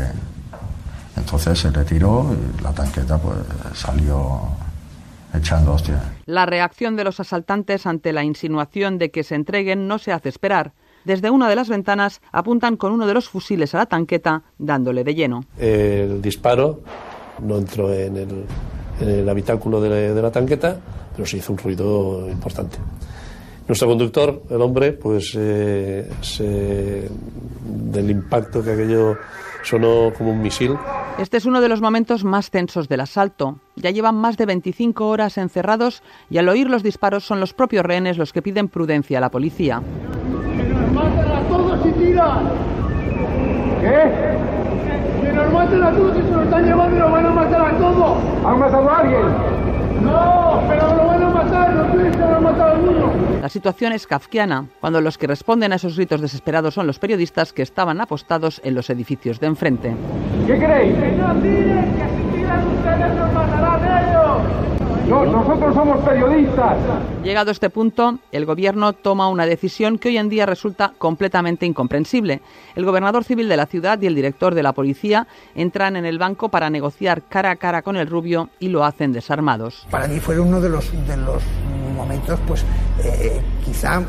entonces 1.17 1.59
se 1.59 1.71
le 1.71 1.83
tiró 1.85 2.27
y 2.31 2.63
la 2.63 2.73
tanqueta 2.73 3.17
pues 3.17 3.39
salió 3.73 4.43
echando 5.33 5.73
hostias. 5.73 5.99
La 6.27 6.45
reacción 6.45 6.95
de 6.95 7.05
los 7.05 7.21
asaltantes 7.21 7.87
ante 7.87 8.13
la 8.13 8.23
insinuación 8.23 8.99
de 8.99 9.11
que 9.11 9.23
se 9.23 9.35
entreguen 9.35 9.89
no 9.89 9.99
se 9.99 10.13
hace 10.13 10.29
esperar. 10.29 10.73
Desde 11.07 11.31
una 11.31 11.49
de 11.49 11.57
las 11.57 11.71
ventanas 11.71 12.21
apuntan 12.33 12.77
con 12.77 12.93
uno 12.93 13.07
de 13.07 13.15
los 13.15 13.31
fusiles 13.31 13.75
a 13.75 13.79
la 13.79 13.87
tanqueta, 13.87 14.43
dándole 14.59 15.05
de 15.05 15.15
lleno. 15.15 15.45
El 15.57 16.21
disparo 16.21 16.81
no 17.43 17.57
entró 17.57 17.91
en 17.91 18.19
el, 18.19 18.45
en 19.01 19.09
el 19.09 19.27
habitáculo 19.27 19.81
de 19.81 19.89
la, 19.89 19.97
de 19.97 20.21
la 20.21 20.31
tanqueta, 20.31 20.77
pero 21.17 21.25
se 21.25 21.39
hizo 21.39 21.53
un 21.53 21.59
ruido 21.59 22.29
importante. 22.29 22.77
Nuestro 23.71 23.87
conductor, 23.87 24.43
el 24.51 24.61
hombre, 24.63 24.91
pues 24.91 25.33
eh, 25.39 26.11
se- 26.23 27.09
del 27.63 28.11
impacto 28.11 28.65
que 28.65 28.73
aquello 28.73 29.17
sonó 29.63 30.13
como 30.19 30.33
un 30.33 30.43
misil, 30.43 30.77
Este 31.19 31.37
es 31.37 31.47
uno 31.47 31.61
de 31.61 31.69
los 31.69 31.81
momentos 31.81 32.25
más 32.25 32.51
tensos 32.51 32.89
del 32.89 32.99
asalto. 32.99 33.61
Ya 33.77 33.91
llevan 33.91 34.17
más 34.17 34.37
de 34.37 34.47
25 34.47 35.07
horas 35.07 35.39
encerrados 35.39 36.03
y 36.31 36.39
al 36.39 36.49
oír 36.49 36.69
los 36.69 36.83
disparos 36.83 37.25
son 37.25 37.39
los 37.39 37.55
propios 37.55 37.85
rehenes 37.87 38.19
los 38.19 38.33
que 38.33 38.43
piden 38.43 38.67
prudencia 38.67 39.19
a 39.19 39.21
la 39.21 39.31
policía. 39.31 39.81
¡Maten 40.93 41.31
a 41.31 41.41
todos 41.49 41.79
y 41.87 41.93
tiran! 41.93 42.49
¿Qué? 43.83 44.11
¡Que 45.23 45.33
nos 45.33 45.53
maten 45.53 45.83
a 45.85 45.93
todos 45.93 46.17
y 46.19 46.23
se 46.23 46.31
nos 46.33 46.43
están 46.45 46.65
llevando 46.65 46.97
y 46.97 46.99
nos 46.99 47.13
van 47.13 47.27
a 47.27 47.31
matar 47.31 47.61
a 47.73 47.79
todos! 47.79 48.19
¿Han 48.45 48.59
matado 48.59 48.91
a 48.91 48.99
alguien? 48.99 49.23
¡No! 50.03 50.61
¡Pero 50.69 51.00
La 53.41 53.49
situación 53.49 53.93
es 53.93 54.07
kafkiana, 54.07 54.67
cuando 54.81 55.01
los 55.01 55.17
que 55.19 55.27
responden 55.27 55.73
a 55.73 55.77
esos 55.77 55.97
gritos 55.97 56.21
desesperados 56.21 56.75
son 56.75 56.87
los 56.87 56.99
periodistas 56.99 57.53
que 57.53 57.63
estaban 57.63 58.01
apostados 58.01 58.61
en 58.65 58.75
los 58.75 58.91
edificios 58.91 59.41
de 59.41 59.47
enfrente. 59.47 59.95
¿Qué 60.47 60.59
creéis? 60.59 60.95
¡Que 60.95 61.13
no! 61.13 61.41
¡Que 61.41 61.81
si 62.17 62.37
tiran 62.37 62.67
ustedes 62.69 63.35
matarán! 63.35 63.90
No, 65.11 65.27
nosotros 65.27 65.75
somos 65.75 66.05
periodistas. 66.05 66.77
Llegado 67.25 67.51
este 67.51 67.69
punto, 67.69 68.21
el 68.31 68.47
gobierno 68.47 68.93
toma 68.93 69.29
una 69.29 69.45
decisión 69.45 69.99
que 69.99 70.09
hoy 70.09 70.19
en 70.19 70.29
día 70.29 70.47
resulta 70.47 70.93
completamente 70.97 71.67
incomprensible. 71.67 72.43
El 72.77 72.85
gobernador 72.85 73.25
civil 73.25 73.49
de 73.49 73.57
la 73.57 73.67
ciudad 73.67 74.01
y 74.01 74.07
el 74.07 74.15
director 74.15 74.55
de 74.55 74.63
la 74.63 74.73
policía 74.73 75.27
entran 75.57 75.97
en 75.97 76.07
el 76.07 76.21
banco 76.21 76.49
para 76.49 76.71
negociar 76.71 77.23
cara 77.29 77.51
a 77.51 77.57
cara 77.57 77.83
con 77.83 77.97
el 77.97 78.07
rubio 78.07 78.51
y 78.61 78.69
lo 78.69 78.85
hacen 78.85 79.13
desarmados. 79.13 79.85
Para 79.91 80.07
mí 80.07 80.21
fue 80.21 80.39
uno 80.39 80.61
de 80.61 80.69
los, 80.69 80.93
de 80.93 81.17
los 81.17 81.43
momentos, 81.97 82.39
pues, 82.47 82.65
eh, 83.03 83.43
quizá 83.65 84.01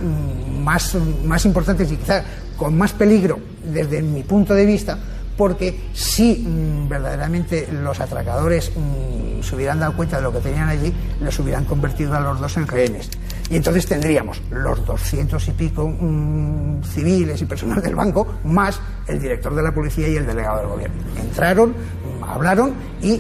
más, 0.61 0.95
más 1.25 1.43
importantes 1.45 1.91
y 1.91 1.97
quizá 1.97 2.23
con 2.55 2.77
más 2.77 2.93
peligro 2.93 3.39
desde 3.63 4.03
mi 4.03 4.21
punto 4.21 4.53
de 4.53 4.67
vista, 4.67 4.99
porque 5.41 5.75
si 5.91 6.35
mm, 6.35 6.87
verdaderamente 6.87 7.67
los 7.71 7.99
atracadores 7.99 8.71
mm, 8.75 9.41
se 9.41 9.55
hubieran 9.55 9.79
dado 9.79 9.95
cuenta 9.95 10.17
de 10.17 10.21
lo 10.21 10.31
que 10.31 10.37
tenían 10.37 10.69
allí, 10.69 10.93
los 11.19 11.39
hubieran 11.39 11.65
convertido 11.65 12.13
a 12.13 12.19
los 12.19 12.39
dos 12.39 12.57
en 12.57 12.67
rehenes. 12.67 13.09
Y 13.49 13.55
entonces 13.55 13.87
tendríamos 13.87 14.39
los 14.51 14.85
doscientos 14.85 15.47
y 15.47 15.51
pico 15.53 15.87
mm, 15.87 16.83
civiles 16.83 17.41
y 17.41 17.45
personas 17.45 17.81
del 17.81 17.95
banco, 17.95 18.35
más 18.43 18.79
el 19.07 19.19
director 19.19 19.55
de 19.55 19.63
la 19.63 19.73
policía 19.73 20.09
y 20.09 20.15
el 20.15 20.27
delegado 20.27 20.59
del 20.59 20.67
gobierno. 20.67 21.01
Entraron, 21.19 21.73
hablaron 22.21 22.75
y 23.01 23.19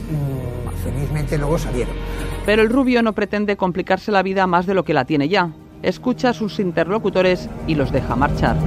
felizmente 0.83 1.39
luego 1.39 1.57
salieron. 1.57 1.95
Pero 2.45 2.61
el 2.61 2.69
rubio 2.69 3.01
no 3.01 3.13
pretende 3.13 3.57
complicarse 3.57 4.11
la 4.11 4.21
vida 4.21 4.45
más 4.45 4.67
de 4.67 4.75
lo 4.75 4.83
que 4.83 4.93
la 4.93 5.05
tiene 5.05 5.27
ya. 5.27 5.49
Escucha 5.81 6.29
a 6.29 6.33
sus 6.33 6.59
interlocutores 6.59 7.49
y 7.65 7.73
los 7.73 7.91
deja 7.91 8.15
marchar. 8.15 8.57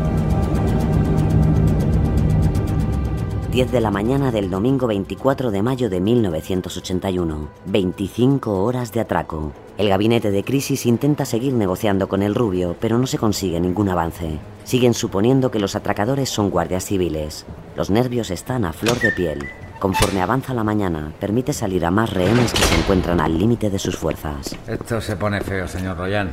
10 3.55 3.71
de 3.71 3.81
la 3.81 3.93
mañana 3.93 4.33
del 4.33 4.51
domingo 4.51 4.89
24 4.89 5.53
de 5.53 5.63
mayo 5.63 5.89
de 5.89 6.01
1981. 6.01 7.51
25 7.67 8.65
horas 8.65 8.91
de 8.91 8.99
atraco. 8.99 9.53
El 9.79 9.89
gabinete 9.89 10.33
de 10.33 10.43
crisis 10.43 10.87
intenta 10.87 11.25
seguir 11.25 11.53
negociando 11.53 12.09
con 12.09 12.25
el 12.25 12.35
rubio, 12.35 12.75
pero 12.81 12.99
no 12.99 13.07
se 13.07 13.17
consigue 13.17 13.61
ningún 13.61 13.89
avance. 13.89 14.41
Siguen 14.65 14.93
suponiendo 14.93 15.53
que 15.53 15.61
los 15.61 15.77
atracadores 15.77 16.31
son 16.31 16.51
guardias 16.51 16.87
civiles. 16.87 17.47
Los 17.77 17.91
nervios 17.91 18.33
están 18.33 18.65
a 18.65 18.73
flor 18.73 18.99
de 18.99 19.13
piel. 19.13 19.49
Conforme 19.79 20.21
avanza 20.21 20.53
la 20.53 20.65
mañana, 20.65 21.13
permite 21.21 21.53
salir 21.53 21.85
a 21.85 21.93
más 21.93 22.13
rehenes 22.13 22.53
que 22.53 22.61
se 22.61 22.75
encuentran 22.75 23.21
al 23.21 23.39
límite 23.39 23.71
de 23.71 23.79
sus 23.79 23.97
fuerzas. 23.97 24.57
Esto 24.67 25.01
se 25.01 25.15
pone 25.15 25.41
feo, 25.41 25.69
señor 25.69 25.97
Royan. 25.97 26.33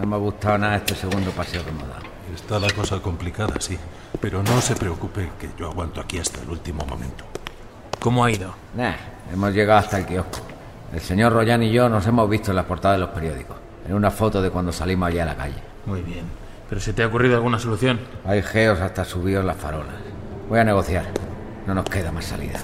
No 0.00 0.06
me 0.08 0.16
ha 0.16 0.18
gustado 0.18 0.58
nada 0.58 0.78
este 0.78 0.96
segundo 0.96 1.30
paseo 1.30 1.62
que 1.62 1.70
hemos 1.70 1.86
dado. 1.86 2.05
Está 2.36 2.60
la 2.60 2.70
cosa 2.70 3.00
complicada, 3.00 3.54
sí. 3.60 3.78
Pero 4.20 4.42
no 4.42 4.60
se 4.60 4.76
preocupe, 4.76 5.30
que 5.40 5.48
yo 5.58 5.70
aguanto 5.70 6.02
aquí 6.02 6.18
hasta 6.18 6.42
el 6.42 6.50
último 6.50 6.84
momento. 6.84 7.24
¿Cómo 7.98 8.24
ha 8.24 8.30
ido? 8.30 8.54
Nah, 8.76 8.92
hemos 9.32 9.54
llegado 9.54 9.80
hasta 9.80 9.98
el 9.98 10.04
kiosco. 10.04 10.40
El 10.92 11.00
señor 11.00 11.32
Royan 11.32 11.62
y 11.62 11.72
yo 11.72 11.88
nos 11.88 12.06
hemos 12.06 12.28
visto 12.28 12.50
en 12.52 12.56
las 12.56 12.66
portadas 12.66 12.98
de 12.98 13.06
los 13.06 13.14
periódicos. 13.14 13.56
En 13.88 13.94
una 13.94 14.10
foto 14.10 14.42
de 14.42 14.50
cuando 14.50 14.70
salimos 14.70 15.08
allá 15.08 15.22
a 15.22 15.26
la 15.26 15.34
calle. 15.34 15.56
Muy 15.86 16.02
bien. 16.02 16.26
¿Pero 16.68 16.80
se 16.80 16.92
te 16.92 17.02
ha 17.02 17.06
ocurrido 17.06 17.36
alguna 17.36 17.58
solución? 17.58 17.98
Hay 18.26 18.42
geos 18.42 18.80
hasta 18.80 19.04
subidos 19.06 19.44
las 19.44 19.56
farolas. 19.56 19.96
Voy 20.48 20.58
a 20.58 20.64
negociar. 20.64 21.06
No 21.66 21.74
nos 21.74 21.86
queda 21.86 22.12
más 22.12 22.26
salida. 22.26 22.60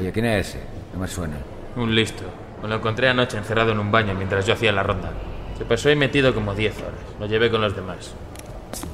Oye, 0.00 0.10
¿quién 0.12 0.24
es 0.24 0.48
ese? 0.48 0.62
No 0.94 1.00
me 1.00 1.08
suena. 1.08 1.36
Un 1.76 1.94
listo. 1.94 2.24
Me 2.62 2.68
lo 2.68 2.76
encontré 2.76 3.10
anoche 3.10 3.36
encerrado 3.36 3.72
en 3.72 3.78
un 3.78 3.92
baño 3.92 4.14
mientras 4.14 4.46
yo 4.46 4.54
hacía 4.54 4.72
la 4.72 4.82
ronda. 4.82 5.12
Se 5.58 5.66
pasó 5.66 5.90
ahí 5.90 5.96
metido 5.96 6.34
como 6.34 6.54
10 6.54 6.78
horas. 6.78 7.00
Lo 7.20 7.26
llevé 7.26 7.50
con 7.50 7.60
los 7.60 7.76
demás. 7.76 8.14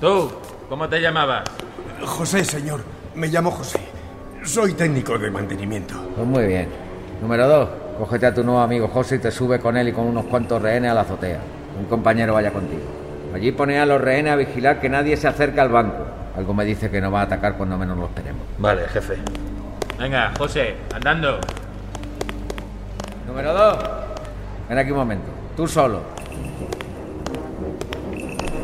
Tú, 0.00 0.30
¿cómo 0.68 0.88
te 0.88 1.00
llamabas? 1.00 1.44
José, 2.04 2.44
señor. 2.44 2.80
Me 3.14 3.26
llamo 3.28 3.50
José. 3.50 3.80
Soy 4.44 4.74
técnico 4.74 5.18
de 5.18 5.30
mantenimiento. 5.30 5.94
Pues 6.14 6.26
muy 6.26 6.46
bien. 6.46 6.68
Número 7.20 7.48
dos, 7.48 7.68
cógete 7.98 8.26
a 8.26 8.34
tu 8.34 8.44
nuevo 8.44 8.60
amigo 8.60 8.88
José 8.88 9.16
y 9.16 9.18
te 9.18 9.30
sube 9.30 9.58
con 9.58 9.76
él 9.76 9.88
y 9.88 9.92
con 9.92 10.06
unos 10.06 10.24
cuantos 10.26 10.62
rehenes 10.62 10.92
a 10.92 10.94
la 10.94 11.00
azotea. 11.00 11.40
Un 11.78 11.86
compañero 11.86 12.34
vaya 12.34 12.52
contigo. 12.52 12.82
Allí 13.34 13.52
pone 13.52 13.78
a 13.78 13.86
los 13.86 14.00
rehenes 14.00 14.32
a 14.32 14.36
vigilar 14.36 14.80
que 14.80 14.88
nadie 14.88 15.16
se 15.16 15.28
acerque 15.28 15.60
al 15.60 15.68
banco. 15.68 16.06
Algo 16.36 16.54
me 16.54 16.64
dice 16.64 16.90
que 16.90 17.00
no 17.00 17.10
va 17.10 17.20
a 17.20 17.24
atacar 17.24 17.56
cuando 17.56 17.76
menos 17.76 17.96
lo 17.98 18.06
esperemos. 18.06 18.42
Vale, 18.58 18.86
jefe. 18.88 19.16
Venga, 19.98 20.32
José, 20.38 20.76
andando. 20.94 21.40
Número 23.26 23.52
dos. 23.52 23.78
Ven 24.68 24.78
aquí 24.78 24.90
un 24.92 24.98
momento. 24.98 25.26
Tú 25.56 25.66
solo. 25.66 26.02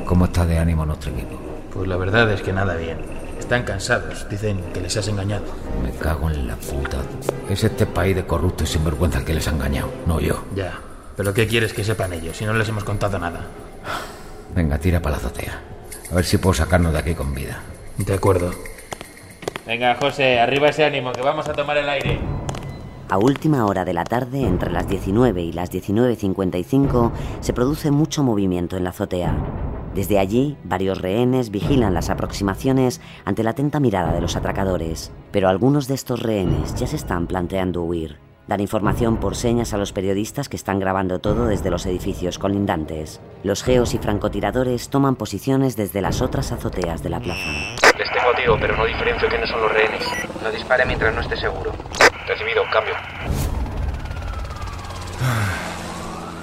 ¿Cómo 0.04 0.26
está 0.26 0.44
de 0.44 0.58
ánimo 0.58 0.84
nuestro 0.84 1.12
equipo? 1.12 1.38
Pues 1.72 1.88
la 1.88 1.96
verdad 1.96 2.30
es 2.30 2.42
que 2.42 2.52
nada 2.52 2.76
bien. 2.76 2.98
Están 3.38 3.64
cansados. 3.64 4.28
Dicen 4.28 4.60
que 4.72 4.80
les 4.80 4.96
has 4.96 5.08
engañado. 5.08 5.44
Me 5.82 5.90
cago 5.92 6.30
en 6.30 6.46
la 6.46 6.56
puta. 6.56 6.98
Es 7.48 7.64
este 7.64 7.86
país 7.86 8.14
de 8.14 8.26
corrupto 8.26 8.64
y 8.64 8.66
sinvergüenza 8.66 9.18
el 9.18 9.24
que 9.24 9.34
les 9.34 9.48
ha 9.48 9.52
engañado, 9.52 9.90
no 10.06 10.20
yo. 10.20 10.44
Ya. 10.54 10.78
Pero 11.16 11.32
¿qué 11.32 11.46
quieres 11.46 11.72
que 11.72 11.84
sepan 11.84 12.12
ellos 12.12 12.36
si 12.36 12.44
no 12.44 12.52
les 12.54 12.68
hemos 12.68 12.84
contado 12.84 13.18
nada? 13.18 13.40
Venga, 14.54 14.78
tira 14.78 15.00
para 15.00 15.16
la 15.16 15.22
azotea. 15.22 15.60
A 16.10 16.14
ver 16.14 16.24
si 16.24 16.38
puedo 16.38 16.54
sacarnos 16.54 16.92
de 16.92 16.98
aquí 16.98 17.14
con 17.14 17.34
vida. 17.34 17.60
De 17.96 18.14
acuerdo. 18.14 18.52
Venga, 19.66 19.96
José, 19.96 20.38
arriba 20.38 20.68
ese 20.68 20.84
ánimo, 20.84 21.12
que 21.12 21.22
vamos 21.22 21.48
a 21.48 21.54
tomar 21.54 21.78
el 21.78 21.88
aire. 21.88 22.20
A 23.08 23.18
última 23.18 23.64
hora 23.66 23.84
de 23.84 23.92
la 23.92 24.04
tarde, 24.04 24.42
entre 24.42 24.70
las 24.70 24.88
19 24.88 25.42
y 25.42 25.52
las 25.52 25.70
19.55, 25.70 27.12
se 27.40 27.52
produce 27.52 27.90
mucho 27.90 28.22
movimiento 28.22 28.76
en 28.76 28.84
la 28.84 28.90
azotea. 28.90 29.63
Desde 29.94 30.18
allí, 30.18 30.56
varios 30.64 31.00
rehenes 31.00 31.50
vigilan 31.50 31.94
las 31.94 32.10
aproximaciones 32.10 33.00
ante 33.24 33.44
la 33.44 33.50
atenta 33.50 33.78
mirada 33.78 34.12
de 34.12 34.20
los 34.20 34.34
atracadores, 34.34 35.12
pero 35.30 35.48
algunos 35.48 35.86
de 35.86 35.94
estos 35.94 36.20
rehenes 36.20 36.74
ya 36.74 36.88
se 36.88 36.96
están 36.96 37.28
planteando 37.28 37.82
huir. 37.82 38.18
Dan 38.48 38.60
información 38.60 39.18
por 39.18 39.36
señas 39.36 39.72
a 39.72 39.78
los 39.78 39.92
periodistas 39.92 40.48
que 40.48 40.56
están 40.56 40.80
grabando 40.80 41.20
todo 41.20 41.46
desde 41.46 41.70
los 41.70 41.86
edificios 41.86 42.40
colindantes. 42.40 43.20
Los 43.44 43.62
geos 43.62 43.94
y 43.94 43.98
francotiradores 43.98 44.90
toman 44.90 45.14
posiciones 45.14 45.76
desde 45.76 46.02
las 46.02 46.20
otras 46.20 46.50
azoteas 46.50 47.02
de 47.04 47.10
la 47.10 47.20
plaza. 47.20 47.50
Les 47.96 48.10
tengo 48.12 48.34
tiro, 48.36 48.58
pero 48.60 48.76
no 48.76 48.84
diferencio 48.86 49.28
quiénes 49.28 49.48
son 49.48 49.62
los 49.62 49.72
rehenes. 49.72 50.02
No 50.42 50.50
dispare 50.50 50.84
mientras 50.86 51.14
no 51.14 51.20
esté 51.20 51.36
seguro. 51.36 51.72
Recibido, 52.26 52.64
cambio. 52.72 52.94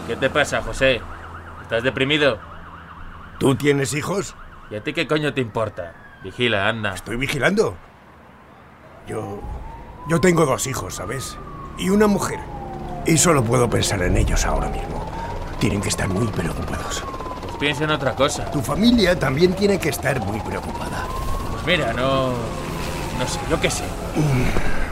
¿Qué 0.07 0.15
te 0.15 0.29
pasa, 0.29 0.61
José? 0.61 1.01
¿Estás 1.61 1.83
deprimido? 1.83 2.50
¿Tú 3.41 3.55
tienes 3.55 3.95
hijos? 3.95 4.35
¿Y 4.69 4.75
a 4.75 4.83
ti 4.83 4.93
qué 4.93 5.07
coño 5.07 5.33
te 5.33 5.41
importa? 5.41 5.95
Vigila, 6.23 6.67
anda. 6.67 6.93
Estoy 6.93 7.15
vigilando. 7.15 7.75
Yo... 9.07 9.41
Yo 10.07 10.21
tengo 10.21 10.45
dos 10.45 10.67
hijos, 10.67 10.93
¿sabes? 10.93 11.39
Y 11.75 11.89
una 11.89 12.05
mujer. 12.05 12.37
Y 13.07 13.17
solo 13.17 13.43
puedo 13.43 13.67
pensar 13.67 14.03
en 14.03 14.15
ellos 14.15 14.45
ahora 14.45 14.69
mismo. 14.69 15.09
Tienen 15.59 15.81
que 15.81 15.89
estar 15.89 16.07
muy 16.07 16.27
preocupados. 16.27 17.03
Pues 17.41 17.55
piensa 17.57 17.85
en 17.85 17.89
otra 17.89 18.13
cosa. 18.13 18.45
Tu 18.51 18.61
familia 18.61 19.17
también 19.17 19.55
tiene 19.55 19.79
que 19.79 19.89
estar 19.89 20.19
muy 20.19 20.39
preocupada. 20.41 21.07
Pues 21.49 21.65
mira, 21.65 21.93
no... 21.93 22.33
No 23.17 23.27
sé, 23.27 23.39
yo 23.49 23.59
qué 23.59 23.71
sé. 23.71 23.85
Eh, 23.85 23.89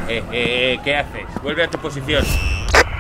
eh, 0.08 0.24
eh, 0.32 0.80
¿qué 0.84 0.95
haces? 0.95 1.28
Vuelve 1.43 1.66
a 1.66 1.70
tu 1.70 1.78
posición. 1.78 2.26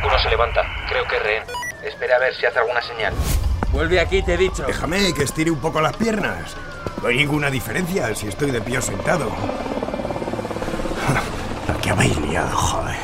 Uno 0.05 0.19
se 0.19 0.29
levanta. 0.29 0.61
Creo 0.87 1.07
que 1.07 1.15
es 1.15 1.23
rehén. 1.23 1.43
Espera 1.83 2.17
a 2.17 2.19
ver 2.19 2.35
si 2.35 2.45
hace 2.45 2.59
alguna 2.59 2.83
señal. 2.83 3.15
Vuelve 3.71 3.99
aquí, 3.99 4.21
te 4.21 4.33
he 4.33 4.37
dicho. 4.37 4.65
Déjame 4.65 5.13
que 5.13 5.23
estire 5.23 5.51
un 5.51 5.59
poco 5.59 5.81
las 5.81 5.95
piernas. 5.95 6.55
No 7.01 7.07
hay 7.07 7.17
ninguna 7.17 7.49
diferencia 7.49 8.13
si 8.15 8.27
estoy 8.27 8.51
de 8.51 8.61
pie 8.61 8.79
o 8.79 8.81
sentado. 8.81 9.29
La 11.67 11.75
que 11.81 11.89
habéis 11.91 12.17
liado, 12.21 12.55
joder. 12.55 12.97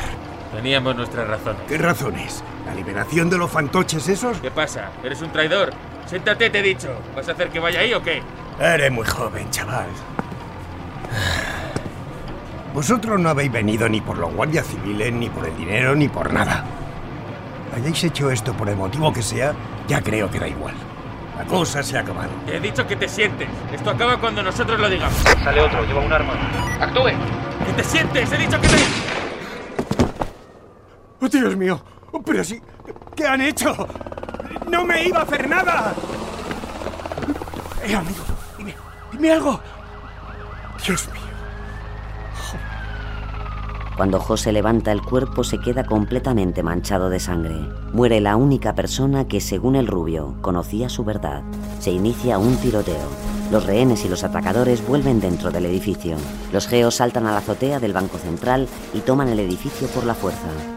Teníamos 0.54 0.96
nuestras 0.96 1.28
razones. 1.28 1.62
¿Qué 1.68 1.78
razones? 1.78 2.42
¿La 2.66 2.74
liberación 2.74 3.30
de 3.30 3.38
los 3.38 3.50
fantoches 3.50 4.08
esos? 4.08 4.38
¿Qué 4.40 4.50
pasa? 4.50 4.90
¿Eres 5.04 5.22
un 5.22 5.30
traidor? 5.30 5.70
Siéntate, 6.06 6.50
te 6.50 6.58
he 6.58 6.62
dicho. 6.62 6.88
¿Vas 7.14 7.28
a 7.28 7.32
hacer 7.32 7.48
que 7.50 7.60
vaya 7.60 7.80
ahí 7.80 7.94
o 7.94 8.02
qué? 8.02 8.22
Eres 8.60 8.90
muy 8.90 9.06
joven, 9.06 9.48
chaval. 9.50 9.86
Vosotros 12.74 13.18
no 13.18 13.30
habéis 13.30 13.52
venido 13.52 13.88
ni 13.88 14.00
por 14.00 14.18
los 14.18 14.32
guardias 14.34 14.66
civiles, 14.66 15.12
ni 15.12 15.30
por 15.30 15.46
el 15.46 15.56
dinero, 15.56 15.94
ni 15.94 16.08
por 16.08 16.32
nada. 16.32 16.64
Hayáis 17.76 18.04
hecho 18.04 18.30
esto 18.30 18.54
por 18.54 18.70
el 18.70 18.76
motivo 18.76 19.12
que 19.12 19.20
sea, 19.20 19.54
ya 19.86 20.00
creo 20.00 20.30
que 20.30 20.40
da 20.40 20.48
igual. 20.48 20.74
La 21.36 21.44
cosa 21.44 21.82
se 21.82 21.98
ha 21.98 22.00
acabado. 22.00 22.30
Te 22.46 22.56
he 22.56 22.60
dicho 22.60 22.86
que 22.86 22.96
te 22.96 23.06
sientes. 23.06 23.46
Esto 23.70 23.90
acaba 23.90 24.18
cuando 24.18 24.42
nosotros 24.42 24.80
lo 24.80 24.88
digamos. 24.88 25.18
Sale 25.44 25.60
otro, 25.60 25.84
lleva 25.84 26.00
un 26.00 26.10
arma. 26.10 26.32
¡Actúe! 26.80 27.10
¡Que 27.66 27.72
te 27.76 27.84
sientes! 27.84 28.32
¡He 28.32 28.38
dicho 28.38 28.58
que 28.58 28.68
te... 28.68 28.76
¡Oh, 31.20 31.28
Dios 31.28 31.54
mío! 31.54 31.84
¡Pero 32.24 32.42
sí! 32.42 32.62
¿Qué 33.14 33.26
han 33.26 33.42
hecho? 33.42 33.76
¡No 34.70 34.86
me 34.86 35.04
iba 35.04 35.18
a 35.18 35.22
hacer 35.22 35.46
nada! 35.46 35.94
Eh, 37.84 37.94
amigo, 37.94 38.24
dime, 38.56 38.74
dime 39.12 39.32
algo. 39.32 39.60
Dios 40.82 41.08
mío. 41.12 41.25
Cuando 43.96 44.20
José 44.20 44.52
levanta 44.52 44.92
el 44.92 45.00
cuerpo 45.00 45.42
se 45.42 45.58
queda 45.58 45.84
completamente 45.84 46.62
manchado 46.62 47.08
de 47.08 47.18
sangre. 47.18 47.54
Muere 47.94 48.20
la 48.20 48.36
única 48.36 48.74
persona 48.74 49.26
que, 49.26 49.40
según 49.40 49.74
el 49.74 49.86
rubio, 49.86 50.34
conocía 50.42 50.90
su 50.90 51.02
verdad. 51.02 51.42
Se 51.80 51.92
inicia 51.92 52.36
un 52.36 52.56
tiroteo. 52.56 53.08
Los 53.50 53.64
rehenes 53.64 54.04
y 54.04 54.10
los 54.10 54.22
atracadores 54.22 54.86
vuelven 54.86 55.20
dentro 55.20 55.50
del 55.50 55.64
edificio. 55.64 56.16
Los 56.52 56.68
geos 56.68 56.96
saltan 56.96 57.26
a 57.26 57.32
la 57.32 57.38
azotea 57.38 57.80
del 57.80 57.94
Banco 57.94 58.18
Central 58.18 58.68
y 58.92 59.00
toman 59.00 59.28
el 59.28 59.40
edificio 59.40 59.88
por 59.88 60.04
la 60.04 60.14
fuerza. 60.14 60.75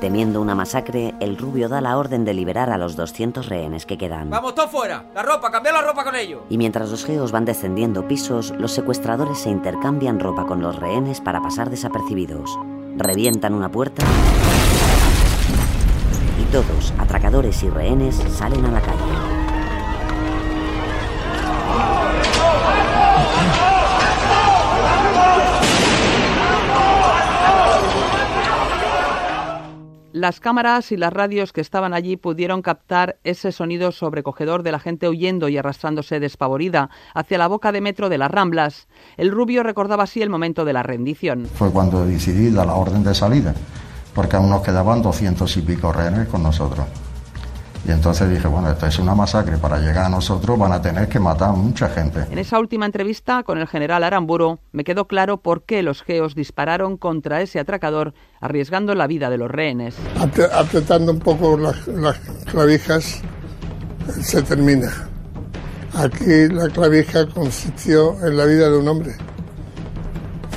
Temiendo 0.00 0.40
una 0.40 0.54
masacre, 0.54 1.14
el 1.18 1.36
rubio 1.36 1.68
da 1.68 1.80
la 1.80 1.98
orden 1.98 2.24
de 2.24 2.32
liberar 2.32 2.70
a 2.70 2.78
los 2.78 2.94
200 2.94 3.48
rehenes 3.48 3.84
que 3.84 3.98
quedan. 3.98 4.30
¡Vamos 4.30 4.54
todos 4.54 4.70
fuera! 4.70 5.06
¡La 5.12 5.24
ropa! 5.24 5.50
¡Cambia 5.50 5.72
la 5.72 5.82
ropa 5.82 6.04
con 6.04 6.14
ellos! 6.14 6.42
Y 6.48 6.56
mientras 6.56 6.88
los 6.90 7.04
geos 7.04 7.32
van 7.32 7.44
descendiendo 7.44 8.06
pisos, 8.06 8.52
los 8.52 8.70
secuestradores 8.70 9.38
se 9.38 9.50
intercambian 9.50 10.20
ropa 10.20 10.46
con 10.46 10.62
los 10.62 10.76
rehenes 10.76 11.20
para 11.20 11.42
pasar 11.42 11.68
desapercibidos. 11.68 12.56
Revientan 12.96 13.54
una 13.54 13.72
puerta 13.72 14.04
y 16.40 16.52
todos, 16.52 16.94
atracadores 16.98 17.60
y 17.64 17.70
rehenes, 17.70 18.22
salen 18.30 18.64
a 18.66 18.70
la 18.70 18.80
calle. 18.80 19.37
Las 30.18 30.40
cámaras 30.40 30.90
y 30.90 30.96
las 30.96 31.12
radios 31.12 31.52
que 31.52 31.60
estaban 31.60 31.94
allí 31.94 32.16
pudieron 32.16 32.60
captar 32.60 33.20
ese 33.22 33.52
sonido 33.52 33.92
sobrecogedor 33.92 34.64
de 34.64 34.72
la 34.72 34.80
gente 34.80 35.08
huyendo 35.08 35.48
y 35.48 35.56
arrastrándose 35.56 36.18
despavorida 36.18 36.90
hacia 37.14 37.38
la 37.38 37.46
boca 37.46 37.70
de 37.70 37.80
metro 37.80 38.08
de 38.08 38.18
las 38.18 38.28
Ramblas. 38.28 38.88
El 39.16 39.30
rubio 39.30 39.62
recordaba 39.62 40.02
así 40.02 40.20
el 40.20 40.28
momento 40.28 40.64
de 40.64 40.72
la 40.72 40.82
rendición. 40.82 41.46
Fue 41.46 41.70
cuando 41.70 42.04
decidí 42.04 42.50
dar 42.50 42.66
la 42.66 42.74
orden 42.74 43.04
de 43.04 43.14
salida, 43.14 43.54
porque 44.12 44.34
aún 44.34 44.50
nos 44.50 44.62
quedaban 44.62 45.02
doscientos 45.02 45.56
y 45.56 45.62
pico 45.62 45.92
rehenes 45.92 46.26
con 46.26 46.42
nosotros. 46.42 46.84
Y 47.86 47.90
entonces 47.90 48.28
dije, 48.28 48.46
bueno, 48.48 48.70
esto 48.70 48.86
es 48.86 48.98
una 48.98 49.14
masacre, 49.14 49.56
para 49.56 49.78
llegar 49.78 50.06
a 50.06 50.08
nosotros 50.08 50.58
van 50.58 50.72
a 50.72 50.82
tener 50.82 51.08
que 51.08 51.18
matar 51.18 51.50
a 51.50 51.52
mucha 51.52 51.88
gente. 51.88 52.26
En 52.30 52.38
esa 52.38 52.58
última 52.58 52.86
entrevista 52.86 53.42
con 53.42 53.58
el 53.58 53.66
general 53.66 54.04
Aramburu 54.04 54.58
me 54.72 54.84
quedó 54.84 55.06
claro 55.06 55.38
por 55.38 55.62
qué 55.62 55.82
los 55.82 56.02
geos 56.02 56.34
dispararon 56.34 56.96
contra 56.96 57.40
ese 57.40 57.60
atracador 57.60 58.14
arriesgando 58.40 58.94
la 58.94 59.06
vida 59.06 59.30
de 59.30 59.38
los 59.38 59.50
rehenes. 59.50 59.96
Apretando 60.52 61.12
un 61.12 61.20
poco 61.20 61.56
las, 61.56 61.86
las 61.88 62.18
clavijas 62.50 63.22
se 64.20 64.42
termina. 64.42 65.08
Aquí 65.94 66.48
la 66.48 66.68
clavija 66.68 67.26
consistió 67.26 68.14
en 68.26 68.36
la 68.36 68.44
vida 68.44 68.70
de 68.70 68.78
un 68.78 68.88
hombre. 68.88 69.14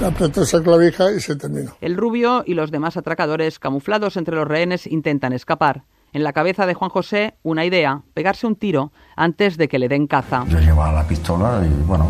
Apretó 0.03 0.41
esa 0.41 0.61
clavija 0.61 1.11
y 1.11 1.19
se 1.19 1.35
terminó. 1.35 1.75
El 1.79 1.95
rubio 1.95 2.43
y 2.45 2.55
los 2.55 2.71
demás 2.71 2.97
atracadores 2.97 3.59
camuflados 3.59 4.17
entre 4.17 4.35
los 4.35 4.47
rehenes 4.47 4.87
intentan 4.87 5.31
escapar. 5.33 5.83
En 6.13 6.23
la 6.25 6.33
cabeza 6.33 6.65
de 6.65 6.73
Juan 6.73 6.89
José, 6.89 7.35
una 7.41 7.63
idea, 7.63 8.01
pegarse 8.13 8.45
un 8.45 8.57
tiro 8.57 8.91
antes 9.15 9.55
de 9.57 9.69
que 9.69 9.79
le 9.79 9.87
den 9.87 10.07
caza. 10.07 10.43
Yo 10.47 10.59
llevaba 10.59 10.91
la 10.91 11.07
pistola 11.07 11.61
y 11.63 11.83
bueno, 11.85 12.07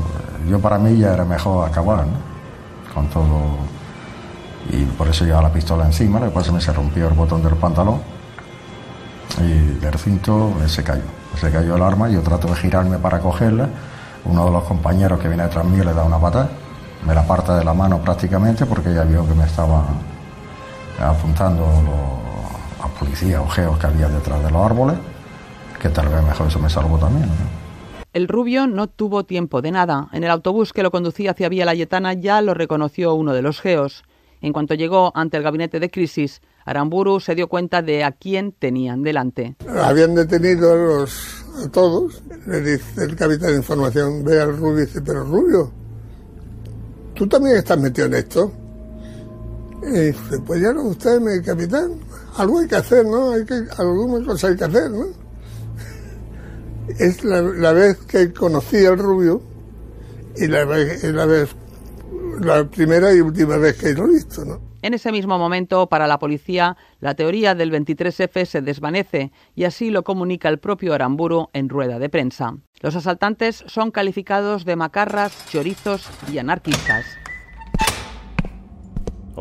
yo 0.49 0.59
para 0.59 0.79
mí 0.79 0.97
ya 0.97 1.13
era 1.13 1.23
mejor 1.23 1.69
acabar 1.69 2.07
¿no? 2.07 2.93
con 2.93 3.07
todo. 3.07 3.57
Y 4.71 4.85
por 4.85 5.07
eso 5.07 5.23
llevaba 5.23 5.49
la 5.49 5.53
pistola 5.53 5.85
encima, 5.85 6.19
después 6.19 6.51
me 6.51 6.59
se 6.59 6.73
rompió 6.73 7.07
el 7.09 7.13
botón 7.13 7.43
del 7.43 7.53
pantalón 7.55 8.01
y 9.39 9.79
del 9.79 9.93
cinto 9.99 10.51
se 10.65 10.83
cayó. 10.83 11.03
Se 11.39 11.51
cayó 11.51 11.75
el 11.75 11.83
arma, 11.83 12.09
yo 12.09 12.21
trato 12.21 12.47
de 12.47 12.55
girarme 12.55 12.97
para 12.97 13.19
cogerla. 13.19 13.69
Uno 14.25 14.45
de 14.45 14.51
los 14.51 14.63
compañeros 14.63 15.19
que 15.19 15.27
viene 15.27 15.43
detrás 15.43 15.65
mío 15.65 15.83
le 15.83 15.93
da 15.93 16.03
una 16.03 16.19
patada, 16.19 16.49
me 17.05 17.13
la 17.13 17.25
parte 17.25 17.51
de 17.51 17.63
la 17.63 17.73
mano 17.73 17.99
prácticamente 17.99 18.65
porque 18.65 18.93
ya 18.93 19.03
vio 19.03 19.27
que 19.27 19.33
me 19.35 19.45
estaba 19.45 19.85
apuntando 20.99 21.65
los, 21.65 22.30
a 23.01 23.05
policías 23.05 23.41
o 23.41 23.47
geos 23.47 23.79
que 23.79 23.87
había 23.87 24.07
detrás 24.09 24.43
de 24.43 24.51
los 24.51 24.61
árboles, 24.65 24.97
que 25.81 25.89
tal 25.89 26.07
vez 26.07 26.23
mejor 26.23 26.47
eso 26.47 26.59
me 26.59 26.69
salvó 26.69 26.97
también. 26.97 27.29
El 28.13 28.27
rubio 28.27 28.67
no 28.67 28.87
tuvo 28.87 29.23
tiempo 29.23 29.61
de 29.61 29.71
nada. 29.71 30.09
En 30.11 30.23
el 30.23 30.31
autobús 30.31 30.73
que 30.73 30.83
lo 30.83 30.91
conducía 30.91 31.31
hacia 31.31 31.49
Vía 31.49 31.65
Layetana 31.65 32.13
ya 32.13 32.41
lo 32.41 32.53
reconoció 32.53 33.15
uno 33.15 33.33
de 33.33 33.41
los 33.41 33.61
geos. 33.61 34.03
En 34.41 34.53
cuanto 34.53 34.73
llegó 34.73 35.11
ante 35.15 35.37
el 35.37 35.43
gabinete 35.43 35.79
de 35.79 35.89
crisis, 35.89 36.41
Aramburu 36.65 37.19
se 37.19 37.35
dio 37.35 37.47
cuenta 37.47 37.81
de 37.81 38.03
a 38.03 38.11
quién 38.11 38.51
tenían 38.51 39.01
delante. 39.01 39.55
Habían 39.81 40.15
detenido 40.15 40.73
a, 40.73 40.75
los, 40.75 41.45
a 41.63 41.69
todos. 41.69 42.21
Le 42.47 42.59
dice 42.61 43.03
el 43.03 43.15
capitán 43.15 43.51
de 43.51 43.57
información, 43.57 44.23
ve 44.23 44.41
al 44.41 44.57
Rubio 44.57 44.83
y 44.83 44.85
dice, 44.87 45.01
pero 45.01 45.23
Rubio, 45.23 45.71
¿tú 47.13 47.27
también 47.27 47.57
estás 47.57 47.79
metido 47.79 48.07
en 48.07 48.15
esto? 48.15 48.51
Y 49.83 49.99
dice, 50.07 50.39
pues 50.45 50.61
ya 50.61 50.73
no, 50.73 50.83
usted, 50.83 51.19
mi 51.19 51.41
capitán, 51.41 51.93
algo 52.37 52.59
hay 52.59 52.67
que 52.67 52.75
hacer, 52.75 53.05
¿no? 53.05 53.31
Hay 53.31 53.45
que, 53.45 53.63
alguna 53.77 54.25
cosa 54.25 54.47
hay 54.47 54.55
que 54.55 54.63
hacer, 54.63 54.91
¿no? 54.91 55.05
Es 56.99 57.23
la, 57.23 57.41
la 57.41 57.73
vez 57.73 57.97
que 57.99 58.33
conocí 58.33 58.85
al 58.85 58.97
Rubio 58.97 59.41
y 60.35 60.47
la, 60.47 60.65
la, 60.65 61.25
vez, 61.25 61.55
la 62.39 62.63
primera 62.65 63.13
y 63.13 63.21
última 63.21 63.57
vez 63.57 63.77
que 63.77 63.93
lo 63.93 64.05
he 64.05 64.13
visto, 64.13 64.45
¿no? 64.45 64.71
En 64.81 64.95
ese 64.95 65.11
mismo 65.11 65.37
momento, 65.37 65.87
para 65.87 66.07
la 66.07 66.17
policía, 66.17 66.75
la 66.99 67.13
teoría 67.13 67.53
del 67.53 67.71
23F 67.71 68.45
se 68.45 68.61
desvanece 68.61 69.31
y 69.53 69.65
así 69.65 69.91
lo 69.91 70.03
comunica 70.03 70.49
el 70.49 70.57
propio 70.57 70.95
Aramburu 70.95 71.49
en 71.53 71.69
rueda 71.69 71.99
de 71.99 72.09
prensa. 72.09 72.57
Los 72.79 72.95
asaltantes 72.95 73.63
son 73.67 73.91
calificados 73.91 74.65
de 74.65 74.75
macarras, 74.75 75.45
chorizos 75.51 76.09
y 76.31 76.39
anarquistas. 76.39 77.20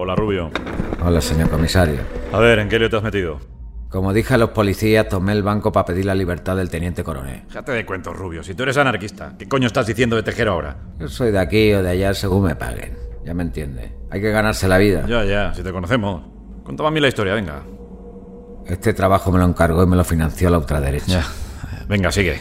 Hola, 0.02 0.16
Rubio. 0.16 0.50
Hola, 1.04 1.20
señor 1.20 1.50
comisario. 1.50 2.00
A 2.32 2.38
ver, 2.38 2.58
¿en 2.60 2.70
qué 2.70 2.78
lío 2.78 2.88
te 2.88 2.96
has 2.96 3.02
metido? 3.02 3.38
Como 3.90 4.14
dije 4.14 4.32
a 4.32 4.38
los 4.38 4.48
policías, 4.48 5.06
tomé 5.06 5.32
el 5.32 5.42
banco 5.42 5.72
para 5.72 5.84
pedir 5.84 6.06
la 6.06 6.14
libertad 6.14 6.56
del 6.56 6.70
teniente 6.70 7.04
coronel. 7.04 7.42
Déjate 7.48 7.72
de 7.72 7.84
cuentos, 7.84 8.16
Rubio. 8.16 8.42
Si 8.42 8.54
tú 8.54 8.62
eres 8.62 8.78
anarquista, 8.78 9.34
¿qué 9.38 9.46
coño 9.46 9.66
estás 9.66 9.86
diciendo 9.86 10.16
de 10.16 10.22
tejero 10.22 10.52
ahora? 10.52 10.78
Yo 10.98 11.06
soy 11.06 11.32
de 11.32 11.38
aquí 11.38 11.74
o 11.74 11.82
de 11.82 11.90
allá 11.90 12.14
según 12.14 12.44
me 12.44 12.56
paguen. 12.56 12.96
Ya 13.26 13.34
me 13.34 13.42
entiende. 13.42 13.92
Hay 14.10 14.22
que 14.22 14.30
ganarse 14.30 14.68
la 14.68 14.78
vida. 14.78 15.04
Ya, 15.06 15.22
ya, 15.26 15.52
si 15.52 15.62
te 15.62 15.70
conocemos. 15.70 16.22
Cuéntame 16.64 16.88
a 16.88 16.92
mí 16.92 17.00
la 17.00 17.08
historia, 17.08 17.34
venga. 17.34 17.62
Este 18.64 18.94
trabajo 18.94 19.30
me 19.30 19.38
lo 19.38 19.44
encargó 19.44 19.82
y 19.82 19.86
me 19.86 19.96
lo 19.96 20.04
financió 20.04 20.48
la 20.48 20.56
ultraderecha. 20.56 21.06
Ya. 21.06 21.26
Venga, 21.88 22.10
sigue. 22.10 22.40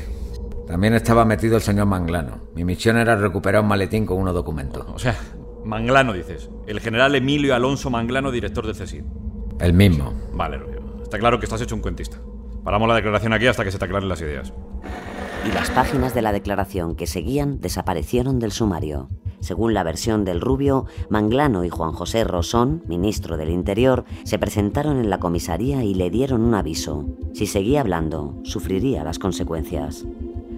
También 0.65 0.93
estaba 0.93 1.25
metido 1.25 1.57
el 1.57 1.61
señor 1.61 1.87
Manglano. 1.87 2.51
Mi 2.55 2.63
misión 2.63 2.95
era 2.95 3.17
recuperar 3.17 3.63
un 3.63 3.67
maletín 3.67 4.05
con 4.05 4.17
unos 4.17 4.33
documentos. 4.33 4.85
O 4.93 4.99
sea, 4.99 5.17
Manglano 5.69 6.13
dices. 6.13 6.49
El 6.65 6.79
general 6.79 7.13
Emilio 7.13 7.53
Alonso 7.53 7.91
Manglano, 7.91 8.31
director 8.31 8.65
del 8.65 8.75
CSID. 8.75 9.03
El 9.59 9.73
mismo. 9.73 10.13
Vale, 10.33 10.57
Rubio. 10.57 10.81
Está 11.03 11.19
claro 11.19 11.39
que 11.39 11.45
estás 11.45 11.61
hecho 11.61 11.75
un 11.75 11.81
cuentista. 11.81 12.17
Paramos 12.63 12.87
la 12.87 12.95
declaración 12.95 13.33
aquí 13.33 13.45
hasta 13.45 13.63
que 13.63 13.71
se 13.71 13.77
te 13.77 13.85
aclaren 13.85 14.09
las 14.09 14.19
ideas. 14.19 14.51
Y 15.47 15.51
las 15.53 15.69
páginas 15.69 16.15
de 16.15 16.23
la 16.23 16.31
declaración 16.31 16.95
que 16.95 17.05
seguían 17.05 17.61
desaparecieron 17.61 18.39
del 18.39 18.51
sumario. 18.51 19.09
Según 19.41 19.75
la 19.75 19.83
versión 19.83 20.25
del 20.25 20.41
Rubio, 20.41 20.87
Manglano 21.09 21.63
y 21.63 21.69
Juan 21.69 21.91
José 21.91 22.23
Rosón, 22.23 22.81
ministro 22.87 23.37
del 23.37 23.51
Interior, 23.51 24.05
se 24.23 24.39
presentaron 24.39 24.97
en 24.97 25.11
la 25.11 25.19
comisaría 25.19 25.83
y 25.83 25.93
le 25.93 26.09
dieron 26.09 26.41
un 26.41 26.55
aviso. 26.55 27.05
Si 27.33 27.45
seguía 27.45 27.81
hablando, 27.81 28.41
sufriría 28.43 29.03
las 29.03 29.19
consecuencias. 29.19 30.03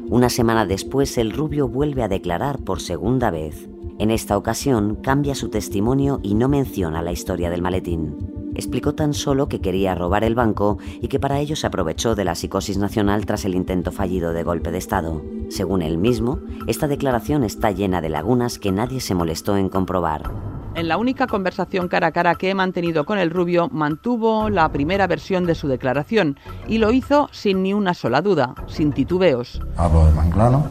Una 0.08 0.30
semana 0.30 0.66
después, 0.66 1.18
el 1.18 1.32
Rubio 1.32 1.68
vuelve 1.68 2.02
a 2.02 2.08
declarar 2.08 2.60
por 2.60 2.80
segunda 2.80 3.30
vez. 3.30 3.68
En 4.00 4.12
esta 4.12 4.38
ocasión, 4.38 4.96
cambia 4.96 5.36
su 5.36 5.50
testimonio 5.50 6.20
y 6.24 6.36
no 6.36 6.48
menciona 6.48 7.02
la 7.02 7.12
historia 7.12 7.50
del 7.50 7.62
maletín. 7.62 8.16
Explicó 8.56 8.94
tan 8.94 9.14
solo 9.14 9.48
que 9.48 9.62
quería 9.62 9.96
robar 9.96 10.24
el 10.24 10.36
banco 10.36 10.78
y 11.02 11.08
que 11.08 11.20
para 11.20 11.40
ello 11.40 11.56
se 11.56 11.68
aprovechó 11.68 12.16
de 12.16 12.26
la 12.26 12.36
psicosis 12.36 12.78
nacional 12.78 13.26
tras 13.26 13.46
el 13.46 13.56
intento 13.56 13.92
fallido 13.92 14.34
de 14.34 14.44
golpe 14.44 14.72
de 14.72 14.78
Estado. 14.78 15.22
Según 15.50 15.82
él 15.82 15.98
mismo, 15.98 16.40
esta 16.68 16.88
declaración 16.88 17.44
está 17.44 17.72
llena 17.72 18.02
de 18.02 18.10
lagunas 18.10 18.60
que 18.60 18.72
nadie 18.72 19.00
se 19.00 19.16
molestó 19.16 19.56
en 19.56 19.70
comprobar. 19.70 20.32
En 20.74 20.88
la 20.88 20.98
única 20.98 21.28
conversación 21.28 21.90
cara 21.90 22.08
a 22.08 22.12
cara 22.12 22.36
que 22.36 22.50
he 22.50 22.56
mantenido 22.56 23.06
con 23.06 23.20
el 23.20 23.30
rubio, 23.30 23.68
mantuvo 23.72 24.50
la 24.50 24.72
primera 24.72 25.06
versión 25.06 25.46
de 25.46 25.56
su 25.56 25.68
declaración 25.68 26.38
y 26.68 26.78
lo 26.78 26.92
hizo 26.92 27.30
sin 27.32 27.62
ni 27.62 27.74
una 27.74 27.94
sola 27.94 28.22
duda, 28.22 28.56
sin 28.68 28.94
titubeos. 28.94 29.62
Hablo 29.76 30.06
de 30.06 30.12
Manglano, 30.14 30.66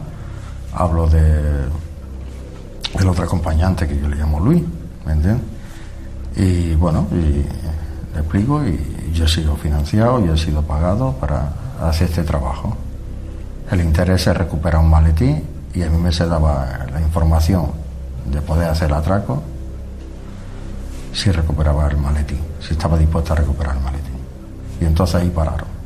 hablo 0.73 1.07
de 1.07 1.67
el 2.99 3.07
otro 3.07 3.25
acompañante 3.25 3.87
que 3.87 3.99
yo 3.99 4.07
le 4.07 4.15
llamo 4.15 4.39
Luis, 4.39 4.63
¿me 5.05 5.13
entiendes? 5.13 5.43
Y 6.35 6.75
bueno, 6.75 7.07
le 7.11 8.19
explico 8.19 8.65
y 8.65 9.11
yo 9.13 9.25
he 9.25 9.27
sido 9.27 9.55
financiado, 9.55 10.25
yo 10.25 10.33
he 10.33 10.37
sido 10.37 10.61
pagado 10.61 11.13
para 11.13 11.53
hacer 11.81 12.09
este 12.09 12.23
trabajo. 12.23 12.75
El 13.69 13.81
interés 13.81 14.27
es 14.27 14.37
recuperar 14.37 14.81
un 14.81 14.89
maletín 14.89 15.43
y 15.73 15.83
a 15.83 15.89
mí 15.89 15.97
me 15.97 16.11
se 16.11 16.25
daba 16.25 16.85
la 16.91 17.01
información 17.01 17.71
de 18.25 18.41
poder 18.41 18.69
hacer 18.69 18.89
el 18.89 18.95
atraco 18.95 19.41
si 21.13 21.31
recuperaba 21.31 21.87
el 21.87 21.97
maletín, 21.97 22.39
si 22.59 22.73
estaba 22.73 22.97
dispuesto 22.97 23.33
a 23.33 23.35
recuperar 23.37 23.75
el 23.75 23.83
maletín. 23.83 24.11
Y 24.79 24.85
entonces 24.85 25.15
ahí 25.15 25.29
pararon. 25.29 25.80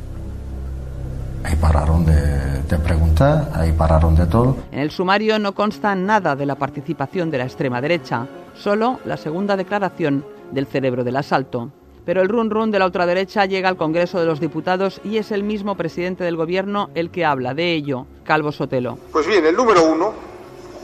Ahí 1.46 1.54
pararon 1.54 2.04
de, 2.04 2.62
de, 2.62 2.78
preguntar, 2.78 3.52
ahí 3.54 3.70
pararon 3.70 4.16
de 4.16 4.26
todo. 4.26 4.56
En 4.72 4.80
el 4.80 4.90
sumario 4.90 5.38
no 5.38 5.54
consta 5.54 5.94
nada 5.94 6.34
de 6.34 6.44
la 6.44 6.56
participación 6.56 7.30
de 7.30 7.38
la 7.38 7.44
extrema 7.44 7.80
derecha, 7.80 8.26
solo 8.56 8.98
la 9.04 9.16
segunda 9.16 9.56
declaración 9.56 10.26
del 10.50 10.66
cerebro 10.66 11.04
del 11.04 11.16
asalto. 11.16 11.70
Pero 12.04 12.20
el 12.20 12.28
run 12.28 12.50
run 12.50 12.72
de 12.72 12.80
la 12.80 12.86
ultraderecha 12.86 13.46
llega 13.46 13.68
al 13.68 13.76
Congreso 13.76 14.18
de 14.18 14.26
los 14.26 14.40
Diputados 14.40 15.00
y 15.04 15.18
es 15.18 15.30
el 15.30 15.44
mismo 15.44 15.76
presidente 15.76 16.24
del 16.24 16.34
gobierno 16.34 16.90
el 16.96 17.10
que 17.10 17.24
habla 17.24 17.54
de 17.54 17.74
ello, 17.74 18.06
Calvo 18.24 18.50
Sotelo. 18.50 18.98
Pues 19.12 19.28
bien, 19.28 19.46
el 19.46 19.54
número 19.54 19.84
uno, 19.84 20.14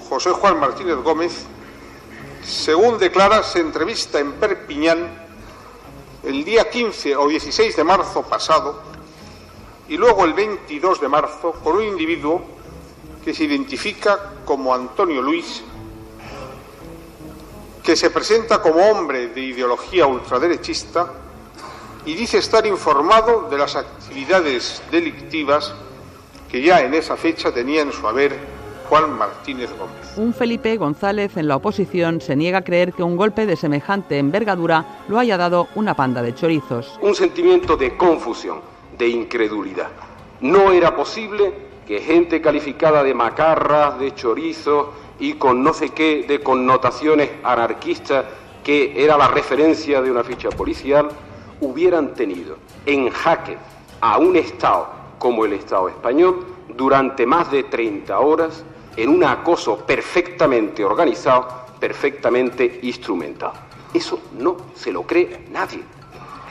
José 0.09 0.31
Juan 0.31 0.61
Martínez 0.61 0.99
Gómez, 1.03 1.45
según 2.45 2.99
declara, 2.99 3.43
se 3.43 3.59
entrevista 3.59 4.21
en 4.21 4.35
Perpiñán 4.35 5.09
el 6.23 6.45
día 6.45 6.71
15 6.71 7.17
o 7.17 7.27
16 7.27 7.75
de 7.75 7.83
marzo 7.83 8.23
pasado 8.23 8.92
y 9.89 9.97
luego 9.97 10.25
el 10.25 10.33
22 10.33 11.01
de 11.01 11.09
marzo 11.09 11.53
con 11.53 11.77
un 11.77 11.85
individuo 11.85 12.43
que 13.25 13.35
se 13.35 13.45
identifica 13.45 14.33
como 14.45 14.75
Antonio 14.75 15.23
Luis, 15.23 15.63
que 17.83 17.97
se 17.97 18.11
presenta 18.11 18.63
como 18.63 18.81
hombre 18.81 19.29
de 19.29 19.41
ideología 19.41 20.07
ultraderechista 20.07 21.13
y 22.05 22.15
dice 22.15 22.39
estar 22.39 22.67
informado 22.67 23.49
de 23.49 23.59
las 23.59 23.77
actividades 23.77 24.83
delictivas 24.91 25.75
que 26.51 26.63
ya 26.63 26.81
en 26.83 26.95
esa 26.95 27.17
fecha 27.17 27.53
tenía 27.53 27.83
en 27.83 27.93
su 27.93 28.07
haber 28.07 28.39
Juan 28.89 29.17
Martínez 29.17 29.71
Gómez. 29.79 30.17
Un 30.17 30.35
Felipe 30.35 30.77
González 30.77 31.37
en 31.37 31.49
la 31.49 31.57
oposición 31.57 32.21
se 32.21 32.37
niega 32.37 32.59
a 32.59 32.63
creer 32.65 32.93
que 32.93 33.03
un 33.03 33.17
golpe 33.17 33.47
de 33.47 33.57
semejante 33.57 34.19
envergadura 34.19 35.01
lo 35.09 35.19
haya 35.19 35.39
dado 35.39 35.69
una 35.75 35.95
panda 35.95 36.23
de 36.23 36.35
chorizos. 36.35 36.99
Un 37.01 37.15
sentimiento 37.15 37.77
de 37.77 37.97
confusión, 37.97 38.61
de 39.03 39.09
incredulidad. 39.09 39.89
No 40.43 40.71
era 40.71 40.95
posible 40.95 41.53
que 41.89 41.99
gente 41.99 42.41
calificada 42.41 43.03
de 43.03 43.13
macarras, 43.15 43.99
de 43.99 44.15
chorizos 44.15 44.91
y 45.19 45.33
con 45.33 45.65
no 45.65 45.75
sé 45.75 45.89
qué 45.89 46.25
de 46.29 46.41
connotaciones 46.41 47.29
anarquistas, 47.43 48.25
que 48.63 49.03
era 49.03 49.17
la 49.19 49.27
referencia 49.27 50.01
de 50.01 50.09
una 50.09 50.23
ficha 50.23 50.51
policial, 50.51 51.09
hubieran 51.61 52.15
tenido 52.15 52.59
en 52.87 53.11
jaque 53.11 53.57
a 54.01 54.19
un 54.19 54.37
Estado 54.37 54.89
como 55.19 55.45
el 55.47 55.55
Estado 55.55 55.89
español 55.89 56.47
durante 56.69 57.27
más 57.27 57.51
de 57.51 57.65
30 57.65 58.21
horas 58.21 58.65
en 58.97 59.09
un 59.09 59.25
acoso 59.25 59.79
perfectamente 59.85 60.85
organizado, 60.85 61.49
perfectamente 61.81 62.79
instrumentado. 62.83 63.55
Eso 63.93 64.21
no 64.39 64.59
se 64.77 64.93
lo 64.93 65.03
cree 65.03 65.47
nadie. 65.51 65.83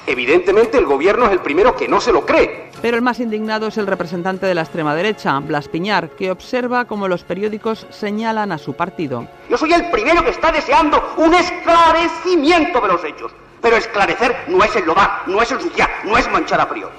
Evidentemente 0.07 0.77
el 0.77 0.85
gobierno 0.85 1.25
es 1.25 1.31
el 1.31 1.39
primero 1.39 1.75
que 1.75 1.87
no 1.87 2.01
se 2.01 2.11
lo 2.11 2.25
cree. 2.25 2.71
Pero 2.81 2.97
el 2.97 3.03
más 3.03 3.19
indignado 3.19 3.67
es 3.67 3.77
el 3.77 3.85
representante 3.85 4.45
de 4.45 4.55
la 4.55 4.61
extrema 4.61 4.95
derecha, 4.95 5.39
Blas 5.39 5.67
Piñar, 5.67 6.09
que 6.09 6.31
observa 6.31 6.85
cómo 6.85 7.07
los 7.07 7.23
periódicos 7.23 7.85
señalan 7.91 8.51
a 8.51 8.57
su 8.57 8.73
partido. 8.73 9.27
Yo 9.49 9.57
soy 9.57 9.73
el 9.73 9.91
primero 9.91 10.23
que 10.23 10.31
está 10.31 10.51
deseando 10.51 11.13
un 11.17 11.33
esclarecimiento 11.35 12.81
de 12.81 12.87
los 12.87 13.03
hechos. 13.03 13.31
Pero 13.61 13.77
esclarecer 13.77 14.35
no 14.47 14.63
es 14.63 14.75
enlodar, 14.75 15.21
no 15.27 15.39
es 15.39 15.51
ensuciar, 15.51 15.89
no 16.03 16.17
es 16.17 16.29
manchar 16.31 16.59
a 16.59 16.67
priori. 16.67 16.95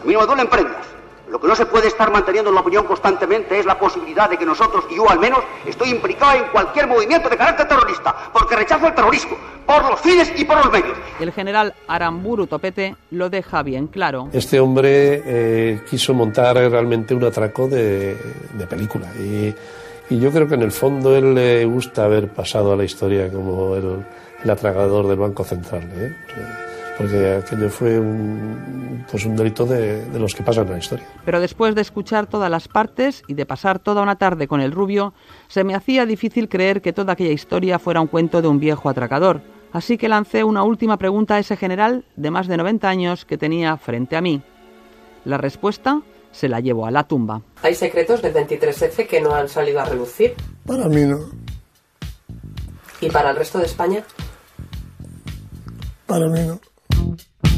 A 0.00 0.06
mí 0.06 0.12
no 0.12 0.20
me 0.20 0.26
duelen 0.26 0.46
prendas. 0.46 0.95
Lo 1.28 1.40
que 1.40 1.48
no 1.48 1.56
se 1.56 1.66
puede 1.66 1.88
estar 1.88 2.10
manteniendo 2.12 2.50
en 2.50 2.54
la 2.54 2.60
opinión 2.60 2.84
constantemente 2.84 3.58
es 3.58 3.66
la 3.66 3.78
posibilidad 3.78 4.30
de 4.30 4.36
que 4.36 4.46
nosotros, 4.46 4.84
y 4.90 4.96
yo 4.96 5.10
al 5.10 5.18
menos, 5.18 5.40
estoy 5.66 5.90
implicado 5.90 6.38
en 6.38 6.44
cualquier 6.52 6.86
movimiento 6.86 7.28
de 7.28 7.36
carácter 7.36 7.66
terrorista, 7.66 8.14
porque 8.32 8.54
rechazo 8.54 8.86
el 8.86 8.94
terrorismo, 8.94 9.36
por 9.66 9.90
los 9.90 10.00
fines 10.00 10.32
y 10.36 10.44
por 10.44 10.56
los 10.56 10.70
medios. 10.70 10.96
El 11.18 11.32
general 11.32 11.74
Aramburu 11.88 12.46
Topete 12.46 12.94
lo 13.10 13.28
deja 13.28 13.62
bien 13.62 13.88
claro. 13.88 14.28
Este 14.32 14.60
hombre 14.60 15.22
eh, 15.24 15.80
quiso 15.90 16.14
montar 16.14 16.56
realmente 16.56 17.14
un 17.14 17.24
atraco 17.24 17.66
de, 17.66 18.16
de 18.52 18.66
película 18.66 19.12
y, 19.18 19.54
y, 20.08 20.20
yo 20.20 20.30
creo 20.30 20.46
que 20.46 20.54
en 20.54 20.62
el 20.62 20.72
fondo 20.72 21.16
él 21.16 21.34
le 21.34 21.64
gusta 21.64 22.04
haber 22.04 22.28
pasado 22.28 22.72
a 22.72 22.76
la 22.76 22.84
historia 22.84 23.30
como 23.32 23.74
el, 23.74 24.04
el 24.44 24.50
atragador 24.50 25.08
del 25.08 25.18
Banco 25.18 25.42
Central. 25.42 25.82
¿eh? 25.96 26.14
Porque 26.96 27.34
aquello 27.34 27.68
fue 27.68 27.98
un, 27.98 29.04
pues 29.10 29.24
un 29.26 29.36
delito 29.36 29.66
de, 29.66 30.04
de, 30.06 30.18
los 30.18 30.34
que 30.34 30.42
pasan 30.42 30.66
en 30.66 30.72
la 30.72 30.78
historia. 30.78 31.06
Pero 31.24 31.40
después 31.40 31.74
de 31.74 31.82
escuchar 31.82 32.26
todas 32.26 32.50
las 32.50 32.68
partes 32.68 33.22
y 33.28 33.34
de 33.34 33.44
pasar 33.44 33.78
toda 33.78 34.02
una 34.02 34.16
tarde 34.16 34.48
con 34.48 34.60
el 34.60 34.72
rubio, 34.72 35.12
se 35.48 35.64
me 35.64 35.74
hacía 35.74 36.06
difícil 36.06 36.48
creer 36.48 36.80
que 36.80 36.92
toda 36.92 37.12
aquella 37.12 37.32
historia 37.32 37.78
fuera 37.78 38.00
un 38.00 38.06
cuento 38.06 38.40
de 38.40 38.48
un 38.48 38.58
viejo 38.58 38.88
atracador. 38.88 39.42
Así 39.72 39.98
que 39.98 40.08
lancé 40.08 40.42
una 40.42 40.62
última 40.62 40.96
pregunta 40.96 41.34
a 41.34 41.38
ese 41.38 41.56
general 41.56 42.04
de 42.16 42.30
más 42.30 42.46
de 42.46 42.56
90 42.56 42.88
años 42.88 43.24
que 43.24 43.36
tenía 43.36 43.76
frente 43.76 44.16
a 44.16 44.22
mí. 44.22 44.42
La 45.24 45.36
respuesta 45.36 46.00
se 46.32 46.48
la 46.48 46.60
llevo 46.60 46.86
a 46.86 46.90
la 46.90 47.04
tumba. 47.04 47.42
¿Hay 47.62 47.74
secretos 47.74 48.22
del 48.22 48.32
23F 48.32 49.06
que 49.06 49.20
no 49.20 49.34
han 49.34 49.48
salido 49.48 49.80
a 49.80 49.84
relucir? 49.84 50.34
Para 50.64 50.88
mí 50.88 51.02
no. 51.02 51.18
¿Y 53.00 53.10
para 53.10 53.30
el 53.30 53.36
resto 53.36 53.58
de 53.58 53.66
España? 53.66 54.02
Para 56.06 56.28
mí 56.28 56.40
no. 56.40 56.60
thank 57.06 57.26
you 57.44 57.55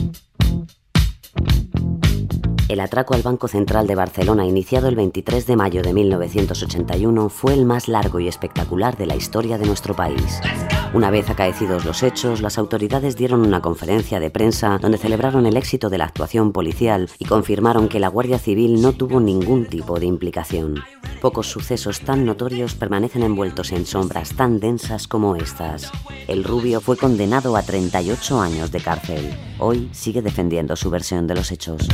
El 2.68 2.80
atraco 2.80 3.14
al 3.14 3.22
Banco 3.22 3.48
Central 3.48 3.86
de 3.86 3.94
Barcelona, 3.94 4.44
iniciado 4.44 4.88
el 4.88 4.94
23 4.94 5.46
de 5.46 5.56
mayo 5.56 5.80
de 5.80 5.94
1981, 5.94 7.30
fue 7.30 7.54
el 7.54 7.64
más 7.64 7.88
largo 7.88 8.20
y 8.20 8.28
espectacular 8.28 8.98
de 8.98 9.06
la 9.06 9.16
historia 9.16 9.56
de 9.56 9.64
nuestro 9.64 9.94
país. 9.94 10.40
Una 10.92 11.10
vez 11.10 11.30
acaecidos 11.30 11.86
los 11.86 12.02
hechos, 12.02 12.42
las 12.42 12.58
autoridades 12.58 13.16
dieron 13.16 13.40
una 13.40 13.62
conferencia 13.62 14.20
de 14.20 14.30
prensa 14.30 14.78
donde 14.78 14.98
celebraron 14.98 15.46
el 15.46 15.56
éxito 15.56 15.88
de 15.88 15.96
la 15.96 16.04
actuación 16.04 16.52
policial 16.52 17.08
y 17.18 17.24
confirmaron 17.24 17.88
que 17.88 18.00
la 18.00 18.08
Guardia 18.08 18.38
Civil 18.38 18.82
no 18.82 18.92
tuvo 18.92 19.18
ningún 19.18 19.66
tipo 19.66 19.98
de 19.98 20.06
implicación. 20.06 20.76
Pocos 21.20 21.46
sucesos 21.46 22.00
tan 22.00 22.24
notorios 22.24 22.74
permanecen 22.74 23.22
envueltos 23.22 23.72
en 23.72 23.86
sombras 23.86 24.34
tan 24.34 24.60
densas 24.60 25.08
como 25.08 25.36
estas. 25.36 25.90
El 26.26 26.44
rubio 26.44 26.80
fue 26.80 26.96
condenado 26.96 27.56
a 27.56 27.62
38 27.62 28.40
años 28.40 28.70
de 28.70 28.80
cárcel. 28.80 29.34
Hoy 29.58 29.88
sigue 29.92 30.22
defendiendo 30.22 30.76
su 30.76 30.90
versión 30.90 31.26
de 31.26 31.34
los 31.34 31.50
hechos. 31.50 31.88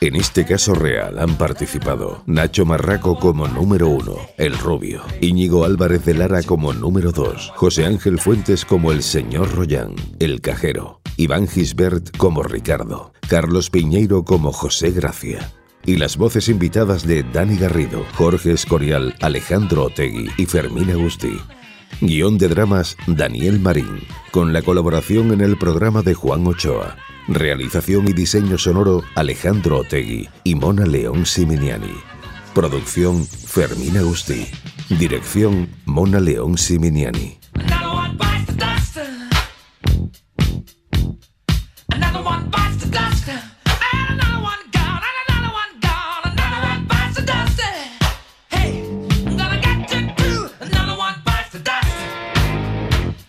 En 0.00 0.16
este 0.16 0.46
caso 0.46 0.74
real 0.74 1.18
han 1.18 1.36
participado 1.36 2.22
Nacho 2.24 2.64
Marraco 2.64 3.18
como 3.18 3.48
número 3.48 3.88
uno, 3.88 4.16
el 4.36 4.56
rubio, 4.56 5.02
Íñigo 5.20 5.64
Álvarez 5.64 6.04
de 6.04 6.14
Lara 6.14 6.42
como 6.44 6.72
número 6.72 7.12
dos, 7.12 7.52
José 7.56 7.84
Ángel 7.84 8.18
Fuentes 8.18 8.64
como 8.64 8.92
el 8.92 9.02
señor 9.02 9.54
Royán, 9.54 9.94
el 10.18 10.40
cajero, 10.40 11.00
Iván 11.16 11.48
Gisbert 11.48 12.16
como 12.16 12.42
Ricardo, 12.42 13.12
Carlos 13.28 13.70
Piñeiro 13.70 14.24
como 14.24 14.52
José 14.52 14.92
Gracia. 14.92 15.52
Y 15.84 15.96
las 15.96 16.16
voces 16.16 16.48
invitadas 16.48 17.06
de 17.06 17.24
Dani 17.24 17.56
Garrido, 17.56 18.04
Jorge 18.14 18.52
Escorial, 18.52 19.14
Alejandro 19.20 19.84
Otegui 19.84 20.30
y 20.38 20.46
Fermín 20.46 20.90
Agustí. 20.90 21.38
Guión 22.00 22.38
de 22.38 22.48
dramas 22.48 22.96
Daniel 23.06 23.60
Marín, 23.60 24.00
con 24.30 24.52
la 24.52 24.62
colaboración 24.62 25.32
en 25.32 25.40
el 25.40 25.56
programa 25.58 26.02
de 26.02 26.14
Juan 26.14 26.46
Ochoa. 26.46 26.96
Realización 27.28 28.08
y 28.08 28.12
diseño 28.12 28.56
sonoro 28.56 29.02
Alejandro 29.14 29.78
Otegui 29.78 30.28
y 30.44 30.54
Mona 30.54 30.86
León 30.86 31.26
Siminiani. 31.26 31.94
Producción 32.54 33.26
Fermín 33.26 33.98
Agustí. 33.98 34.46
Dirección 34.98 35.68
Mona 35.84 36.20
León 36.20 36.56
Siminiani. 36.56 37.38